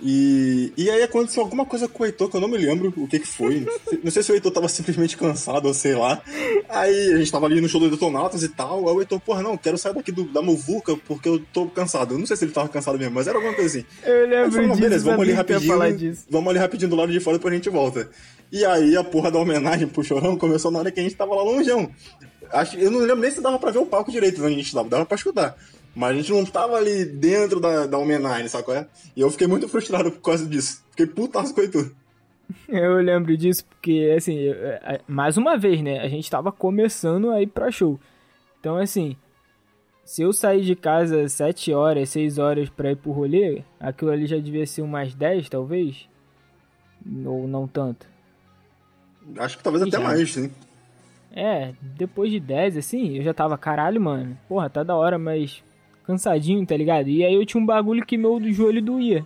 E, 0.06 0.74
e 0.76 0.90
aí 0.90 1.04
aconteceu 1.04 1.44
alguma 1.44 1.66
coisa 1.66 1.88
com 1.88 2.02
o 2.02 2.06
Heitor 2.06 2.28
que 2.28 2.36
eu 2.36 2.42
não 2.42 2.48
me 2.48 2.58
lembro 2.58 2.92
o 2.98 3.08
que 3.08 3.20
que 3.20 3.28
foi. 3.28 3.66
Não 4.04 4.10
sei 4.12 4.24
se 4.24 4.32
o 4.32 4.36
Heitor 4.36 4.52
tava 4.52 4.68
simplesmente 4.68 5.16
cansado 5.16 5.68
ou 5.68 5.74
sei 5.74 5.94
lá. 5.94 6.20
Aí 6.68 7.14
a 7.14 7.18
gente 7.18 7.32
tava 7.32 7.46
ali 7.46 7.62
no 7.62 7.70
show 7.70 7.80
do 7.80 7.90
Detonautas 7.92 8.42
e 8.44 8.50
tal. 8.50 8.90
Aí 8.90 8.96
o 8.96 9.00
Heitor, 9.00 9.20
porra, 9.20 9.44
não, 9.44 9.56
quero 9.56 9.78
sair 9.78 9.94
daqui 9.94 10.12
do, 10.12 10.24
da 10.24 10.42
Muvuca 10.42 10.98
porque 11.08 11.30
eu 11.30 11.40
tô 11.54 11.68
cansado. 11.68 12.16
Eu 12.16 12.18
não 12.20 12.26
sei 12.26 12.36
se 12.36 12.44
ele 12.44 12.52
tava 12.52 12.68
cansado 12.68 12.98
mesmo, 12.98 13.14
mas 13.14 13.28
era 13.28 13.38
alguma 13.38 13.54
coisa 13.54 13.78
assim. 13.78 13.86
Eu 14.04 14.14
Aí 14.24 14.28
lembro 14.28 14.52
falou, 14.52 14.68
não, 14.68 14.76
disso, 14.76 14.82
beleza, 14.82 15.06
vamos 15.06 15.22
ali 15.22 15.32
rapidinho. 15.32 15.72
falar 15.72 15.92
disso. 15.94 16.26
Vamos 16.30 16.50
ali 16.50 16.60
rapidinho 16.60 16.90
do 16.90 16.96
lado 16.98 17.12
de 17.12 17.20
fora 17.20 17.38
depois 17.38 17.52
a 17.54 17.56
gente 17.56 17.70
volta. 17.70 18.10
E 18.54 18.64
aí 18.64 18.96
a 18.96 19.04
porra 19.04 19.32
da 19.32 19.40
homenagem 19.40 19.88
pro 19.88 20.04
Chorão 20.04 20.38
começou 20.38 20.70
na 20.70 20.78
hora 20.78 20.92
que 20.92 21.00
a 21.00 21.04
gente 21.04 21.16
tava 21.16 21.34
lá 21.34 21.42
longeão. 21.42 21.90
Acho, 22.52 22.78
eu 22.78 22.92
não 22.92 23.00
lembro 23.00 23.16
nem 23.16 23.32
se 23.32 23.42
dava 23.42 23.58
pra 23.58 23.72
ver 23.72 23.80
o 23.80 23.86
palco 23.88 24.12
direito 24.12 24.42
onde 24.44 24.54
a 24.54 24.58
gente 24.58 24.72
tava, 24.72 24.88
dava 24.88 25.06
pra 25.08 25.16
escutar. 25.16 25.58
Mas 25.96 26.12
a 26.12 26.14
gente 26.14 26.32
não 26.32 26.46
tava 26.46 26.76
ali 26.76 27.04
dentro 27.04 27.60
da, 27.60 27.88
da 27.88 27.98
homenagem, 27.98 28.48
sabe 28.48 28.64
qual 28.64 28.78
é? 28.78 28.88
E 29.16 29.22
eu 29.22 29.32
fiquei 29.32 29.48
muito 29.48 29.68
frustrado 29.68 30.12
por 30.12 30.22
causa 30.22 30.46
disso. 30.46 30.84
Fiquei 30.92 31.08
putaço 31.08 31.54
com 31.54 31.62
Heitor. 31.62 31.92
Eu 32.70 32.98
lembro 32.98 33.36
disso 33.38 33.66
porque, 33.66 34.14
assim, 34.16 34.38
eu- 34.38 34.54
é, 34.54 35.00
mais 35.08 35.38
uma 35.38 35.58
vez, 35.58 35.82
né? 35.82 36.00
A 36.02 36.08
gente 36.08 36.30
tava 36.30 36.52
começando 36.52 37.32
a 37.32 37.42
ir 37.42 37.48
pra 37.48 37.72
show. 37.72 38.00
Então, 38.60 38.78
assim, 38.78 39.16
se 40.04 40.22
eu 40.22 40.32
sair 40.34 40.62
de 40.62 40.76
casa 40.76 41.28
7 41.28 41.74
horas, 41.74 42.10
6 42.10 42.38
horas 42.38 42.70
pra 42.70 42.92
ir 42.92 42.98
pro 42.98 43.12
rolê, 43.12 43.64
aquilo 43.80 44.12
ali 44.12 44.28
já 44.28 44.38
devia 44.38 44.68
ser 44.68 44.82
umas 44.84 45.16
10, 45.16 45.50
talvez? 45.50 46.08
Ou 47.26 47.48
não 47.48 47.68
tanto. 47.68 48.13
Acho 49.38 49.58
que 49.58 49.64
talvez 49.64 49.84
E 49.84 49.88
até 49.88 49.98
já. 49.98 50.04
mais, 50.04 50.32
sim. 50.32 50.52
É, 51.36 51.74
depois 51.82 52.32
de 52.32 52.40
10, 52.40 52.78
assim, 52.78 53.18
eu 53.18 53.24
já 53.24 53.34
tava, 53.34 53.58
caralho, 53.58 54.00
mano. 54.00 54.38
Porra, 54.48 54.70
tá 54.70 54.84
da 54.84 54.96
hora, 54.96 55.18
mas 55.18 55.64
cansadinho, 56.06 56.66
tá 56.66 56.78
ligado? 56.78 57.08
E 57.10 57.24
aí 57.26 57.34
eu 57.34 57.46
tinha 57.46 57.62
um 57.62 57.66
bagulho 57.66 58.06
que 58.06 58.18
meu 58.18 58.40
joelho 58.52 58.82
doía. 58.82 59.26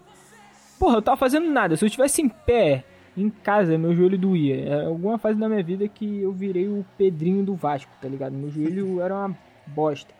Porra, 0.80 0.98
eu 0.98 1.02
tava 1.02 1.18
fazendo 1.18 1.50
nada. 1.50 1.76
Se 1.76 1.84
eu 1.84 1.88
estivesse 1.88 2.22
em 2.22 2.30
pé, 2.30 2.84
em 3.18 3.30
casa, 3.30 3.78
meu 3.78 3.94
joelho 3.96 4.18
doía. 4.18 4.56
É 4.56 4.86
alguma 4.86 5.18
fase 5.18 5.40
da 5.40 5.50
minha 5.50 5.64
vida 5.64 5.88
que 5.88 6.22
eu 6.22 6.32
virei 6.32 6.68
o 6.68 6.86
Pedrinho 6.98 7.44
do 7.44 7.56
Vasco, 7.56 7.92
tá 8.02 8.08
ligado? 8.08 8.34
Meu 8.34 8.50
joelho 8.50 9.02
era 9.02 9.14
uma 9.14 9.36
bosta. 9.66 10.14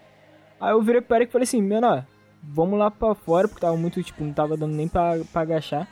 Aí 0.60 0.72
eu 0.72 0.82
virei 0.82 1.00
pro 1.00 1.16
Eric 1.16 1.30
e 1.30 1.32
falei 1.32 1.44
assim, 1.44 1.62
menor, 1.62 2.04
vamos 2.42 2.80
lá 2.80 2.90
pra 2.90 3.14
fora, 3.14 3.48
porque 3.48 3.62
tava 3.62 3.78
muito, 3.78 4.02
tipo, 4.02 4.24
não 4.24 4.34
tava 4.34 4.58
dando 4.58 4.74
nem 4.74 4.88
pra, 4.88 5.20
pra 5.32 5.44
agachar. 5.44 5.88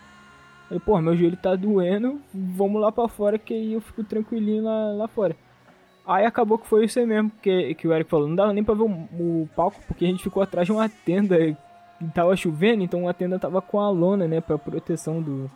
Aí, 0.70 0.80
pô, 0.80 1.00
meu 1.00 1.16
joelho 1.16 1.38
tá 1.38 1.56
doendo, 1.56 2.20
vamos 2.34 2.82
lá 2.82 2.92
pra 2.92 3.08
fora 3.08 3.38
que 3.38 3.54
aí 3.54 3.74
eu 3.74 3.82
fico 3.82 4.04
tranquilinho 4.04 4.64
lá, 4.64 4.94
lá 4.94 5.08
fora. 5.08 5.36
Aí 6.08 6.26
acabou 6.26 6.58
que 6.58 6.68
foi 6.68 6.86
isso 6.86 7.00
aí 7.00 7.06
mesmo 7.06 7.32
que, 7.42 7.74
que 7.76 7.88
o 7.88 7.94
Eric 7.94 8.10
falou. 8.10 8.28
Não 8.28 8.36
dava 8.36 8.54
nem 8.54 8.64
pra 8.64 8.76
ver 8.76 8.84
o, 8.84 8.88
o 8.88 9.50
palco, 9.56 9.80
porque 9.88 10.06
a 10.06 10.08
gente 10.08 10.24
ficou 10.24 10.42
atrás 10.42 10.68
de 10.68 10.72
uma 10.72 10.88
tenda 10.88 11.38
e 11.40 11.56
tava 12.14 12.36
chovendo, 12.36 12.84
então 12.84 13.08
a 13.08 13.14
tenda 13.14 13.40
tava 13.40 13.62
com 13.62 13.80
a 13.80 13.90
lona, 13.90 14.28
né, 14.28 14.42
pra 14.42 14.58
proteção 14.58 15.22
do, 15.22 15.50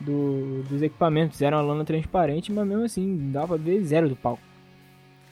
do 0.00 0.62
dos 0.68 0.82
equipamentos. 0.82 1.36
Fizeram 1.36 1.58
uma 1.58 1.64
lona 1.64 1.84
transparente, 1.84 2.52
mas 2.52 2.66
mesmo 2.66 2.84
assim, 2.84 3.30
dava 3.32 3.48
pra 3.48 3.56
ver 3.56 3.80
zero 3.84 4.08
do 4.08 4.16
palco. 4.16 4.42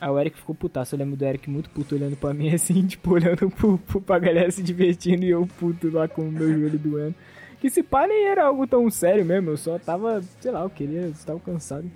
Aí 0.01 0.11
o 0.11 0.19
Eric 0.19 0.37
ficou 0.37 0.55
putaço. 0.55 0.95
Eu 0.95 0.99
lembro 0.99 1.17
do 1.17 1.25
Eric 1.25 1.49
muito 1.49 1.71
puto 1.71 1.95
olhando 1.95 2.17
pra 2.17 2.35
mim 2.35 2.51
assim, 2.55 2.85
tipo, 2.87 3.13
olhando 3.13 3.49
pro, 3.51 3.79
pro, 3.79 4.01
pra 4.01 4.19
galera 4.19 4.51
se 4.51 4.63
divertindo 4.63 5.25
e 5.25 5.31
eu 5.31 5.47
puto 5.59 5.91
lá 5.91 6.09
com 6.09 6.23
o 6.23 6.33
meu 6.33 6.53
joelho 6.53 6.79
doendo. 6.79 7.15
Que 7.63 7.71
se 7.71 7.81
pá 7.81 8.09
nem 8.09 8.27
era 8.27 8.47
algo 8.47 8.67
tão 8.67 8.91
sério 8.91 9.25
mesmo, 9.25 9.51
eu 9.51 9.57
só 9.57 9.79
tava, 9.79 10.21
sei 10.41 10.51
lá, 10.51 10.63
eu 10.63 10.71
queria, 10.71 11.03
eu 11.03 11.15
tava 11.25 11.39
cansado. 11.39 11.89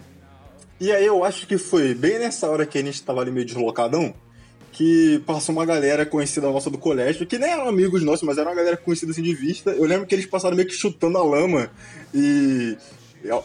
E 0.81 0.92
aí 0.92 1.05
eu 1.05 1.24
acho 1.24 1.44
que 1.44 1.59
foi 1.59 1.92
bem 1.92 2.20
nessa 2.20 2.48
hora 2.48 2.64
que 2.64 2.79
a 2.79 2.83
gente 2.85 3.02
tava 3.02 3.20
ali 3.20 3.33
meio 3.33 3.44
deslocadão, 3.44 4.14
que 4.70 5.20
passou 5.26 5.52
uma 5.52 5.66
galera 5.66 6.07
conhecida 6.07 6.48
nossa 6.48 6.70
do 6.70 6.79
colégio, 6.79 7.26
que 7.26 7.37
nem 7.37 7.50
eram 7.50 7.68
amigos 7.68 8.05
nossos, 8.05 8.22
mas 8.22 8.38
era 8.38 8.48
uma 8.48 8.55
galera 8.55 8.76
conhecida 8.76 9.11
assim 9.11 9.22
de 9.22 9.35
vista. 9.35 9.70
Eu 9.72 9.87
lembro 9.87 10.07
que 10.07 10.14
eles 10.14 10.26
passaram 10.26 10.55
meio 10.55 10.68
que 10.68 10.74
chutando 10.74 11.18
a 11.18 11.24
lama. 11.24 11.68
E, 12.14 12.79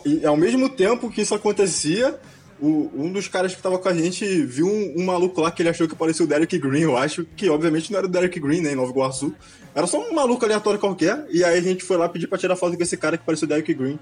e, 0.05 0.19
e 0.19 0.23
ao 0.23 0.37
mesmo 0.37 0.69
tempo 0.69 1.09
que 1.09 1.21
isso 1.21 1.33
acontecia, 1.33 2.19
o- 2.61 2.91
um 2.95 3.11
dos 3.11 3.27
caras 3.27 3.55
que 3.55 3.61
tava 3.61 3.77
com 3.79 3.89
a 3.89 3.93
gente 3.93 4.25
viu 4.43 4.67
um, 4.67 4.93
um 5.01 5.05
maluco 5.05 5.41
lá 5.41 5.51
que 5.51 5.61
ele 5.61 5.69
achou 5.69 5.87
que 5.87 5.95
parecia 5.95 6.23
o 6.23 6.27
Derek 6.27 6.57
Green, 6.59 6.81
eu 6.81 6.95
acho, 6.97 7.25
que 7.35 7.49
obviamente 7.49 7.91
não 7.91 7.97
era 7.97 8.07
o 8.07 8.09
Derek 8.09 8.39
Green, 8.39 8.61
né, 8.61 8.71
em 8.71 8.75
Nova 8.75 8.91
Iguaçu. 8.91 9.33
Era 9.73 9.87
só 9.87 9.99
um 9.99 10.13
maluco 10.13 10.45
aleatório 10.45 10.79
qualquer, 10.79 11.25
e 11.31 11.43
aí 11.43 11.57
a 11.57 11.61
gente 11.61 11.83
foi 11.83 11.97
lá 11.97 12.07
pedir 12.07 12.27
pra 12.27 12.37
tirar 12.37 12.55
foto 12.55 12.77
com 12.77 12.83
esse 12.83 12.95
cara 12.97 13.17
que 13.17 13.25
parecia 13.25 13.45
o 13.45 13.49
Derek 13.49 13.73
Green. 13.73 13.97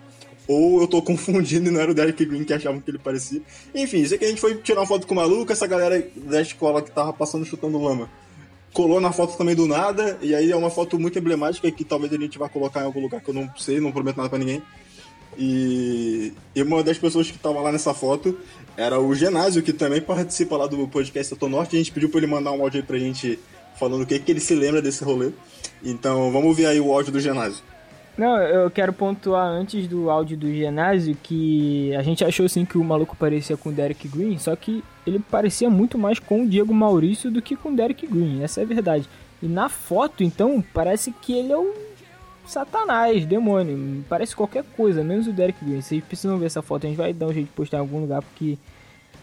Ou 0.48 0.82
eu 0.82 0.88
tô 0.88 1.00
confundindo 1.04 1.70
e 1.70 1.72
não 1.72 1.80
era 1.80 1.92
o 1.92 1.94
Derek 1.94 2.26
Green 2.26 2.44
que 2.44 2.54
achavam 2.54 2.82
que 2.82 2.90
ele 2.90 2.98
parecia. 3.00 3.42
Enfim, 3.74 4.04
sei 4.06 4.18
que 4.18 4.26
a 4.26 4.28
gente 4.30 4.42
foi 4.42 4.56
tirar 4.56 4.82
uma 4.82 4.88
foto 4.88 5.06
com 5.08 5.14
o 5.14 5.18
maluco, 5.18 5.52
essa 5.52 5.68
galera 5.68 6.06
da 6.16 6.42
escola 6.42 6.82
que 6.82 6.92
tava 6.92 7.14
passando 7.14 7.46
chutando 7.46 7.82
lama 7.82 8.10
colou 8.72 9.02
na 9.02 9.12
foto 9.12 9.36
também 9.36 9.56
do 9.56 9.66
nada, 9.66 10.20
e 10.22 10.34
aí 10.36 10.52
é 10.52 10.56
uma 10.56 10.70
foto 10.70 11.00
muito 11.00 11.18
emblemática 11.18 11.72
que 11.72 11.84
talvez 11.84 12.14
a 12.14 12.18
gente 12.18 12.38
vá 12.38 12.48
colocar 12.48 12.82
em 12.82 12.86
algum 12.86 13.02
lugar 13.02 13.20
que 13.20 13.28
eu 13.30 13.34
não 13.34 13.50
sei, 13.58 13.80
não 13.80 13.92
prometo 13.92 14.18
nada 14.18 14.30
pra 14.30 14.38
ninguém. 14.38 14.62
E, 15.38 16.34
e 16.56 16.62
uma 16.62 16.84
das 16.84 16.98
pessoas 16.98 17.30
que 17.30 17.38
tava 17.38 17.62
lá 17.62 17.72
nessa 17.72 17.94
foto 17.94 18.38
era 18.76 19.00
o 19.00 19.14
Genásio, 19.14 19.62
que 19.62 19.74
também 19.74 20.02
participa 20.02 20.58
lá 20.58 20.68
do 20.68 20.88
podcast 20.88 21.34
Setor 21.34 21.50
Norte. 21.50 21.76
A 21.76 21.80
gente 21.80 21.92
pediu 21.92 22.10
pra 22.10 22.20
ele 22.20 22.28
mandar 22.28 22.52
um 22.52 22.62
áudio 22.62 22.82
aí 22.82 22.86
pra 22.86 22.98
gente 22.98 23.40
falando 23.78 24.02
o 24.02 24.06
que, 24.06 24.20
que 24.20 24.32
ele 24.32 24.40
se 24.40 24.56
lembra 24.56 24.82
desse 24.82 25.04
rolê. 25.04 25.32
Então 25.84 26.32
vamos 26.32 26.48
ouvir 26.48 26.66
aí 26.66 26.80
o 26.80 26.92
áudio 26.92 27.12
do 27.12 27.20
Genásio. 27.20 27.64
Não, 28.18 28.38
eu 28.38 28.70
quero 28.70 28.92
pontuar 28.92 29.48
antes 29.48 29.88
do 29.88 30.10
áudio 30.10 30.36
do 30.36 30.54
ginásio 30.54 31.16
que 31.24 31.96
a 31.96 32.02
gente 32.02 32.22
achou 32.26 32.46
assim 32.46 32.66
que 32.66 32.78
o 32.78 32.84
maluco 32.84 33.16
parecia 33.16 33.56
com 33.56 33.70
o 33.70 33.72
Derek 33.72 34.10
Green, 34.10 34.38
só 34.38 34.54
que 34.58 34.84
ele 35.08 35.20
parecia 35.20 35.70
muito 35.70 35.98
mais 35.98 36.20
com 36.20 36.44
o 36.44 36.48
Diego 36.48 36.74
Maurício 36.74 37.32
do 37.32 37.42
que 37.42 37.56
com 37.56 37.70
o 37.72 37.76
Derek 37.76 38.06
Green, 38.06 38.44
essa 38.44 38.60
é 38.60 38.64
a 38.66 38.68
verdade. 38.68 39.08
E 39.42 39.48
na 39.48 39.70
foto, 39.70 40.22
então, 40.22 40.62
parece 40.74 41.14
que 41.22 41.32
ele 41.32 41.54
é 41.54 41.58
o 41.58 41.74
Satanás, 42.50 43.28
demônio, 43.28 44.04
parece 44.10 44.36
qualquer 44.36 44.64
coisa, 44.76 45.04
menos 45.04 45.28
o 45.28 45.32
Derek 45.32 45.64
Green. 45.64 45.82
Vocês 45.82 46.04
precisam 46.04 46.40
ver 46.40 46.48
essa 46.48 46.64
foto, 46.64 46.86
a 46.86 46.90
gente 46.90 46.98
vai 46.98 47.14
dar 47.14 47.28
um 47.28 47.34
jeito 47.34 47.46
de 47.46 47.54
postar 47.54 47.78
em 47.78 47.82
algum 47.82 48.00
lugar, 48.00 48.24
porque 48.24 48.58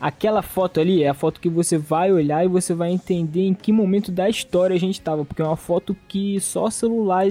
aquela 0.00 0.42
foto 0.42 0.78
ali 0.78 1.02
é 1.02 1.08
a 1.08 1.14
foto 1.14 1.40
que 1.40 1.48
você 1.48 1.76
vai 1.76 2.12
olhar 2.12 2.44
e 2.44 2.48
você 2.48 2.72
vai 2.72 2.92
entender 2.92 3.44
em 3.44 3.52
que 3.52 3.72
momento 3.72 4.12
da 4.12 4.28
história 4.28 4.76
a 4.76 4.78
gente 4.78 5.00
tava, 5.00 5.24
porque 5.24 5.42
é 5.42 5.44
uma 5.44 5.56
foto 5.56 5.96
que 6.06 6.40
só 6.40 6.70
celular 6.70 7.26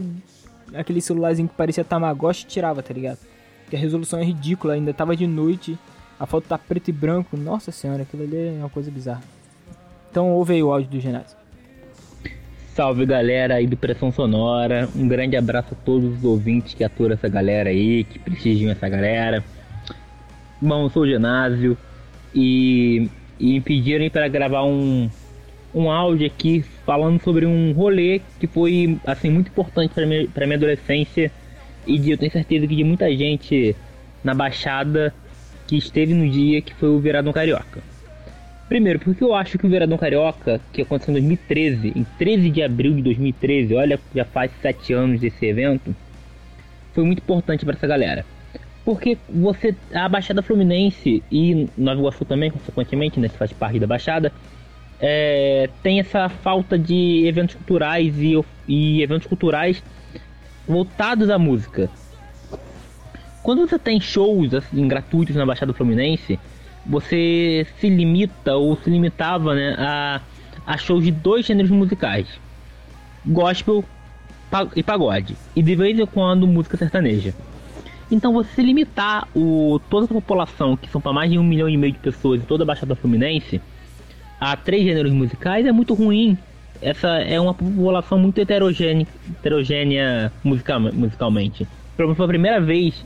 aquele 0.73 0.99
celularzinho 0.99 1.47
que 1.47 1.55
parecia 1.55 1.86
Tamagotchi 1.86 2.45
tirava, 2.45 2.84
tá 2.84 2.93
ligado? 2.93 3.19
Que 3.69 3.77
a 3.77 3.79
resolução 3.79 4.19
é 4.19 4.23
ridícula, 4.25 4.73
ainda 4.73 4.93
tava 4.93 5.15
de 5.15 5.25
noite, 5.25 5.79
a 6.19 6.25
foto 6.25 6.45
tá 6.45 6.58
preto 6.58 6.89
e 6.89 6.91
branco, 6.91 7.38
nossa 7.38 7.71
senhora, 7.71 8.01
aquilo 8.01 8.23
ali 8.23 8.36
é 8.36 8.58
uma 8.60 8.69
coisa 8.69 8.91
bizarra. 8.91 9.23
Então 10.12 10.29
ouve 10.34 10.55
aí 10.55 10.62
o 10.62 10.73
áudio 10.73 10.89
do 10.89 10.99
ginásio. 10.99 11.44
Salve 12.76 13.06
galera 13.06 13.56
aí 13.56 13.66
do 13.66 13.78
Pressão 13.78 14.12
Sonora, 14.12 14.90
um 14.94 15.08
grande 15.08 15.38
abraço 15.38 15.70
a 15.74 15.86
todos 15.86 16.18
os 16.18 16.26
ouvintes 16.26 16.74
que 16.74 16.84
aturam 16.84 17.14
essa 17.14 17.30
galera 17.30 17.70
aí, 17.70 18.04
que 18.04 18.20
prestigiam 18.20 18.70
essa 18.70 18.90
galera. 18.90 19.42
Bom, 20.62 20.84
eu 20.84 20.90
sou 20.90 21.04
o 21.04 21.08
Genásio 21.08 21.78
e, 22.34 23.10
e 23.40 23.54
me 23.54 23.62
pediram 23.62 24.10
para 24.10 24.28
gravar 24.28 24.66
um, 24.66 25.10
um 25.74 25.90
áudio 25.90 26.28
aqui 26.28 26.66
falando 26.86 27.22
sobre 27.22 27.46
um 27.46 27.72
rolê 27.72 28.20
que 28.42 28.46
foi 28.46 29.00
assim 29.06 29.30
muito 29.30 29.48
importante 29.48 29.94
para 29.94 30.06
minha, 30.06 30.28
minha 30.36 30.58
adolescência 30.58 31.32
e 31.88 31.98
de, 31.98 32.12
eu 32.12 32.18
tenho 32.18 32.34
certeza 32.34 32.68
que 32.68 32.76
de 32.76 32.84
muita 32.84 33.10
gente 33.16 33.74
na 34.22 34.34
Baixada 34.34 35.16
que 35.66 35.78
esteve 35.78 36.14
no 36.14 36.30
dia 36.30 36.62
que 36.62 36.74
foi 36.74 36.90
o 36.90 37.00
Viradão 37.00 37.32
Carioca. 37.32 37.94
Primeiro, 38.67 38.99
porque 38.99 39.23
eu 39.23 39.34
acho 39.34 39.60
que 39.60 39.67
o 39.67 39.69
Veradão 39.69 39.97
Carioca, 39.97 40.60
que 40.73 40.82
aconteceu 40.82 41.12
em 41.12 41.19
2013, 41.19 41.93
em 41.95 42.04
13 42.17 42.49
de 42.49 42.63
abril 42.63 42.95
de 42.95 43.01
2013, 43.04 43.75
olha, 43.75 43.99
já 44.13 44.25
faz 44.25 44.51
7 44.62 44.91
anos 44.93 45.21
desse 45.21 45.45
evento, 45.45 45.95
foi 46.93 47.04
muito 47.04 47.19
importante 47.19 47.63
para 47.63 47.75
essa 47.75 47.86
galera. 47.86 48.25
Porque 48.84 49.17
você, 49.30 49.75
a 49.93 50.10
Baixada 50.10 50.41
Fluminense 50.41 51.23
e 51.32 51.67
Nova 51.78 51.99
Iguaçu 51.99 52.25
também, 52.25 52.49
consequentemente, 52.49 53.19
né, 53.19 53.30
que 53.30 53.38
faz 53.38 53.51
parte 53.51 53.80
da 53.80 53.86
Baixada, 53.86 54.32
é, 54.99 55.69
tem 55.84 55.99
essa 55.99 56.30
falta 56.30 56.78
de 56.78 57.25
eventos 57.28 57.56
culturais 57.56 58.15
e, 58.17 58.34
e 58.67 59.01
eventos 59.04 59.28
culturais 59.28 59.84
voltados 60.67 61.30
à 61.30 61.38
música. 61.38 61.89
quando 63.43 63.67
você 63.67 63.78
tem 63.78 63.99
shows 63.99 64.54
assim, 64.54 64.88
gratuitos 64.88 65.36
na 65.36 65.45
Baixada 65.45 65.73
Fluminense, 65.73 66.39
você 66.86 67.65
se 67.80 67.89
limita 67.89 68.56
ou 68.56 68.78
se 68.78 68.89
limitava 68.89 69.56
né, 69.56 69.76
a, 69.78 70.21
a 70.65 70.78
shows 70.78 71.04
de 71.04 71.12
dois 71.12 71.45
gêneros 71.45 71.71
musicais: 71.71 72.28
gospel 73.26 73.84
e 74.76 74.84
pagode, 74.84 75.36
e 75.56 75.62
de 75.62 75.76
vez 75.76 75.98
em 76.00 76.06
quando 76.06 76.48
música 76.48 76.78
sertaneja. 76.78 77.34
Então 78.12 78.32
você 78.32 78.62
limitar 78.62 79.28
o, 79.36 79.80
toda 79.89 80.06
a 80.06 80.10
população, 80.10 80.78
que 80.78 80.88
são 80.89 81.02
para 81.02 81.12
mais 81.12 81.32
de 81.32 81.39
um 81.39 81.43
milhão 81.43 81.67
e 81.67 81.76
meio 81.76 81.93
de 81.93 82.00
pessoas 82.00 82.39
em 82.39 82.45
toda 82.45 82.63
a 82.63 82.67
Baixada 82.67 82.95
Fluminense, 82.95 83.60
a 84.39 84.56
três 84.56 84.84
gêneros 84.84 85.12
musicais 85.12 85.65
é 85.65 85.71
muito 85.71 85.93
ruim. 85.93 86.38
Essa 86.82 87.08
é 87.19 87.39
uma 87.39 87.54
população 87.54 88.19
muito 88.19 88.39
heterogênea, 88.39 89.08
heterogênea 89.39 90.32
musical, 90.43 90.80
musicalmente. 90.80 91.67
Foi 91.95 92.26
a 92.26 92.28
primeira 92.28 92.60
vez 92.60 93.06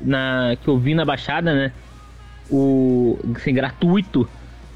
na, 0.00 0.56
que 0.60 0.68
eu 0.68 0.78
vi 0.78 0.94
na 0.94 1.04
Baixada, 1.04 1.54
né? 1.54 1.72
O, 2.50 3.18
assim, 3.36 3.54
gratuito, 3.54 4.28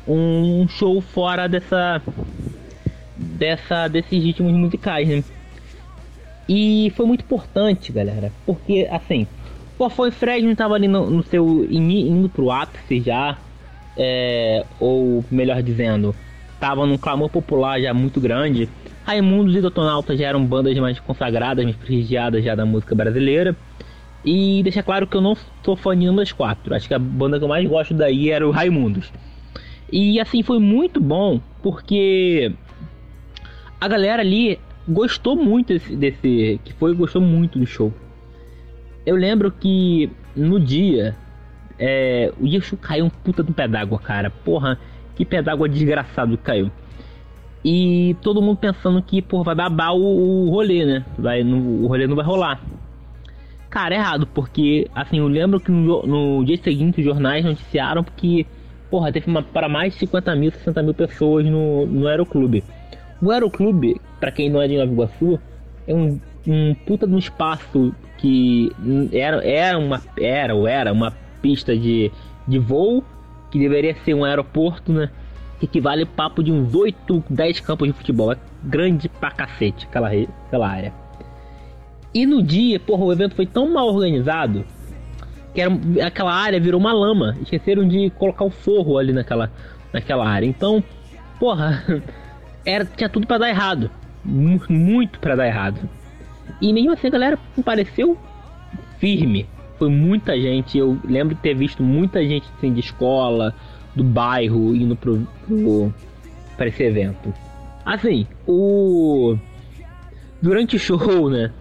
um 0.07 0.67
show 0.69 1.01
fora 1.01 1.49
dessa, 1.49 2.01
dessa 3.17 3.89
desses 3.89 4.23
ritmos 4.23 4.53
musicais, 4.53 5.09
né? 5.09 5.25
E 6.49 6.93
foi 6.95 7.07
muito 7.07 7.23
importante, 7.23 7.91
galera, 7.91 8.31
porque 8.47 8.87
assim, 8.91 9.27
Pô, 9.77 9.91
foi 9.91 10.11
Fred 10.13 10.47
não 10.47 10.55
tava 10.55 10.75
ali 10.75 10.87
no, 10.87 11.11
no 11.11 11.23
seu 11.25 11.67
indo 11.69 12.29
pro 12.29 12.51
ápice 12.51 13.01
já, 13.01 13.37
é, 13.97 14.65
ou 14.79 15.25
melhor 15.31 15.63
dizendo, 15.63 16.15
tava 16.61 16.87
num 16.87 16.97
clamor 16.97 17.29
popular 17.29 17.81
já 17.81 17.93
muito 17.93 18.21
grande. 18.21 18.69
Raimundos 19.05 19.55
e 19.57 19.61
Dotonautas 19.61 20.19
já 20.19 20.29
eram 20.29 20.45
bandas 20.45 20.77
mais 20.79 20.99
consagradas, 21.01 21.65
mais 21.65 21.77
prestigiadas 21.77 22.45
já 22.45 22.55
da 22.55 22.65
música 22.65 22.95
brasileira. 22.95 23.57
E 24.25 24.63
deixa 24.63 24.83
claro 24.83 25.07
que 25.07 25.17
eu 25.17 25.21
não 25.21 25.37
sou 25.63 25.77
fã 25.77 25.93
de 25.93 25.99
nenhuma 25.99 26.23
das 26.23 26.33
quatro. 26.33 26.75
Acho 26.75 26.89
que 26.89 26.95
a 26.95 26.99
banda 26.99 27.39
que 27.39 27.45
eu 27.45 27.49
mais 27.49 27.69
gosto 27.69 27.93
daí 27.93 28.31
era 28.31 28.47
o 28.47 28.51
Raimundos. 28.51 29.13
E 29.93 30.19
assim 30.19 30.43
foi 30.43 30.59
muito 30.59 31.01
bom 31.01 31.41
porque 31.63 32.53
a 33.81 33.87
galera 33.87 34.23
ali 34.23 34.59
gostou 34.89 35.37
muito 35.37 35.75
desse, 35.75 35.95
desse 35.95 36.61
que 36.65 36.73
foi 36.73 36.95
gostou 36.95 37.21
muito 37.21 37.59
do 37.59 37.67
show 37.67 37.93
eu 39.07 39.17
lembro 39.17 39.51
que 39.51 40.11
no 40.35 40.59
dia, 40.59 41.15
é, 41.79 42.33
o 42.41 42.47
Yeshu 42.47 42.77
caiu 42.77 43.05
um 43.05 43.11
puta 43.11 43.43
um 43.43 43.53
pé 43.53 43.69
d'água, 43.69 43.99
cara. 43.99 44.31
Porra, 44.31 44.79
que 45.15 45.25
pé 45.25 45.43
d'água 45.43 45.69
desgraçado 45.69 46.39
caiu. 46.39 46.71
E 47.65 48.17
todo 48.23 48.43
mundo 48.43 48.59
pensando 48.59 49.03
que, 49.03 49.23
porra, 49.23 49.45
vai 49.45 49.55
babar 49.55 49.95
o, 49.95 50.47
o 50.47 50.51
rolê, 50.51 50.85
né? 50.85 51.05
Vai, 51.19 51.43
no, 51.43 51.85
o 51.85 51.87
rolê 51.87 52.07
não 52.07 52.17
vai 52.17 52.25
rolar. 52.25 52.61
Cara, 53.75 53.93
errado, 53.93 54.25
porque, 54.29 54.89
assim, 54.95 55.19
eu 55.19 55.27
lembro 55.27 55.59
que 55.59 55.73
no, 55.73 56.07
no 56.07 56.45
dia 56.45 56.57
seguinte 56.57 57.01
os 57.01 57.05
jornais 57.05 57.45
noticiaram 57.45 58.05
que, 58.05 58.47
porra, 58.89 59.11
teve 59.11 59.27
uma, 59.27 59.43
para 59.43 59.69
mais 59.69 59.95
de 59.95 59.99
50 59.99 60.37
mil, 60.37 60.53
60 60.53 60.81
mil 60.81 60.95
pessoas 60.95 61.45
no, 61.45 61.85
no 61.85 62.07
Aeroclube. 62.07 62.63
O 63.21 63.33
Aeroclube, 63.33 64.01
para 64.21 64.31
quem 64.31 64.49
não 64.49 64.63
é 64.63 64.69
de 64.69 64.79
Nova 64.79 64.93
Iguaçu, 64.93 65.41
é 65.89 65.93
um, 65.93 66.21
um 66.47 66.73
puta 66.87 67.05
de 67.05 67.15
um 67.15 67.19
espaço 67.19 67.93
que 68.19 68.71
era, 69.13 69.45
era 69.45 69.77
uma 69.77 70.01
era 70.21 70.55
ou 70.55 70.69
era 70.69 70.93
uma 70.93 71.13
pista 71.43 71.77
de, 71.77 72.13
de 72.47 72.61
voo 72.61 73.03
que 73.51 73.59
deveria 73.59 73.97
ser 74.05 74.15
um 74.15 74.23
aeroporto, 74.23 74.93
né? 74.93 75.11
Que 75.59 75.67
equivale 75.67 76.07
papo 76.07 76.45
de 76.45 76.53
uns 76.53 76.73
8, 76.73 77.25
10 77.29 77.59
campos 77.59 77.89
de 77.89 77.93
futebol. 77.93 78.31
É 78.31 78.37
grande 78.63 79.09
pra 79.09 79.33
cacete 79.33 79.85
aquela, 79.85 80.13
aquela 80.47 80.69
área. 80.69 81.04
E 82.14 82.24
no 82.24 82.42
dia, 82.42 82.79
porra, 82.79 83.05
o 83.05 83.12
evento 83.12 83.35
foi 83.35 83.44
tão 83.44 83.72
mal 83.72 83.88
organizado 83.88 84.64
que 85.55 85.61
era, 85.61 85.72
aquela 86.05 86.35
área 86.35 86.61
virou 86.61 86.81
uma 86.81 86.92
lama. 86.92 87.37
Esqueceram 87.40 87.87
de 87.87 88.11
colocar 88.11 88.44
o 88.44 88.50
forro 88.50 88.98
ali 88.98 89.12
naquela, 89.12 89.50
naquela 89.92 90.29
área. 90.29 90.46
Então, 90.46 90.83
porra, 91.38 91.85
era, 92.66 92.85
tinha 92.85 93.09
tudo 93.09 93.27
para 93.27 93.38
dar 93.38 93.48
errado. 93.48 93.90
Muito 94.24 95.20
para 95.20 95.37
dar 95.37 95.46
errado. 95.46 95.88
E 96.61 96.72
mesmo 96.72 96.92
assim 96.92 97.07
a 97.07 97.11
galera 97.11 97.38
pareceu 97.64 98.18
firme. 98.98 99.46
Foi 99.79 99.88
muita 99.88 100.38
gente. 100.38 100.77
Eu 100.77 100.98
lembro 101.05 101.35
de 101.37 101.40
ter 101.40 101.55
visto 101.55 101.83
muita 101.83 102.22
gente 102.22 102.48
assim, 102.57 102.72
de 102.72 102.81
escola, 102.81 103.55
do 103.94 104.03
bairro, 104.03 104.74
indo 104.74 104.96
pro, 104.96 105.27
pro, 105.46 105.94
pra 106.57 106.66
esse 106.66 106.83
evento. 106.83 107.33
Assim, 107.85 108.27
o. 108.46 109.37
Durante 110.42 110.77
o 110.77 110.79
show, 110.79 111.31
né? 111.31 111.53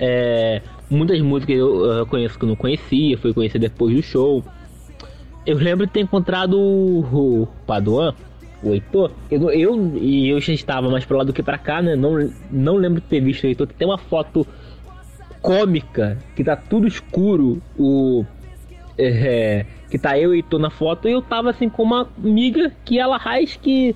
É, 0.00 0.62
muitas 0.88 1.20
músicas 1.20 1.56
eu, 1.56 1.84
eu 1.84 2.06
conheço 2.06 2.38
que 2.38 2.44
eu 2.44 2.48
não 2.48 2.56
conhecia, 2.56 3.18
fui 3.18 3.34
conhecer 3.34 3.58
depois 3.58 3.94
do 3.94 4.02
show. 4.02 4.42
Eu 5.46 5.58
lembro 5.58 5.86
de 5.86 5.92
ter 5.92 6.00
encontrado 6.00 6.58
o, 6.58 7.46
Paduan, 7.66 8.14
o 8.62 8.72
Heitor, 8.72 9.10
eu, 9.30 9.50
eu, 9.50 9.96
eu 9.96 10.40
já 10.40 10.52
estava 10.52 10.88
mais 10.88 11.04
para 11.04 11.18
lá 11.18 11.24
do 11.24 11.32
que 11.32 11.42
para 11.42 11.58
cá, 11.58 11.82
né? 11.82 11.94
Não, 11.94 12.30
não 12.50 12.76
lembro 12.76 13.00
de 13.00 13.06
ter 13.06 13.20
visto 13.20 13.44
o 13.44 13.46
Heitor. 13.46 13.66
Tem 13.66 13.86
uma 13.86 13.98
foto 13.98 14.46
cômica 15.42 16.18
que 16.34 16.42
tá 16.42 16.56
tudo 16.56 16.86
escuro, 16.86 17.62
o 17.78 18.24
é, 18.98 19.66
que 19.90 19.98
tá 19.98 20.18
eu 20.18 20.34
e 20.34 20.38
Heitor 20.38 20.58
na 20.58 20.70
foto, 20.70 21.08
e 21.08 21.12
eu 21.12 21.20
tava 21.20 21.50
assim 21.50 21.68
com 21.68 21.82
uma 21.82 22.08
amiga 22.18 22.72
que 22.84 22.98
ela 22.98 23.16
raiz 23.16 23.56
que 23.56 23.94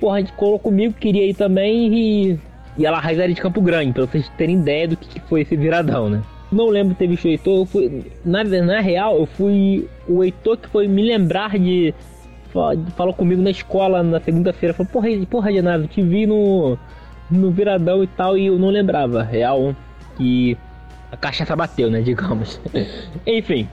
porra, 0.00 0.16
a 0.16 0.20
gente 0.20 0.32
colocou 0.32 0.70
comigo, 0.70 0.94
queria 0.94 1.26
ir 1.26 1.34
também 1.34 1.94
e 1.94 2.40
e 2.78 2.86
ela 2.86 2.98
raiz 2.98 3.18
era 3.18 3.32
de 3.32 3.40
Campo 3.40 3.60
Grande, 3.60 3.92
para 3.92 4.06
vocês 4.06 4.28
terem 4.36 4.56
ideia 4.56 4.88
do 4.88 4.96
que 4.96 5.20
foi 5.20 5.42
esse 5.42 5.56
viradão, 5.56 6.08
né? 6.08 6.22
Não 6.52 6.68
lembro 6.68 6.92
de 6.92 6.98
ter 6.98 7.08
visto 7.08 7.24
o 7.24 7.28
Heitor, 7.28 7.58
eu 7.58 7.66
fui 7.66 8.12
na, 8.24 8.44
na 8.44 8.80
real, 8.80 9.18
eu 9.18 9.26
fui 9.26 9.88
o 10.08 10.22
Heitor 10.22 10.56
que 10.56 10.68
foi 10.68 10.86
me 10.86 11.02
lembrar 11.02 11.58
de 11.58 11.94
falou 12.96 13.12
comigo 13.12 13.42
na 13.42 13.50
escola 13.50 14.02
na 14.02 14.20
segunda-feira. 14.20 14.74
Falou, 14.74 14.90
porra, 14.90 15.08
porra, 15.28 15.50
Renato, 15.50 15.86
te 15.86 16.02
vi 16.02 16.26
no, 16.26 16.78
no 17.30 17.50
viradão 17.50 18.02
e 18.02 18.06
tal, 18.06 18.36
e 18.38 18.46
eu 18.46 18.58
não 18.58 18.68
lembrava. 18.68 19.22
Real 19.22 19.74
que 20.16 20.56
a 21.12 21.16
cachaça 21.16 21.54
bateu, 21.54 21.90
né? 21.90 22.00
Digamos. 22.02 22.60
Enfim. 23.26 23.68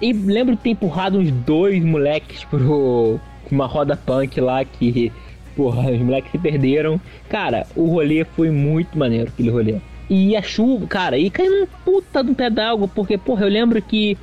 E 0.00 0.12
lembro 0.12 0.56
de 0.56 0.62
ter 0.62 0.70
empurrado 0.70 1.18
uns 1.18 1.30
dois 1.30 1.84
moleques 1.84 2.44
pro 2.44 3.20
uma 3.50 3.66
roda 3.66 3.96
punk 3.96 4.40
lá 4.40 4.64
que, 4.64 5.12
porra, 5.60 5.90
os 5.90 6.00
moleques 6.00 6.32
se 6.32 6.38
perderam. 6.38 6.98
Cara, 7.28 7.66
o 7.76 7.84
rolê 7.84 8.24
foi 8.24 8.50
muito 8.50 8.98
maneiro, 8.98 9.28
aquele 9.28 9.50
rolê. 9.50 9.76
E 10.08 10.34
a 10.34 10.40
chuva, 10.40 10.86
cara, 10.86 11.18
e 11.18 11.28
caiu 11.28 11.64
um 11.64 11.66
puta 11.84 12.24
de 12.24 12.30
um 12.30 12.50
d'água, 12.50 12.88
porque, 12.88 13.18
porra, 13.18 13.44
eu 13.44 13.50
lembro 13.50 13.80
que 13.82 14.16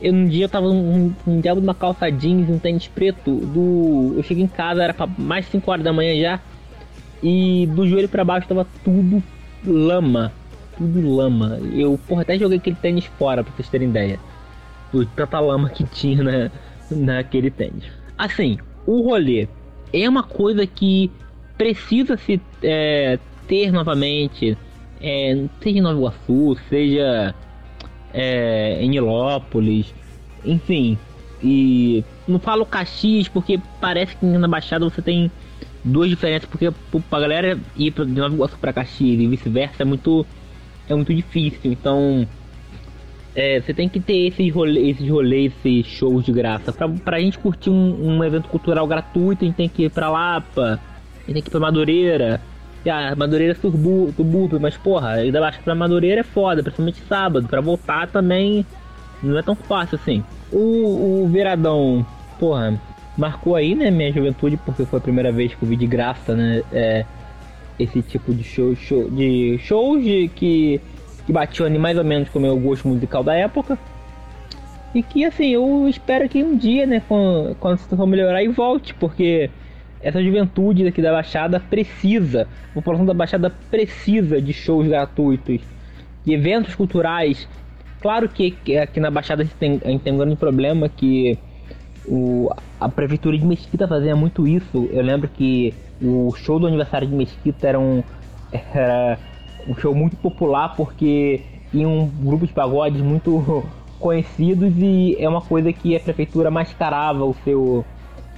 eu, 0.00 0.14
um 0.14 0.28
dia 0.28 0.44
eu 0.44 0.48
tava 0.48 0.68
um, 0.68 1.12
um 1.26 1.40
diabo 1.40 1.60
de 1.60 1.66
uma 1.66 1.74
calça 1.74 2.08
jeans, 2.08 2.48
um 2.48 2.58
tênis 2.58 2.86
preto. 2.86 3.34
Do, 3.34 4.14
eu 4.16 4.22
cheguei 4.22 4.44
em 4.44 4.48
casa, 4.48 4.84
era 4.84 4.94
mais 5.18 5.44
de 5.46 5.50
5 5.50 5.68
horas 5.68 5.84
da 5.84 5.92
manhã 5.92 6.20
já. 6.20 6.40
E 7.20 7.66
do 7.74 7.84
joelho 7.88 8.08
para 8.08 8.24
baixo 8.24 8.46
tava 8.46 8.64
tudo 8.84 9.20
lama. 9.66 10.32
Tudo 10.78 11.16
lama. 11.16 11.58
Eu, 11.74 11.98
porra, 12.06 12.22
até 12.22 12.38
joguei 12.38 12.58
aquele 12.58 12.76
tênis 12.76 13.06
fora 13.18 13.42
pra 13.42 13.52
vocês 13.52 13.68
terem 13.68 13.88
ideia. 13.88 14.20
Do 14.92 15.04
tanta 15.04 15.40
lama 15.40 15.68
que 15.68 15.82
tinha 15.82 16.22
na, 16.22 16.50
naquele 16.90 17.50
tênis. 17.50 17.84
Assim, 18.16 18.58
o 18.86 19.02
rolê 19.02 19.48
é 19.92 20.08
uma 20.08 20.22
coisa 20.22 20.66
que 20.66 21.10
precisa 21.56 22.16
se 22.16 22.40
é, 22.62 23.18
ter 23.46 23.72
novamente. 23.72 24.56
É, 25.00 25.44
seja 25.62 25.78
em 25.78 25.82
Nova 25.82 25.98
Iguaçu, 25.98 26.56
seja 26.68 27.34
é, 28.12 28.78
em 28.80 28.88
Nilópolis, 28.88 29.94
enfim. 30.44 30.98
E 31.42 32.02
não 32.26 32.38
falo 32.38 32.64
Caxias 32.64 33.28
porque 33.28 33.60
parece 33.80 34.16
que 34.16 34.24
na 34.24 34.48
Baixada 34.48 34.84
você 34.84 35.02
tem 35.02 35.30
duas 35.84 36.08
diferenças, 36.08 36.48
porque 36.48 36.72
pra 37.10 37.20
galera 37.20 37.58
ir 37.76 37.92
de 37.92 38.20
Nova 38.20 38.34
Iguaçu 38.34 38.58
pra 38.58 38.72
Caxias 38.72 39.20
e 39.20 39.26
vice-versa 39.26 39.82
é 39.82 39.84
muito, 39.84 40.26
é 40.88 40.94
muito 40.94 41.14
difícil. 41.14 41.72
Então 41.72 42.26
é, 43.36 43.60
você 43.60 43.74
tem 43.74 43.86
que 43.86 44.00
ter 44.00 44.28
esses 44.28 44.52
rolês, 44.52 44.96
esses 44.96 45.08
rolês, 45.08 45.52
esses 45.62 45.86
shows 45.86 46.24
de 46.24 46.32
graça. 46.32 46.72
Pra, 46.72 46.88
pra 46.88 47.20
gente 47.20 47.38
curtir 47.38 47.68
um, 47.68 48.16
um 48.16 48.24
evento 48.24 48.48
cultural 48.48 48.86
gratuito, 48.86 49.44
a 49.44 49.46
gente 49.46 49.56
tem 49.56 49.68
que 49.68 49.84
ir 49.84 49.90
pra 49.90 50.10
Lapa, 50.10 50.80
a 51.16 51.20
gente 51.26 51.34
tem 51.34 51.42
que 51.42 51.48
ir 51.48 51.50
pra 51.50 51.60
Madureira, 51.60 52.40
ah, 52.88 53.14
Madureira 53.14 53.54
subúrbio, 53.54 54.58
mas 54.58 54.76
porra, 54.78 55.10
ainda 55.10 55.52
que 55.52 55.62
pra 55.62 55.74
Madureira 55.74 56.22
é 56.22 56.24
foda, 56.24 56.62
principalmente 56.62 57.02
sábado. 57.08 57.46
Pra 57.46 57.60
voltar 57.60 58.08
também 58.08 58.64
não 59.22 59.38
é 59.38 59.42
tão 59.42 59.54
fácil 59.54 59.98
assim. 60.00 60.24
O, 60.50 61.24
o 61.24 61.28
Viradão, 61.28 62.06
porra, 62.38 62.80
marcou 63.18 63.54
aí, 63.54 63.74
né, 63.74 63.90
minha 63.90 64.12
juventude, 64.12 64.56
porque 64.56 64.84
foi 64.86 64.98
a 64.98 65.02
primeira 65.02 65.30
vez 65.30 65.54
que 65.54 65.62
eu 65.62 65.68
vi 65.68 65.76
de 65.76 65.86
graça, 65.86 66.34
né, 66.34 66.62
é, 66.72 67.04
esse 67.78 68.00
tipo 68.02 68.32
de 68.32 68.44
show, 68.44 68.74
show 68.76 69.10
de 69.10 69.58
shows 69.58 70.02
de, 70.02 70.28
que, 70.34 70.80
que 71.26 71.32
batiam 71.32 71.66
ali 71.66 71.78
mais 71.78 71.98
ou 71.98 72.04
menos 72.04 72.28
com 72.28 72.38
o 72.38 72.42
meu 72.42 72.58
gosto 72.58 72.88
musical 72.88 73.22
da 73.22 73.34
época. 73.34 73.78
E 74.94 75.02
que 75.02 75.24
assim, 75.24 75.48
eu 75.48 75.86
espero 75.88 76.28
que 76.28 76.42
um 76.42 76.56
dia, 76.56 76.86
né, 76.86 77.02
quando, 77.06 77.54
quando 77.56 77.74
a 77.74 77.76
situação 77.76 78.06
melhorar 78.06 78.42
e 78.42 78.48
volte, 78.48 78.94
porque 78.94 79.50
essa 80.00 80.22
juventude 80.22 80.86
aqui 80.86 81.02
da 81.02 81.12
Baixada 81.12 81.60
precisa, 81.60 82.48
a 82.70 82.74
população 82.74 83.04
da 83.04 83.12
Baixada 83.12 83.52
precisa 83.70 84.40
de 84.40 84.52
shows 84.52 84.86
gratuitos, 84.86 85.60
de 86.24 86.32
eventos 86.32 86.74
culturais 86.74 87.46
Claro 88.00 88.28
que, 88.28 88.52
que 88.52 88.78
aqui 88.78 89.00
na 89.00 89.10
Baixada 89.10 89.42
a 89.42 89.44
gente 89.44 89.56
tem, 89.56 89.80
a 89.84 89.88
gente 89.88 90.02
tem 90.02 90.12
um 90.12 90.18
grande 90.18 90.36
problema 90.36 90.88
que 90.88 91.38
o, 92.06 92.48
a 92.80 92.88
prefeitura 92.88 93.36
de 93.36 93.44
Mesquita 93.44 93.88
fazia 93.88 94.14
muito 94.14 94.46
isso. 94.46 94.88
Eu 94.92 95.02
lembro 95.02 95.28
que 95.28 95.74
o 96.00 96.32
show 96.36 96.58
do 96.60 96.66
aniversário 96.66 97.08
de 97.08 97.14
Mesquita 97.14 97.66
era 97.66 97.80
um, 97.80 98.04
era 98.52 99.18
um 99.68 99.74
show 99.74 99.94
muito 99.94 100.16
popular 100.16 100.74
porque 100.76 101.42
tinha 101.70 101.88
um 101.88 102.06
grupo 102.06 102.46
de 102.46 102.52
pagodes 102.52 103.00
muito 103.00 103.64
conhecidos 103.98 104.72
e 104.76 105.16
é 105.18 105.28
uma 105.28 105.40
coisa 105.40 105.72
que 105.72 105.96
a 105.96 106.00
prefeitura 106.00 106.50
mascarava 106.50 107.24
o 107.24 107.34
seu. 107.44 107.84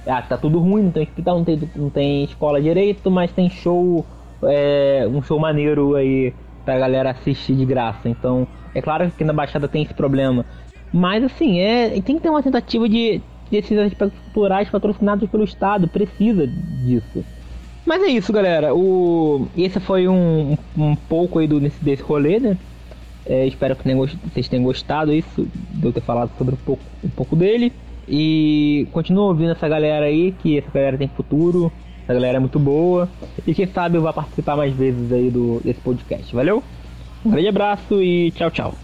Ah, 0.07 0.21
tá 0.21 0.37
tudo 0.37 0.59
ruim, 0.59 0.83
não 0.83 0.91
tem 0.91 1.03
hospital, 1.03 1.37
não 1.37 1.43
tem, 1.43 1.69
não 1.75 1.89
tem 1.89 2.23
escola 2.23 2.61
direito, 2.61 3.11
mas 3.11 3.31
tem 3.31 3.49
show, 3.49 4.05
é, 4.43 5.07
um 5.11 5.21
show 5.21 5.37
maneiro 5.37 5.95
aí 5.95 6.33
pra 6.63 6.79
galera 6.79 7.11
assistir 7.11 7.55
de 7.55 7.65
graça. 7.65 8.07
Então, 8.07 8.47
é 8.73 8.81
claro 8.81 9.11
que 9.11 9.23
na 9.23 9.33
Baixada 9.33 9.67
tem 9.67 9.83
esse 9.83 9.93
problema. 9.93 10.45
Mas 10.91 11.23
assim, 11.23 11.59
é, 11.59 11.89
tem 12.01 12.15
que 12.15 12.21
ter 12.21 12.29
uma 12.29 12.41
tentativa 12.41 12.87
de 12.87 13.21
desses 13.51 13.77
aspectos 13.77 14.19
culturais 14.25 14.69
patrocinados 14.69 15.29
pelo 15.29 15.43
Estado, 15.43 15.87
precisa 15.87 16.47
disso. 16.47 17.23
Mas 17.89 18.03
é 18.03 18.07
isso, 18.07 18.31
galera. 18.31 18.71
O... 18.75 19.47
Esse 19.57 19.79
foi 19.79 20.07
um, 20.07 20.55
um 20.77 20.95
pouco 20.95 21.39
aí 21.39 21.47
do, 21.47 21.59
desse, 21.59 21.83
desse 21.83 22.03
rolê, 22.03 22.39
né? 22.39 22.55
É, 23.25 23.47
espero 23.47 23.75
que 23.75 23.95
vocês 24.31 24.47
tenham 24.47 24.63
gostado 24.63 25.11
isso, 25.11 25.47
de 25.71 25.87
eu 25.87 25.91
ter 25.91 26.01
falado 26.01 26.29
sobre 26.37 26.53
um 26.53 26.57
pouco, 26.57 26.83
um 27.03 27.09
pouco 27.09 27.35
dele. 27.35 27.73
E 28.07 28.87
continua 28.91 29.29
ouvindo 29.29 29.53
essa 29.53 29.67
galera 29.67 30.05
aí, 30.05 30.33
que 30.33 30.59
essa 30.59 30.69
galera 30.69 30.99
tem 30.99 31.07
futuro, 31.07 31.71
essa 32.03 32.13
galera 32.13 32.37
é 32.37 32.39
muito 32.39 32.59
boa. 32.59 33.09
E 33.47 33.55
quem 33.55 33.65
sabe 33.65 33.97
eu 33.97 34.03
vou 34.03 34.13
participar 34.13 34.55
mais 34.55 34.71
vezes 34.75 35.11
aí 35.11 35.31
do, 35.31 35.59
desse 35.65 35.81
podcast. 35.81 36.35
Valeu? 36.35 36.63
Um 37.25 37.31
grande 37.31 37.47
abraço 37.47 37.99
e 38.03 38.29
tchau, 38.33 38.51
tchau. 38.51 38.75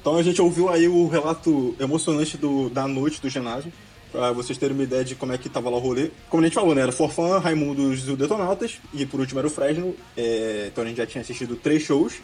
Então 0.00 0.16
a 0.16 0.22
gente 0.22 0.40
ouviu 0.40 0.70
aí 0.70 0.88
o 0.88 1.06
relato 1.06 1.76
emocionante 1.78 2.38
do, 2.38 2.70
da 2.70 2.88
noite 2.88 3.20
do 3.20 3.28
ginásio, 3.28 3.70
pra 4.16 4.32
vocês 4.32 4.58
terem 4.58 4.74
uma 4.74 4.82
ideia 4.82 5.04
de 5.04 5.14
como 5.14 5.32
é 5.32 5.38
que 5.38 5.46
tava 5.48 5.68
lá 5.68 5.76
o 5.76 5.80
rolê. 5.80 6.10
Como 6.30 6.42
a 6.42 6.46
gente 6.46 6.54
falou, 6.54 6.74
né? 6.74 6.80
Era 6.80 6.90
Forfã, 6.90 7.38
Raimundos 7.38 8.08
e 8.08 8.10
o 8.10 8.16
Detonautas, 8.16 8.78
e 8.94 9.04
por 9.04 9.20
último 9.20 9.38
era 9.38 9.46
o 9.46 9.50
Fresno. 9.50 9.94
É, 10.16 10.70
então 10.72 10.82
a 10.82 10.86
gente 10.86 10.96
já 10.96 11.06
tinha 11.06 11.20
assistido 11.20 11.54
três 11.54 11.82
shows, 11.82 12.14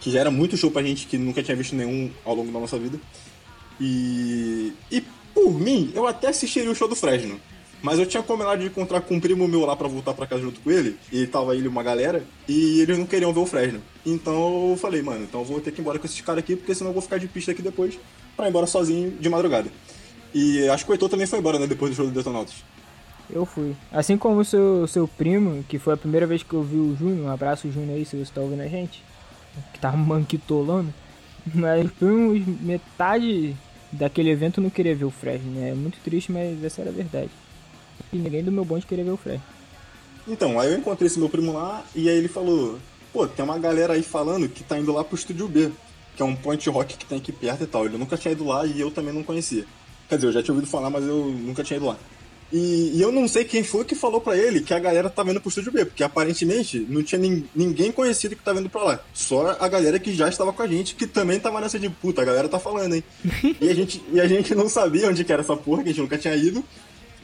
que 0.00 0.12
já 0.12 0.20
era 0.20 0.30
muito 0.30 0.56
show 0.56 0.70
pra 0.70 0.80
gente 0.80 1.06
que 1.06 1.18
nunca 1.18 1.42
tinha 1.42 1.56
visto 1.56 1.74
nenhum 1.74 2.10
ao 2.24 2.36
longo 2.36 2.52
da 2.52 2.60
nossa 2.60 2.78
vida. 2.78 3.00
E, 3.80 4.72
e 4.92 5.02
por 5.34 5.52
mim, 5.52 5.90
eu 5.92 6.06
até 6.06 6.28
assistiria 6.28 6.70
o 6.70 6.74
show 6.74 6.86
do 6.86 6.94
Fresno. 6.94 7.40
Mas 7.82 7.98
eu 7.98 8.06
tinha 8.06 8.22
combinado 8.22 8.60
de 8.60 8.66
encontrar 8.66 9.00
com 9.00 9.14
um 9.14 9.20
primo 9.20 9.46
meu 9.46 9.64
lá 9.64 9.76
para 9.76 9.86
voltar 9.86 10.12
para 10.12 10.26
casa 10.26 10.42
junto 10.42 10.60
com 10.60 10.70
ele, 10.70 10.96
e 11.12 11.26
tava 11.26 11.54
ele 11.54 11.66
e 11.66 11.68
uma 11.68 11.82
galera, 11.82 12.24
e 12.48 12.80
eles 12.80 12.98
não 12.98 13.06
queriam 13.06 13.32
ver 13.32 13.38
o 13.38 13.46
Fresno. 13.46 13.80
Então 14.04 14.70
eu 14.70 14.76
falei, 14.76 15.00
mano, 15.00 15.22
então 15.22 15.40
eu 15.40 15.44
vou 15.44 15.60
ter 15.60 15.70
que 15.70 15.80
ir 15.80 15.82
embora 15.82 15.98
com 15.98 16.06
esses 16.06 16.20
caras 16.20 16.42
aqui, 16.42 16.56
porque 16.56 16.74
senão 16.74 16.90
eu 16.90 16.94
vou 16.94 17.02
ficar 17.02 17.18
de 17.18 17.28
pista 17.28 17.52
aqui 17.52 17.62
depois 17.62 17.96
pra 18.36 18.46
ir 18.46 18.50
embora 18.50 18.66
sozinho 18.66 19.12
de 19.20 19.28
madrugada. 19.28 19.70
E 20.34 20.68
acho 20.68 20.84
que 20.84 20.90
o 20.90 20.94
Heitor 20.94 21.08
também 21.08 21.26
foi 21.26 21.38
embora, 21.38 21.58
né, 21.58 21.66
depois 21.66 21.90
do 21.90 21.96
show 21.96 22.06
do 22.06 22.12
Detonautas. 22.12 22.54
Eu 23.30 23.44
fui. 23.44 23.76
Assim 23.92 24.16
como 24.16 24.40
o 24.40 24.44
seu, 24.44 24.86
seu 24.86 25.06
primo, 25.06 25.62
que 25.64 25.78
foi 25.78 25.94
a 25.94 25.96
primeira 25.96 26.26
vez 26.26 26.42
que 26.42 26.54
eu 26.54 26.62
vi 26.62 26.76
o 26.76 26.96
Júnior, 26.96 27.26
um 27.26 27.30
abraço 27.30 27.70
Júnior 27.70 27.96
aí 27.96 28.04
se 28.04 28.16
você 28.16 28.32
tá 28.32 28.40
ouvindo 28.40 28.62
a 28.62 28.68
gente, 28.68 29.02
que 29.72 29.78
tava 29.78 29.96
manquitolando. 29.96 30.92
Mas 31.54 31.90
primos, 31.92 32.46
metade 32.60 33.54
daquele 33.92 34.30
evento 34.30 34.60
não 34.60 34.70
queria 34.70 34.94
ver 34.94 35.04
o 35.04 35.10
Fresno, 35.10 35.50
né? 35.50 35.70
É 35.70 35.74
muito 35.74 35.98
triste, 36.04 36.30
mas 36.30 36.62
essa 36.62 36.82
era 36.82 36.90
a 36.90 36.92
verdade. 36.92 37.30
E 38.12 38.16
ninguém 38.16 38.44
do 38.44 38.52
meu 38.52 38.64
bonde 38.64 38.86
queria 38.86 39.04
ver 39.04 39.10
o 39.10 39.16
Fred. 39.16 39.40
Então, 40.26 40.60
aí 40.60 40.72
eu 40.72 40.78
encontrei 40.78 41.06
esse 41.06 41.18
meu 41.18 41.28
primo 41.28 41.52
lá 41.52 41.84
e 41.94 42.08
aí 42.08 42.16
ele 42.16 42.28
falou: 42.28 42.78
pô, 43.12 43.26
tem 43.26 43.44
uma 43.44 43.58
galera 43.58 43.94
aí 43.94 44.02
falando 44.02 44.48
que 44.48 44.62
tá 44.62 44.78
indo 44.78 44.92
lá 44.92 45.02
pro 45.02 45.16
Estúdio 45.16 45.48
B, 45.48 45.70
que 46.16 46.22
é 46.22 46.24
um 46.24 46.36
point 46.36 46.68
rock 46.68 46.96
que 46.96 47.06
tem 47.06 47.18
aqui 47.18 47.32
perto 47.32 47.64
e 47.64 47.66
tal. 47.66 47.86
Ele 47.86 47.98
nunca 47.98 48.16
tinha 48.16 48.32
ido 48.32 48.46
lá 48.46 48.66
e 48.66 48.80
eu 48.80 48.90
também 48.90 49.12
não 49.12 49.22
conhecia. 49.22 49.64
Quer 50.08 50.16
dizer, 50.16 50.28
eu 50.28 50.32
já 50.32 50.42
tinha 50.42 50.54
ouvido 50.54 50.70
falar, 50.70 50.90
mas 50.90 51.04
eu 51.06 51.26
nunca 51.26 51.62
tinha 51.62 51.76
ido 51.76 51.86
lá. 51.86 51.96
E, 52.50 52.92
e 52.94 53.02
eu 53.02 53.12
não 53.12 53.28
sei 53.28 53.44
quem 53.44 53.62
foi 53.62 53.84
que 53.84 53.94
falou 53.94 54.22
para 54.22 54.36
ele 54.36 54.62
que 54.62 54.72
a 54.72 54.78
galera 54.78 55.10
tava 55.10 55.30
indo 55.30 55.40
pro 55.40 55.50
Estúdio 55.50 55.70
B, 55.70 55.84
porque 55.84 56.02
aparentemente 56.02 56.78
não 56.88 57.02
tinha 57.02 57.20
nin, 57.20 57.44
ninguém 57.54 57.92
conhecido 57.92 58.34
que 58.34 58.42
tava 58.42 58.58
indo 58.58 58.70
pra 58.70 58.82
lá. 58.82 59.00
Só 59.12 59.56
a 59.60 59.68
galera 59.68 59.98
que 59.98 60.14
já 60.14 60.28
estava 60.28 60.52
com 60.52 60.62
a 60.62 60.66
gente, 60.66 60.94
que 60.94 61.06
também 61.06 61.38
tava 61.38 61.60
nessa 61.60 61.78
de 61.78 61.90
puta, 61.90 62.22
a 62.22 62.24
galera 62.24 62.48
tá 62.48 62.58
falando, 62.58 62.94
hein? 62.94 63.04
e, 63.60 63.68
a 63.68 63.74
gente, 63.74 64.02
e 64.10 64.20
a 64.20 64.26
gente 64.26 64.54
não 64.54 64.68
sabia 64.68 65.08
onde 65.08 65.24
que 65.24 65.32
era 65.32 65.42
essa 65.42 65.56
porra, 65.56 65.82
que 65.82 65.90
a 65.90 65.92
gente 65.92 66.00
nunca 66.00 66.16
tinha 66.16 66.34
ido. 66.34 66.64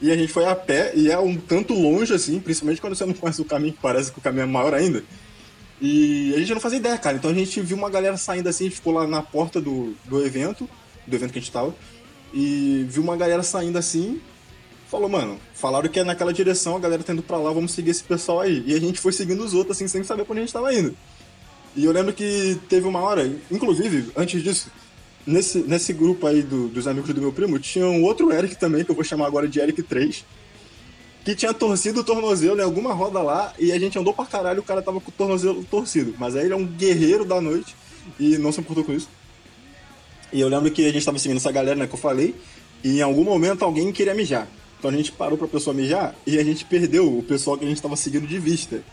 E 0.01 0.11
a 0.11 0.15
gente 0.15 0.31
foi 0.31 0.45
a 0.45 0.53
pé, 0.53 0.91
e 0.93 1.09
é 1.09 1.17
um 1.17 1.37
tanto 1.37 1.73
longe, 1.73 2.13
assim, 2.13 2.39
principalmente 2.39 2.81
quando 2.81 2.95
você 2.95 3.05
não 3.05 3.13
conhece 3.13 3.41
o 3.41 3.45
caminho, 3.45 3.73
que 3.73 3.79
parece 3.81 4.11
que 4.11 4.19
o 4.19 4.21
caminho 4.21 4.43
é 4.43 4.45
maior 4.45 4.73
ainda. 4.73 5.03
E 5.81 6.33
a 6.35 6.39
gente 6.39 6.53
não 6.53 6.61
fazia 6.61 6.77
ideia, 6.77 6.97
cara. 6.97 7.17
Então 7.17 7.31
a 7.31 7.33
gente 7.33 7.59
viu 7.61 7.77
uma 7.77 7.89
galera 7.89 8.17
saindo 8.17 8.47
assim, 8.47 8.65
a 8.65 8.67
gente 8.67 8.75
ficou 8.75 8.93
lá 8.93 9.07
na 9.07 9.23
porta 9.23 9.59
do, 9.59 9.95
do 10.05 10.23
evento, 10.23 10.69
do 11.07 11.15
evento 11.15 11.31
que 11.31 11.39
a 11.39 11.41
gente 11.41 11.51
tava, 11.51 11.73
e 12.35 12.85
viu 12.89 13.01
uma 13.01 13.15
galera 13.15 13.41
saindo 13.41 13.77
assim, 13.77 14.19
falou, 14.91 15.07
mano, 15.07 15.39
falaram 15.53 15.87
que 15.87 16.01
é 16.01 16.03
naquela 16.03 16.33
direção, 16.33 16.75
a 16.75 16.79
galera 16.79 17.01
tá 17.01 17.13
indo 17.13 17.23
pra 17.23 17.37
lá, 17.37 17.49
vamos 17.53 17.71
seguir 17.71 17.91
esse 17.91 18.03
pessoal 18.03 18.41
aí. 18.41 18.61
E 18.67 18.73
a 18.73 18.79
gente 18.79 18.99
foi 18.99 19.13
seguindo 19.13 19.41
os 19.41 19.53
outros, 19.53 19.77
assim, 19.77 19.87
sem 19.87 20.03
saber 20.03 20.25
pra 20.25 20.33
onde 20.33 20.41
a 20.41 20.43
gente 20.43 20.53
tava 20.53 20.73
indo. 20.73 20.93
E 21.77 21.85
eu 21.85 21.93
lembro 21.93 22.11
que 22.11 22.59
teve 22.67 22.85
uma 22.85 22.99
hora, 22.99 23.25
inclusive, 23.49 24.11
antes 24.17 24.43
disso, 24.43 24.69
nesse, 25.25 25.59
nesse 25.59 25.93
grupo 25.93 26.27
aí 26.27 26.41
do, 26.41 26.67
dos 26.67 26.87
amigos 26.87 27.13
do 27.13 27.21
meu 27.21 27.31
primo, 27.31 27.57
tinha 27.57 27.87
um 27.87 28.03
outro 28.03 28.33
Eric 28.33 28.57
também, 28.57 28.83
que 28.83 28.91
eu 28.91 28.95
vou 28.95 29.03
chamar 29.05 29.27
agora 29.27 29.47
de 29.47 29.61
Eric 29.61 29.81
3, 29.81 30.25
que 31.23 31.35
tinha 31.35 31.53
torcido 31.53 32.01
o 32.01 32.03
tornozelo 32.03 32.59
em 32.59 32.63
alguma 32.63 32.93
roda 32.93 33.21
lá, 33.21 33.53
e 33.57 33.71
a 33.71 33.79
gente 33.79 33.97
andou 33.97 34.13
pra 34.13 34.25
caralho, 34.25 34.59
o 34.59 34.63
cara 34.63 34.81
tava 34.81 34.99
com 34.99 35.09
o 35.09 35.13
tornozelo 35.13 35.63
torcido. 35.63 36.13
Mas 36.19 36.35
aí 36.35 36.43
ele 36.43 36.53
é 36.53 36.57
um 36.57 36.65
guerreiro 36.65 37.23
da 37.23 37.39
noite, 37.39 37.73
e 38.19 38.37
não 38.37 38.51
se 38.51 38.59
importou 38.59 38.83
com 38.83 38.91
isso. 38.91 39.07
E 40.35 40.41
eu 40.41 40.49
lembro 40.49 40.69
que 40.69 40.85
a 40.85 40.91
gente 40.91 41.05
tava 41.05 41.17
seguindo 41.17 41.37
essa 41.37 41.49
galera, 41.49 41.77
né, 41.77 41.87
que 41.87 41.93
eu 41.93 41.97
falei, 41.97 42.35
e 42.83 42.97
em 42.97 43.01
algum 43.01 43.23
momento 43.23 43.63
alguém 43.63 43.89
queria 43.93 44.13
mijar. 44.13 44.45
Então 44.77 44.91
a 44.91 44.93
gente 44.93 45.09
parou 45.13 45.37
pra 45.37 45.47
pessoa 45.47 45.73
mijar, 45.73 46.13
e 46.27 46.37
a 46.37 46.43
gente 46.43 46.65
perdeu 46.65 47.19
o 47.19 47.23
pessoal 47.23 47.57
que 47.57 47.63
a 47.63 47.69
gente 47.69 47.81
tava 47.81 47.95
seguindo 47.95 48.27
de 48.27 48.37
vista. 48.37 48.83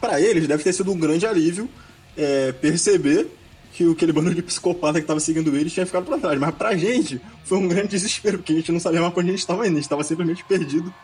Para 0.00 0.20
eles, 0.20 0.46
deve 0.46 0.62
ter 0.62 0.72
sido 0.72 0.92
um 0.92 0.96
grande 0.96 1.26
alívio 1.26 1.68
é, 2.16 2.52
perceber 2.52 3.26
que 3.72 3.90
aquele 3.90 4.12
bando 4.12 4.32
de 4.32 4.40
psicopata 4.40 5.00
que 5.00 5.06
tava 5.06 5.18
seguindo 5.18 5.56
eles 5.56 5.72
tinha 5.72 5.84
ficado 5.84 6.04
pra 6.04 6.16
trás. 6.16 6.38
Mas 6.38 6.54
pra 6.54 6.76
gente 6.76 7.20
foi 7.44 7.58
um 7.58 7.66
grande 7.66 7.88
desespero, 7.88 8.38
porque 8.38 8.52
a 8.52 8.56
gente 8.56 8.70
não 8.70 8.78
sabia 8.78 9.00
mais 9.00 9.12
pra 9.12 9.20
onde 9.20 9.30
a 9.30 9.34
gente 9.34 9.46
tava 9.48 9.66
indo. 9.66 9.76
A 9.76 9.80
gente 9.80 9.88
tava 9.88 10.04
simplesmente 10.04 10.44
perdido 10.44 10.94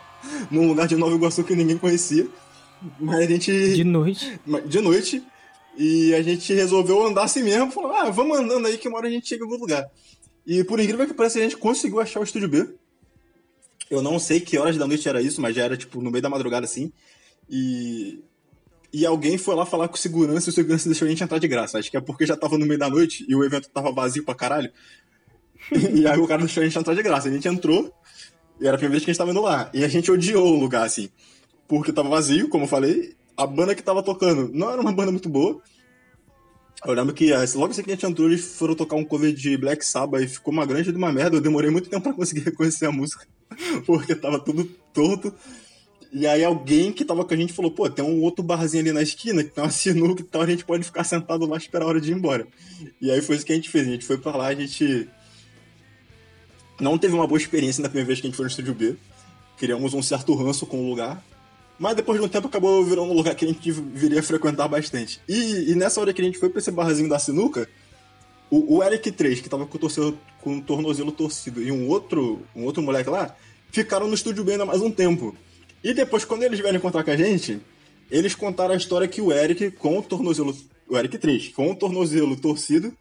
num 0.49 0.69
lugar 0.69 0.87
de 0.87 0.95
Nova 0.95 1.13
Iguaçu 1.13 1.43
que 1.43 1.53
ninguém 1.53 1.77
conhecia. 1.77 2.25
Mas 2.97 3.19
a 3.19 3.25
gente. 3.25 3.51
De 3.73 3.83
noite. 3.83 4.39
De 4.67 4.79
noite. 4.79 5.21
E 5.77 6.13
a 6.13 6.21
gente 6.21 6.53
resolveu 6.53 7.05
andar 7.05 7.23
assim 7.23 7.43
mesmo. 7.43 7.71
Falou, 7.71 7.91
ah, 7.91 8.09
vamos 8.09 8.37
andando 8.37 8.67
aí 8.67 8.77
que 8.77 8.87
uma 8.87 8.97
hora 8.97 9.07
a 9.07 9.11
gente 9.11 9.27
chega 9.27 9.43
em 9.43 9.47
algum 9.47 9.59
lugar. 9.59 9.89
E 10.45 10.63
por 10.63 10.79
incrível 10.79 11.07
que 11.07 11.13
pareça, 11.13 11.39
a 11.39 11.43
gente 11.43 11.57
conseguiu 11.57 11.99
achar 11.99 12.19
o 12.19 12.23
estúdio 12.23 12.49
B. 12.49 12.69
Eu 13.89 14.01
não 14.01 14.17
sei 14.19 14.39
que 14.39 14.57
horas 14.57 14.77
da 14.77 14.87
noite 14.87 15.07
era 15.07 15.21
isso, 15.21 15.41
mas 15.41 15.55
já 15.55 15.63
era 15.63 15.77
tipo 15.77 16.01
no 16.01 16.11
meio 16.11 16.21
da 16.21 16.29
madrugada 16.29 16.65
assim. 16.65 16.91
E 17.49 18.19
e 18.93 19.05
alguém 19.05 19.37
foi 19.37 19.55
lá 19.55 19.65
falar 19.65 19.87
com 19.87 19.95
segurança 19.95 20.49
e 20.49 20.51
o 20.51 20.53
segurança 20.53 20.89
deixou 20.89 21.05
a 21.05 21.09
gente 21.09 21.23
entrar 21.23 21.39
de 21.39 21.47
graça. 21.47 21.79
Acho 21.79 21.89
que 21.89 21.95
é 21.95 22.01
porque 22.01 22.25
já 22.25 22.35
tava 22.35 22.57
no 22.57 22.65
meio 22.65 22.79
da 22.79 22.89
noite 22.89 23.25
e 23.27 23.33
o 23.33 23.43
evento 23.43 23.69
tava 23.69 23.91
vazio 23.91 24.23
pra 24.25 24.35
caralho. 24.35 24.71
e 25.71 26.05
aí 26.05 26.19
o 26.19 26.27
cara 26.27 26.41
deixou 26.41 26.61
a 26.61 26.65
gente 26.65 26.77
entrar 26.77 26.93
de 26.93 27.01
graça. 27.01 27.29
A 27.29 27.31
gente 27.31 27.47
entrou 27.47 27.93
e 28.59 28.67
era 28.67 28.75
a 28.75 28.77
primeira 28.77 28.91
vez 28.91 29.05
que 29.05 29.11
a 29.11 29.13
gente 29.13 29.17
tava 29.17 29.31
indo 29.31 29.41
lá. 29.41 29.69
E 29.73 29.85
a 29.85 29.87
gente 29.87 30.11
odiou 30.11 30.45
o 30.45 30.59
lugar, 30.59 30.85
assim. 30.85 31.09
Porque 31.67 31.93
tava 31.93 32.09
vazio, 32.09 32.49
como 32.49 32.65
eu 32.65 32.67
falei. 32.67 33.15
A 33.41 33.47
banda 33.47 33.73
que 33.73 33.81
tava 33.81 34.03
tocando 34.03 34.51
não 34.53 34.69
era 34.69 34.79
uma 34.79 34.91
banda 34.91 35.11
muito 35.11 35.27
boa. 35.27 35.59
Eu 36.85 36.93
lembro 36.93 37.11
que 37.11 37.31
logo 37.55 37.71
assim 37.71 37.81
que 37.81 37.89
a 37.89 37.95
gente 37.95 38.05
entrou, 38.05 38.27
eles 38.27 38.55
foram 38.55 38.75
tocar 38.75 38.95
um 38.95 39.03
cover 39.03 39.33
de 39.33 39.57
Black 39.57 39.83
Sabbath 39.83 40.21
e 40.21 40.27
ficou 40.27 40.53
uma 40.53 40.63
grande 40.63 40.91
de 40.91 40.97
uma 40.97 41.11
merda. 41.11 41.37
Eu 41.37 41.41
demorei 41.41 41.71
muito 41.71 41.89
tempo 41.89 42.03
pra 42.03 42.13
conseguir 42.13 42.41
reconhecer 42.45 42.85
a 42.85 42.91
música, 42.91 43.27
porque 43.83 44.13
tava 44.13 44.39
tudo 44.39 44.65
torto. 44.93 45.33
E 46.13 46.27
aí 46.27 46.43
alguém 46.43 46.91
que 46.91 47.03
tava 47.03 47.25
com 47.25 47.33
a 47.33 47.37
gente 47.37 47.51
falou, 47.51 47.71
pô, 47.71 47.89
tem 47.89 48.05
um 48.05 48.21
outro 48.21 48.43
barzinho 48.43 48.83
ali 48.83 48.91
na 48.91 49.01
esquina 49.01 49.43
que 49.43 49.49
tem 49.49 49.63
uma 49.63 49.69
sinuca 49.71 50.23
tal, 50.29 50.43
a 50.43 50.47
gente 50.47 50.63
pode 50.63 50.83
ficar 50.83 51.03
sentado 51.03 51.47
lá 51.47 51.55
e 51.55 51.59
esperar 51.59 51.85
a 51.85 51.87
hora 51.87 52.01
de 52.01 52.11
ir 52.11 52.15
embora. 52.15 52.45
E 53.01 53.09
aí 53.09 53.23
foi 53.23 53.37
isso 53.37 53.45
que 53.45 53.53
a 53.53 53.55
gente 53.55 53.71
fez, 53.71 53.87
a 53.87 53.91
gente 53.91 54.05
foi 54.05 54.19
pra 54.19 54.37
lá, 54.37 54.47
a 54.47 54.53
gente 54.53 55.09
não 56.79 56.95
teve 56.95 57.15
uma 57.15 57.25
boa 57.25 57.39
experiência 57.39 57.81
na 57.81 57.89
primeira 57.89 58.05
vez 58.05 58.21
que 58.21 58.27
a 58.27 58.29
gente 58.29 58.37
foi 58.37 58.45
no 58.45 58.51
Estúdio 58.51 58.75
B. 58.75 58.95
Criamos 59.57 59.95
um 59.95 60.01
certo 60.03 60.35
ranço 60.35 60.67
com 60.67 60.85
o 60.85 60.89
lugar. 60.89 61.23
Mas 61.81 61.95
depois 61.95 62.19
de 62.19 62.23
um 62.23 62.29
tempo 62.29 62.47
acabou 62.47 62.85
virando 62.85 63.09
um 63.11 63.15
lugar 63.15 63.33
que 63.33 63.43
a 63.43 63.47
gente 63.47 63.71
viria 63.71 64.21
frequentar 64.21 64.67
bastante. 64.67 65.19
E, 65.27 65.71
e 65.71 65.73
nessa 65.73 65.99
hora 65.99 66.13
que 66.13 66.21
a 66.21 66.23
gente 66.23 66.37
foi 66.37 66.47
pra 66.47 66.59
esse 66.59 66.69
barzinho 66.69 67.09
da 67.09 67.17
sinuca, 67.17 67.67
o, 68.51 68.77
o 68.77 68.83
Eric 68.83 69.11
3, 69.11 69.41
que 69.41 69.49
tava 69.49 69.65
com 69.65 69.77
o, 69.77 69.79
torcedor, 69.79 70.13
com 70.41 70.59
o 70.59 70.61
tornozelo 70.61 71.11
torcido, 71.11 71.59
e 71.59 71.71
um 71.71 71.89
outro, 71.89 72.43
um 72.55 72.65
outro 72.65 72.83
moleque 72.83 73.09
lá, 73.09 73.35
ficaram 73.71 74.07
no 74.07 74.13
Estúdio 74.13 74.43
B 74.43 74.51
ainda 74.51 74.65
mais 74.65 74.79
um 74.79 74.91
tempo. 74.91 75.35
E 75.83 75.91
depois, 75.91 76.23
quando 76.23 76.43
eles 76.43 76.59
vieram 76.59 76.77
encontrar 76.77 77.03
com 77.03 77.09
a 77.09 77.17
gente, 77.17 77.59
eles 78.11 78.35
contaram 78.35 78.75
a 78.75 78.77
história 78.77 79.07
que 79.07 79.19
o 79.19 79.31
Eric, 79.31 79.71
com 79.71 79.97
o 79.97 80.03
tornozelo. 80.03 80.55
O 80.87 80.95
Eric 80.95 81.17
3, 81.17 81.47
com 81.47 81.71
o 81.71 81.75
tornozelo 81.75 82.35
torcido, 82.35 82.95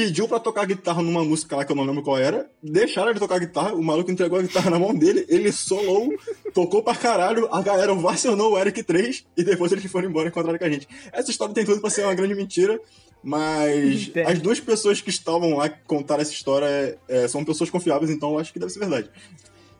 pediu 0.00 0.26
para 0.26 0.40
tocar 0.40 0.64
guitarra 0.64 1.02
numa 1.02 1.22
música 1.22 1.54
lá 1.56 1.62
que 1.62 1.70
eu 1.70 1.76
não 1.76 1.84
lembro 1.84 2.02
qual 2.02 2.16
era. 2.16 2.50
Deixaram 2.62 3.10
ele 3.10 3.18
tocar 3.18 3.38
guitarra, 3.38 3.74
o 3.74 3.82
maluco 3.82 4.10
entregou 4.10 4.38
a 4.38 4.42
guitarra 4.42 4.70
na 4.70 4.78
mão 4.78 4.94
dele, 4.94 5.26
ele 5.28 5.52
solou, 5.52 6.08
tocou 6.54 6.82
pra 6.82 6.94
caralho, 6.94 7.46
a 7.52 7.60
galera 7.60 7.94
vacionou 7.94 8.52
o 8.52 8.58
Eric 8.58 8.82
3 8.82 9.26
e 9.36 9.44
depois 9.44 9.70
eles 9.72 9.84
foram 9.92 10.08
embora 10.08 10.28
e 10.28 10.30
encontraram 10.30 10.58
com 10.58 10.64
a 10.64 10.70
gente. 10.70 10.88
Essa 11.12 11.30
história 11.30 11.54
tem 11.54 11.66
tudo 11.66 11.82
pra 11.82 11.90
ser 11.90 12.04
uma 12.04 12.14
grande 12.14 12.34
mentira, 12.34 12.80
Mas 13.22 14.10
as 14.26 14.38
duas 14.38 14.58
pessoas 14.58 15.02
que 15.02 15.10
estavam 15.10 15.58
lá 15.58 15.68
que 15.68 15.84
contaram 15.86 16.22
essa 16.22 16.32
história 16.32 16.98
é, 17.06 17.28
são 17.28 17.44
pessoas 17.44 17.68
confiáveis, 17.68 18.10
então 18.10 18.32
eu 18.32 18.38
acho 18.38 18.54
que 18.54 18.58
deve 18.58 18.72
ser 18.72 18.78
verdade. 18.78 19.10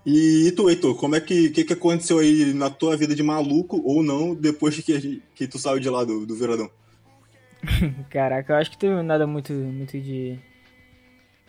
E, 0.04 0.48
e 0.48 0.52
tu, 0.52 0.68
Heitor, 0.68 0.94
como 0.96 1.16
é 1.16 1.20
que, 1.20 1.48
que, 1.48 1.64
que 1.64 1.72
aconteceu 1.72 2.18
aí 2.18 2.52
na 2.52 2.68
tua 2.68 2.94
vida 2.94 3.14
de 3.14 3.22
maluco 3.22 3.80
ou 3.86 4.02
não 4.02 4.34
depois 4.34 4.78
que, 4.78 5.22
que 5.34 5.46
tu 5.46 5.58
saiu 5.58 5.80
de 5.80 5.88
lá 5.88 6.04
do, 6.04 6.26
do 6.26 6.34
Viradão? 6.34 6.70
Caraca, 8.10 8.52
eu 8.52 8.56
acho 8.56 8.70
que 8.70 8.78
teve 8.78 9.02
nada 9.02 9.26
muito, 9.26 9.52
muito 9.52 9.98
de. 10.00 10.38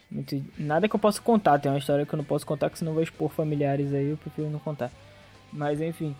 Muito, 0.09 0.43
nada 0.57 0.89
que 0.89 0.95
eu 0.95 0.99
possa 0.99 1.21
contar. 1.21 1.59
Tem 1.59 1.71
uma 1.71 1.77
história 1.77 2.05
que 2.05 2.13
eu 2.13 2.17
não 2.17 2.23
posso 2.23 2.45
contar, 2.45 2.69
que 2.69 2.77
senão 2.77 2.93
vai 2.93 3.03
expor 3.03 3.29
familiares 3.29 3.93
aí, 3.93 4.09
eu 4.09 4.17
prefiro 4.17 4.49
não 4.49 4.59
contar. 4.59 4.91
Mas 5.51 5.81
enfim, 5.81 6.15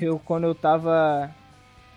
eu 0.00 0.18
quando 0.18 0.44
eu 0.44 0.54
tava. 0.54 1.30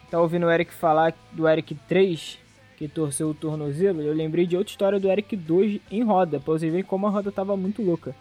Tava 0.09 0.23
ouvindo 0.23 0.45
o 0.45 0.51
Eric 0.51 0.73
falar 0.73 1.13
do 1.31 1.47
Eric 1.47 1.73
3, 1.87 2.37
que 2.77 2.87
torceu 2.87 3.29
o 3.29 3.33
tornozelo, 3.33 4.01
eu 4.01 4.13
lembrei 4.13 4.45
de 4.45 4.57
outra 4.57 4.71
história 4.71 4.99
do 4.99 5.09
Eric 5.09 5.37
2 5.37 5.79
em 5.89 6.03
roda, 6.03 6.37
pra 6.37 6.53
vocês 6.53 6.69
verem 6.69 6.85
como 6.85 7.07
a 7.07 7.09
roda 7.09 7.31
tava 7.31 7.55
muito 7.55 7.81
louca. 7.81 8.13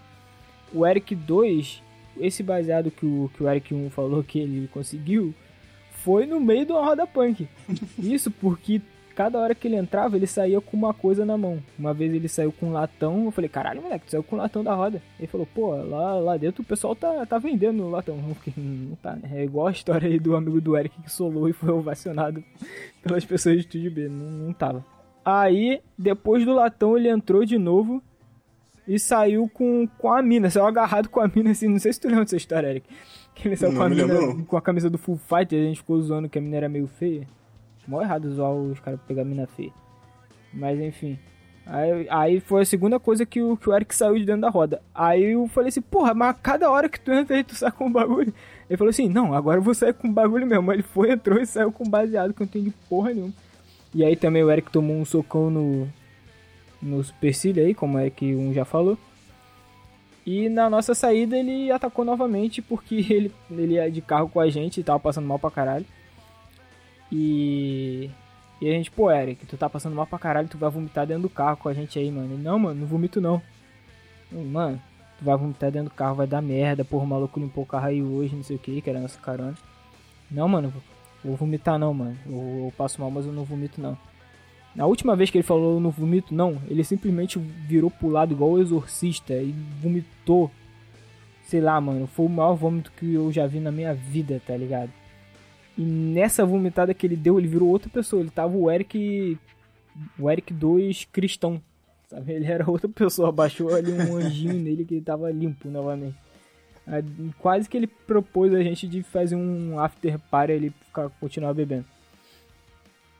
O 0.72 0.87
Eric 0.87 1.16
2, 1.16 1.83
esse 2.20 2.44
baseado 2.44 2.92
que 2.92 3.04
o, 3.04 3.28
que 3.35 3.42
o 3.42 3.48
Eric 3.48 3.74
1 3.74 3.90
falou 3.90 4.22
que 4.22 4.38
ele 4.38 4.68
conseguiu, 4.68 5.35
foi 6.04 6.26
no 6.26 6.38
meio 6.38 6.64
de 6.64 6.72
uma 6.72 6.85
roda 6.85 7.06
punk. 7.06 7.48
Isso 7.98 8.30
porque 8.30 8.80
cada 9.20 9.38
hora 9.38 9.54
que 9.54 9.68
ele 9.68 9.76
entrava, 9.76 10.16
ele 10.16 10.26
saía 10.26 10.59
com 10.62 10.74
uma 10.74 10.94
coisa 10.94 11.26
na 11.26 11.37
mão. 11.37 11.62
Uma 11.78 11.92
vez 11.92 12.11
ele 12.14 12.26
saiu 12.26 12.50
com 12.50 12.68
um 12.68 12.72
latão, 12.72 13.26
eu 13.26 13.30
falei, 13.30 13.50
caralho, 13.50 13.83
moleque, 13.83 14.06
tu 14.06 14.12
saiu 14.12 14.22
com 14.22 14.35
um 14.35 14.38
latão 14.38 14.64
da 14.64 14.74
roda. 14.74 15.02
Ele 15.18 15.26
falou, 15.26 15.46
pô, 15.54 15.76
lá, 15.76 16.14
lá 16.14 16.38
dentro 16.38 16.62
o 16.62 16.64
pessoal 16.64 16.96
tá, 16.96 17.26
tá 17.26 17.37
vendendo 17.37 17.83
o 17.83 17.90
latão. 17.90 18.16
não 18.56 18.96
tá, 18.96 19.16
né? 19.16 19.28
É 19.35 19.44
igual 19.44 19.66
a 19.66 19.72
história 19.72 20.09
aí 20.09 20.18
do 20.18 20.35
amigo 20.35 20.59
do 20.59 20.74
Eric 20.74 21.02
que 21.02 21.12
solou 21.12 21.50
e 21.50 21.52
foi 21.52 21.68
ovacionado 21.68 22.42
pelas 23.04 23.22
pessoas 23.22 23.56
de 23.56 23.61
Estúdio 23.61 23.90
B. 23.90 24.09
Não, 24.09 24.46
não 24.46 24.52
tava. 24.54 24.83
Aí, 25.22 25.83
depois 25.98 26.46
do 26.46 26.54
latão, 26.54 26.96
ele 26.96 27.11
entrou 27.11 27.44
de 27.44 27.59
novo 27.59 28.02
e 28.88 28.98
saiu 28.98 29.50
com, 29.52 29.87
com 29.98 30.11
a 30.11 30.22
mina, 30.22 30.48
saiu 30.48 30.64
agarrado 30.64 31.11
com 31.11 31.20
a 31.20 31.28
mina, 31.28 31.50
assim, 31.50 31.68
não 31.68 31.78
sei 31.78 31.92
se 31.92 32.00
tu 32.00 32.09
lembra 32.09 32.24
dessa 32.24 32.38
história, 32.38 32.68
Eric. 32.68 32.88
Que 33.35 33.48
ele 33.48 33.56
saiu 33.56 33.72
não, 33.72 33.80
com 33.80 33.85
a 33.85 33.88
mina, 33.90 34.06
lembro, 34.06 34.46
com 34.46 34.56
a 34.56 34.62
camisa 34.62 34.88
do 34.88 34.96
Full 34.96 35.18
Fighter, 35.18 35.61
a 35.61 35.66
gente 35.66 35.76
ficou 35.76 36.00
zoando 36.00 36.26
que 36.26 36.38
a 36.38 36.40
mina 36.40 36.56
era 36.56 36.70
meio 36.70 36.87
feia. 36.87 37.28
Mó 37.90 38.00
errado 38.00 38.33
zoar 38.33 38.53
os 38.53 38.79
caras 38.79 39.00
pegar 39.09 39.24
mina 39.24 39.48
feia. 39.48 39.72
Mas 40.55 40.79
enfim. 40.79 41.18
Aí, 41.66 42.07
aí 42.09 42.40
foi 42.40 42.62
a 42.62 42.64
segunda 42.64 43.00
coisa 43.00 43.26
que 43.26 43.42
o, 43.42 43.57
que 43.57 43.68
o 43.68 43.74
Eric 43.74 43.92
saiu 43.92 44.16
de 44.16 44.24
dentro 44.24 44.42
da 44.42 44.48
roda. 44.48 44.81
Aí 44.94 45.33
eu 45.33 45.48
falei 45.48 45.70
assim, 45.70 45.81
porra, 45.81 46.14
mas 46.14 46.37
cada 46.40 46.70
hora 46.70 46.88
que 46.88 47.00
tu 47.00 47.12
entra 47.12 47.35
aí 47.37 47.42
tu 47.42 47.57
sai 47.57 47.72
com 47.72 47.87
um 47.87 47.92
bagulho. 47.92 48.33
Ele 48.68 48.76
falou 48.76 48.90
assim, 48.90 49.09
não, 49.09 49.35
agora 49.35 49.59
eu 49.59 49.62
vou 49.62 49.74
sair 49.74 49.92
com 49.92 50.12
bagulho 50.12 50.46
mesmo. 50.46 50.72
Ele 50.72 50.85
foi, 50.85 51.11
entrou 51.11 51.40
e 51.40 51.46
saiu 51.46 51.72
com 51.72 51.85
baseado, 51.85 52.33
que 52.33 52.42
eu 52.42 52.44
não 52.44 52.48
entendi 52.48 52.72
porra 52.88 53.12
nenhuma. 53.12 53.35
E 53.92 54.05
aí 54.05 54.14
também 54.14 54.44
o 54.44 54.50
Eric 54.50 54.70
tomou 54.70 54.96
um 54.96 55.05
socão 55.05 55.50
no, 55.50 55.88
no 56.81 57.03
supercílio 57.03 57.64
aí, 57.64 57.74
como 57.74 57.98
é 57.98 58.09
que 58.09 58.37
um 58.37 58.55
já 58.55 58.64
falou. 58.64 58.96
E 60.24 60.48
na 60.48 60.70
nossa 60.70 60.94
saída 60.94 61.37
ele 61.37 61.72
atacou 61.72 62.05
novamente 62.05 62.62
porque 62.62 62.94
ele, 63.11 63.33
ele 63.50 63.74
ia 63.74 63.90
de 63.90 64.00
carro 64.00 64.29
com 64.29 64.38
a 64.38 64.48
gente 64.48 64.79
e 64.79 64.85
tava 64.85 65.00
passando 65.00 65.26
mal 65.26 65.40
pra 65.40 65.50
caralho. 65.50 65.87
E. 67.10 68.10
E 68.60 68.68
a 68.68 68.72
gente, 68.72 68.90
pô, 68.90 69.10
Eric, 69.10 69.46
tu 69.46 69.56
tá 69.56 69.70
passando 69.70 69.96
mal 69.96 70.06
pra 70.06 70.18
caralho, 70.18 70.46
tu 70.46 70.58
vai 70.58 70.68
vomitar 70.68 71.06
dentro 71.06 71.22
do 71.22 71.30
carro 71.30 71.56
com 71.56 71.68
a 71.68 71.72
gente 71.72 71.98
aí, 71.98 72.10
mano. 72.10 72.34
Ele, 72.34 72.42
não, 72.42 72.58
mano, 72.58 72.80
não 72.80 72.86
vomito 72.86 73.18
não. 73.18 73.40
Mano, 74.30 74.80
tu 75.18 75.24
vai 75.24 75.36
vomitar 75.36 75.70
dentro 75.70 75.88
do 75.88 75.94
carro, 75.94 76.16
vai 76.16 76.26
dar 76.26 76.42
merda, 76.42 76.84
porra, 76.84 77.04
o 77.04 77.06
maluco 77.06 77.40
limpou 77.40 77.64
o 77.64 77.66
carro 77.66 77.86
aí 77.86 78.02
hoje, 78.02 78.36
não 78.36 78.42
sei 78.42 78.56
o 78.56 78.58
que, 78.58 78.82
que 78.82 78.90
era 78.90 79.00
nossa 79.00 79.18
carona. 79.18 79.54
Não, 80.30 80.46
mano, 80.46 80.72
vou 81.24 81.36
vomitar 81.36 81.78
não, 81.78 81.92
mano. 81.92 82.16
Eu, 82.26 82.64
eu, 82.66 82.72
passo 82.76 83.00
mal, 83.00 83.10
mas 83.10 83.26
eu 83.26 83.32
não 83.32 83.44
vomito 83.44 83.80
não. 83.80 83.96
Na 84.74 84.86
última 84.86 85.16
vez 85.16 85.30
que 85.30 85.38
ele 85.38 85.42
falou 85.42 85.74
eu 85.74 85.80
não 85.80 85.90
vomito 85.90 86.32
não, 86.32 86.58
ele 86.68 86.84
simplesmente 86.84 87.38
virou 87.38 87.90
pro 87.90 88.08
lado 88.08 88.32
igual 88.32 88.52
o 88.52 88.60
exorcista 88.60 89.34
e 89.34 89.52
vomitou. 89.82 90.50
Sei 91.42 91.60
lá, 91.60 91.80
mano, 91.80 92.06
foi 92.06 92.26
o 92.26 92.28
maior 92.28 92.54
vômito 92.54 92.92
que 92.92 93.14
eu 93.14 93.32
já 93.32 93.46
vi 93.46 93.58
na 93.58 93.72
minha 93.72 93.92
vida, 93.92 94.40
tá 94.46 94.56
ligado? 94.56 94.90
E 95.80 95.82
nessa 95.82 96.44
vomitada 96.44 96.92
que 96.92 97.06
ele 97.06 97.16
deu, 97.16 97.38
ele 97.38 97.48
virou 97.48 97.70
outra 97.70 97.88
pessoa. 97.88 98.20
Ele 98.20 98.28
tava 98.28 98.54
o 98.54 98.70
Eric. 98.70 99.38
O 100.18 100.30
Eric 100.30 100.52
2 100.52 101.06
cristão. 101.10 101.58
Sabe? 102.06 102.34
Ele 102.34 102.44
era 102.44 102.70
outra 102.70 102.86
pessoa. 102.86 103.32
Baixou 103.32 103.74
ali 103.74 103.90
um 103.90 104.14
anjinho 104.14 104.52
nele 104.62 104.84
que 104.84 104.96
ele 104.96 105.00
tava 105.00 105.30
limpo 105.30 105.70
novamente. 105.70 106.14
Quase 107.38 107.66
que 107.66 107.78
ele 107.78 107.86
propôs 107.86 108.52
a 108.52 108.62
gente 108.62 108.86
de 108.86 109.02
fazer 109.02 109.36
um 109.36 109.80
after 109.80 110.18
party 110.18 110.52
ele 110.52 110.70
ficar, 110.84 111.08
continuar 111.18 111.54
bebendo. 111.54 111.86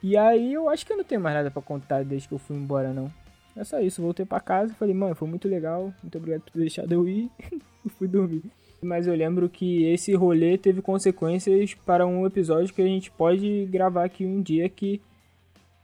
E 0.03 0.15
aí 0.15 0.53
eu 0.53 0.69
acho 0.69 0.85
que 0.85 0.93
eu 0.93 0.99
não 0.99 1.05
tenho 1.05 1.21
mais 1.23 1.37
nada 1.37 1.51
para 1.51 1.63
contar 1.63 2.05
desde 2.05 2.29
que 2.29 2.35
eu 2.35 2.39
fui 2.39 2.57
embora, 2.57 2.93
não. 2.93 3.11
É 3.57 3.65
só 3.65 3.81
isso, 3.81 4.03
voltei 4.03 4.27
para 4.27 4.41
casa, 4.41 4.75
falei, 4.75 4.95
mano, 4.95 5.15
foi 5.15 5.29
muito 5.29 5.49
legal, 5.49 5.95
muito 6.03 6.19
obrigado 6.19 6.43
por 6.43 6.53
ter 6.53 6.59
deixado 6.59 6.93
eu 6.93 7.09
ir 7.09 7.31
fui 7.99 8.09
dormir 8.09 8.43
mas 8.83 9.07
eu 9.07 9.15
lembro 9.15 9.49
que 9.49 9.85
esse 9.85 10.15
rolê 10.15 10.57
teve 10.57 10.81
consequências 10.81 11.75
para 11.75 12.07
um 12.07 12.27
episódio 12.27 12.75
que 12.75 12.83
a 12.83 12.87
gente 12.87 13.11
pode 13.11 13.67
gravar 13.67 14.05
aqui 14.05 14.25
um 14.25 14.41
dia 14.41 14.69
que 14.69 15.01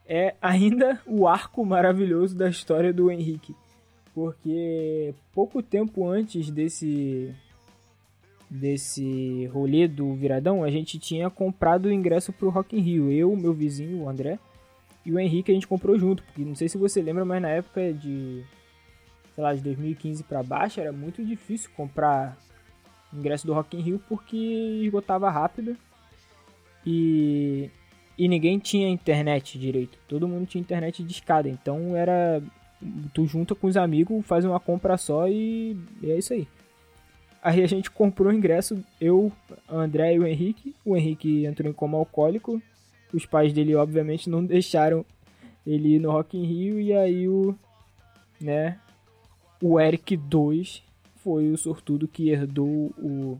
é 0.05 0.35
ainda 0.41 1.01
o 1.05 1.27
arco 1.27 1.65
maravilhoso 1.65 2.35
da 2.35 2.49
história 2.49 2.93
do 2.93 3.11
Henrique. 3.11 3.55
Porque 4.13 5.13
pouco 5.33 5.61
tempo 5.61 6.07
antes 6.07 6.49
desse 6.49 7.33
desse 8.49 9.45
rolê 9.47 9.87
do 9.87 10.13
Viradão, 10.15 10.63
a 10.63 10.71
gente 10.71 10.97
tinha 10.97 11.29
comprado 11.29 11.87
o 11.87 11.91
ingresso 11.91 12.31
pro 12.31 12.49
Rock 12.49 12.77
in 12.77 12.79
Rio. 12.79 13.11
Eu, 13.11 13.35
meu 13.35 13.53
vizinho, 13.53 14.03
o 14.03 14.09
André, 14.09 14.39
e 15.05 15.11
o 15.11 15.19
Henrique 15.19 15.51
a 15.51 15.53
gente 15.53 15.67
comprou 15.67 15.99
junto, 15.99 16.23
porque 16.23 16.45
não 16.45 16.55
sei 16.55 16.69
se 16.69 16.77
você 16.77 17.01
lembra, 17.01 17.25
mas 17.25 17.41
na 17.41 17.49
época 17.49 17.93
de 17.93 18.45
sei 19.37 19.43
lá, 19.43 19.53
de 19.53 19.61
2015 19.61 20.23
para 20.23 20.41
baixo 20.41 20.81
era 20.81 20.91
muito 20.91 21.23
difícil 21.23 21.69
comprar 21.77 22.35
ingresso 23.13 23.45
do 23.45 23.53
Rock 23.53 23.77
in 23.77 23.81
Rio 23.81 24.01
porque 24.07 24.37
esgotava 24.83 25.29
rápido 25.29 25.75
e 26.85 27.69
e 28.17 28.27
ninguém 28.27 28.57
tinha 28.57 28.89
internet 28.89 29.59
direito. 29.59 29.99
Todo 30.07 30.27
mundo 30.27 30.47
tinha 30.47 30.59
internet 30.59 31.03
de 31.03 31.11
escada, 31.11 31.47
então 31.47 31.95
era 31.95 32.41
tu 33.13 33.25
junta 33.27 33.53
com 33.53 33.67
os 33.67 33.77
amigos, 33.77 34.25
faz 34.25 34.43
uma 34.43 34.59
compra 34.59 34.97
só 34.97 35.27
e, 35.27 35.77
e 36.01 36.11
é 36.11 36.17
isso 36.17 36.33
aí. 36.33 36.47
Aí 37.41 37.63
a 37.63 37.67
gente 37.67 37.91
comprou 37.91 38.31
o 38.31 38.35
ingresso, 38.35 38.83
eu, 38.99 39.31
André 39.69 40.15
e 40.15 40.19
o 40.19 40.25
Henrique. 40.25 40.75
O 40.83 40.97
Henrique 40.97 41.45
entrou 41.45 41.69
em 41.69 41.73
coma 41.73 41.97
alcoólico. 41.97 42.61
Os 43.13 43.25
pais 43.25 43.53
dele, 43.53 43.75
obviamente, 43.75 44.29
não 44.29 44.43
deixaram 44.45 45.05
ele 45.65 45.95
ir 45.95 45.99
no 45.99 46.11
Rock 46.11 46.37
in 46.37 46.43
Rio. 46.43 46.79
E 46.79 46.93
aí 46.93 47.27
o, 47.27 47.55
né, 48.41 48.79
o 49.61 49.79
Eric 49.79 50.17
2 50.17 50.83
foi 51.27 51.51
o 51.51 51.57
sortudo 51.57 52.07
que 52.07 52.29
herdou 52.29 52.89
o, 52.97 53.37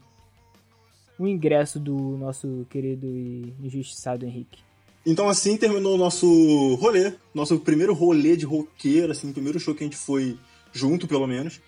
o 1.18 1.26
ingresso 1.26 1.80
do 1.80 1.96
nosso 2.18 2.68
querido 2.70 3.08
e 3.08 3.54
injustiçado 3.64 4.26
Henrique. 4.26 4.60
Então 5.06 5.30
assim 5.30 5.56
terminou 5.56 5.96
o 5.96 5.98
nosso 5.98 6.76
rolê, 6.76 7.14
nosso 7.34 7.58
primeiro 7.62 7.94
rolê 7.94 8.36
de 8.36 8.46
roqueiro, 8.46 9.14
assim, 9.14 9.30
o 9.30 9.34
primeiro 9.34 9.58
show 9.58 9.74
que 9.74 9.86
a 9.86 9.88
gente 9.88 9.96
foi 9.96 10.38
junto, 10.74 11.08
pelo 11.08 11.26
menos. 11.26 11.62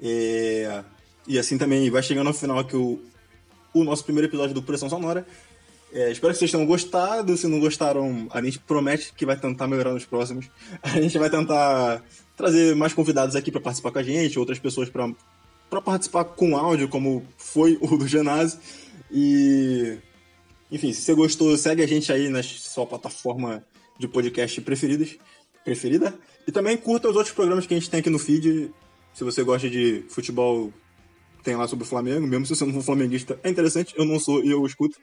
É... 0.00 0.84
E 1.26 1.36
assim 1.36 1.58
também 1.58 1.90
vai 1.90 2.00
chegando 2.00 2.28
ao 2.28 2.32
final 2.32 2.60
aqui 2.60 2.76
o, 2.76 3.00
o 3.74 3.82
nosso 3.82 4.04
primeiro 4.04 4.28
episódio 4.28 4.54
do 4.54 4.62
Pressão 4.62 4.88
Sonora. 4.88 5.26
É, 5.92 6.12
espero 6.12 6.32
que 6.32 6.38
vocês 6.38 6.52
tenham 6.52 6.64
gostado. 6.64 7.36
Se 7.36 7.48
não 7.48 7.58
gostaram, 7.58 8.28
a 8.30 8.40
gente 8.40 8.60
promete 8.60 9.12
que 9.16 9.26
vai 9.26 9.36
tentar 9.36 9.66
melhorar 9.66 9.92
nos 9.92 10.04
próximos. 10.04 10.48
A 10.80 11.00
gente 11.00 11.18
vai 11.18 11.30
tentar 11.30 12.04
trazer 12.36 12.76
mais 12.76 12.92
convidados 12.92 13.34
aqui 13.34 13.50
para 13.50 13.60
participar 13.60 13.90
com 13.90 13.98
a 13.98 14.02
gente, 14.02 14.38
outras 14.38 14.58
pessoas 14.58 14.90
para 14.90 15.10
para 15.68 15.80
participar 15.80 16.24
com 16.24 16.56
áudio, 16.56 16.88
como 16.88 17.24
foi 17.36 17.78
o 17.82 17.96
do 17.96 18.06
Genase. 18.06 18.58
E. 19.10 19.98
Enfim, 20.70 20.92
se 20.92 21.02
você 21.02 21.14
gostou, 21.14 21.56
segue 21.56 21.82
a 21.82 21.86
gente 21.86 22.12
aí 22.12 22.28
na 22.28 22.42
sua 22.42 22.86
plataforma 22.86 23.64
de 23.98 24.08
podcast 24.08 24.60
preferidas, 24.60 25.16
preferida. 25.64 26.14
E 26.46 26.52
também 26.52 26.76
curta 26.76 27.08
os 27.08 27.16
outros 27.16 27.34
programas 27.34 27.66
que 27.66 27.74
a 27.74 27.78
gente 27.78 27.90
tem 27.90 28.00
aqui 28.00 28.10
no 28.10 28.18
feed. 28.18 28.72
Se 29.14 29.24
você 29.24 29.42
gosta 29.42 29.70
de 29.70 30.04
futebol, 30.08 30.72
tem 31.42 31.56
lá 31.56 31.68
sobre 31.68 31.84
o 31.84 31.88
Flamengo. 31.88 32.26
Mesmo 32.26 32.46
se 32.46 32.56
você 32.56 32.64
não 32.64 32.74
for 32.74 32.82
flamenguista, 32.82 33.38
é 33.42 33.48
interessante. 33.48 33.94
Eu 33.96 34.04
não 34.04 34.18
sou 34.18 34.44
e 34.44 34.50
eu 34.50 34.64
escuto. 34.66 34.98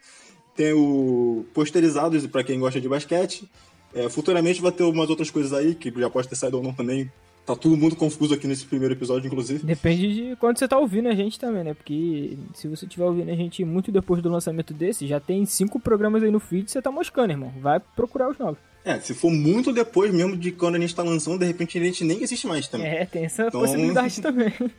Tem 0.55 0.73
o 0.73 1.45
Posterizados 1.53 2.27
para 2.27 2.43
quem 2.43 2.59
gosta 2.59 2.79
de 2.79 2.89
basquete. 2.89 3.49
É, 3.93 4.09
futuramente 4.09 4.61
vai 4.61 4.71
ter 4.71 4.83
umas 4.83 5.09
outras 5.09 5.29
coisas 5.29 5.53
aí, 5.53 5.75
que 5.75 5.91
já 5.91 6.09
pode 6.09 6.27
ter 6.27 6.35
saído 6.35 6.57
ou 6.57 6.63
não 6.63 6.73
também, 6.73 7.11
Tá 7.45 7.57
tudo 7.57 7.75
muito 7.75 7.97
confuso 7.97 8.33
aqui 8.33 8.47
nesse 8.47 8.65
primeiro 8.65 8.93
episódio, 8.93 9.27
inclusive. 9.27 9.65
Depende 9.65 10.13
de 10.13 10.35
quando 10.37 10.57
você 10.57 10.65
tá 10.65 10.77
ouvindo 10.77 11.09
a 11.09 11.15
gente 11.15 11.37
também, 11.37 11.63
né? 11.63 11.73
Porque 11.73 12.37
se 12.53 12.69
você 12.69 12.85
estiver 12.85 13.03
ouvindo 13.03 13.29
a 13.29 13.35
gente 13.35 13.65
muito 13.65 13.91
depois 13.91 14.21
do 14.21 14.29
lançamento 14.29 14.73
desse, 14.73 15.05
já 15.05 15.19
tem 15.19 15.45
cinco 15.45 15.77
programas 15.77 16.23
aí 16.23 16.31
no 16.31 16.39
feed, 16.39 16.71
você 16.71 16.81
tá 16.81 16.89
moscando, 16.89 17.31
irmão. 17.31 17.51
Vai 17.59 17.81
procurar 17.95 18.29
os 18.29 18.37
novos. 18.37 18.57
É, 18.85 18.97
se 18.99 19.13
for 19.13 19.29
muito 19.29 19.73
depois 19.73 20.13
mesmo 20.13 20.37
de 20.37 20.53
quando 20.53 20.75
a 20.75 20.79
gente 20.79 20.95
tá 20.95 21.03
lançando, 21.03 21.39
de 21.39 21.45
repente 21.45 21.77
a 21.77 21.81
gente 21.81 22.05
nem 22.05 22.23
existe 22.23 22.47
mais 22.47 22.67
também. 22.67 22.87
É, 22.87 23.05
tem 23.05 23.25
essa 23.25 23.47
então... 23.47 23.59
possibilidade 23.59 24.21
também. 24.21 24.53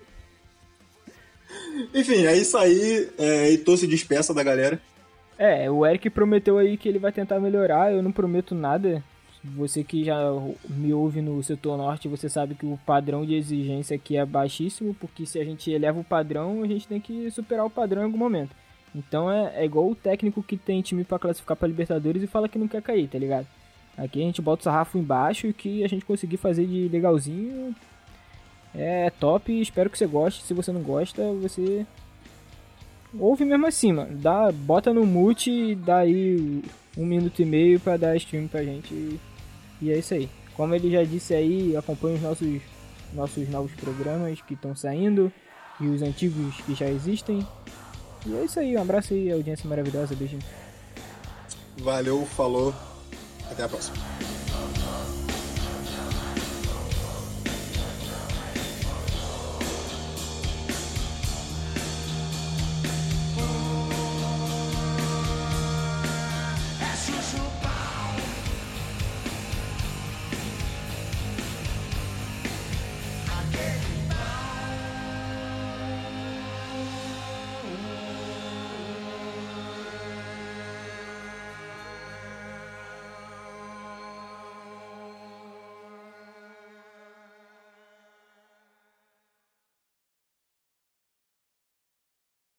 Enfim, 1.94 2.24
é 2.24 2.36
isso 2.36 2.56
aí. 2.56 3.10
É, 3.18 3.50
Heitor 3.50 3.76
se 3.76 3.86
despeça 3.86 4.32
da 4.32 4.42
galera. 4.42 4.80
É, 5.38 5.70
o 5.70 5.84
Eric 5.84 6.08
prometeu 6.10 6.58
aí 6.58 6.76
que 6.76 6.88
ele 6.88 6.98
vai 6.98 7.12
tentar 7.12 7.40
melhorar, 7.40 7.92
eu 7.92 8.02
não 8.02 8.12
prometo 8.12 8.54
nada. 8.54 9.02
Você 9.44 9.84
que 9.84 10.02
já 10.02 10.18
me 10.70 10.94
ouve 10.94 11.20
no 11.20 11.42
setor 11.42 11.76
norte, 11.76 12.08
você 12.08 12.30
sabe 12.30 12.54
que 12.54 12.64
o 12.64 12.78
padrão 12.86 13.26
de 13.26 13.34
exigência 13.34 13.94
aqui 13.94 14.16
é 14.16 14.24
baixíssimo, 14.24 14.94
porque 14.94 15.26
se 15.26 15.38
a 15.38 15.44
gente 15.44 15.70
eleva 15.70 16.00
o 16.00 16.04
padrão, 16.04 16.62
a 16.62 16.66
gente 16.66 16.88
tem 16.88 16.98
que 16.98 17.30
superar 17.30 17.66
o 17.66 17.70
padrão 17.70 18.00
em 18.00 18.04
algum 18.06 18.16
momento. 18.16 18.56
Então 18.94 19.30
é, 19.30 19.52
é 19.56 19.64
igual 19.64 19.90
o 19.90 19.94
técnico 19.94 20.42
que 20.42 20.56
tem 20.56 20.80
time 20.80 21.04
para 21.04 21.18
classificar 21.18 21.58
para 21.58 21.68
Libertadores 21.68 22.22
e 22.22 22.26
fala 22.26 22.48
que 22.48 22.58
não 22.58 22.66
quer 22.66 22.80
cair, 22.80 23.06
tá 23.06 23.18
ligado? 23.18 23.46
Aqui 23.98 24.22
a 24.22 24.24
gente 24.24 24.40
bota 24.40 24.62
o 24.62 24.64
sarrafo 24.64 24.96
embaixo 24.96 25.46
e 25.46 25.50
o 25.50 25.54
que 25.54 25.84
a 25.84 25.88
gente 25.88 26.06
conseguir 26.06 26.38
fazer 26.38 26.66
de 26.66 26.88
legalzinho 26.88 27.74
é 28.74 29.10
top. 29.10 29.60
Espero 29.60 29.90
que 29.90 29.98
você 29.98 30.06
goste. 30.06 30.42
Se 30.42 30.54
você 30.54 30.72
não 30.72 30.80
gosta, 30.80 31.22
você 31.34 31.86
ouve 33.18 33.44
mesmo 33.44 33.66
assim, 33.66 33.92
mano. 33.92 34.16
Dá, 34.16 34.50
bota 34.50 34.92
no 34.92 35.04
mute 35.04 35.50
e 35.50 35.74
dá 35.74 35.98
aí 35.98 36.62
um 36.96 37.04
minuto 37.04 37.40
e 37.40 37.44
meio 37.44 37.78
para 37.78 37.96
dar 37.96 38.16
stream 38.16 38.48
pra 38.48 38.64
gente. 38.64 39.20
E 39.84 39.92
é 39.92 39.98
isso 39.98 40.14
aí. 40.14 40.30
Como 40.56 40.74
ele 40.74 40.90
já 40.90 41.04
disse 41.04 41.34
aí, 41.34 41.76
acompanhe 41.76 42.16
os 42.16 42.22
nossos, 42.22 42.62
nossos 43.12 43.46
novos 43.50 43.70
programas 43.72 44.40
que 44.40 44.54
estão 44.54 44.74
saindo 44.74 45.30
e 45.78 45.86
os 45.86 46.00
antigos 46.00 46.56
que 46.62 46.74
já 46.74 46.88
existem. 46.88 47.46
E 48.24 48.34
é 48.34 48.44
isso 48.44 48.58
aí, 48.58 48.74
um 48.74 48.80
abraço 48.80 49.12
aí, 49.12 49.30
audiência 49.30 49.68
maravilhosa, 49.68 50.14
beijinho. 50.14 50.42
Valeu, 51.76 52.24
falou, 52.24 52.74
até 53.50 53.64
a 53.64 53.68
próxima. 53.68 53.98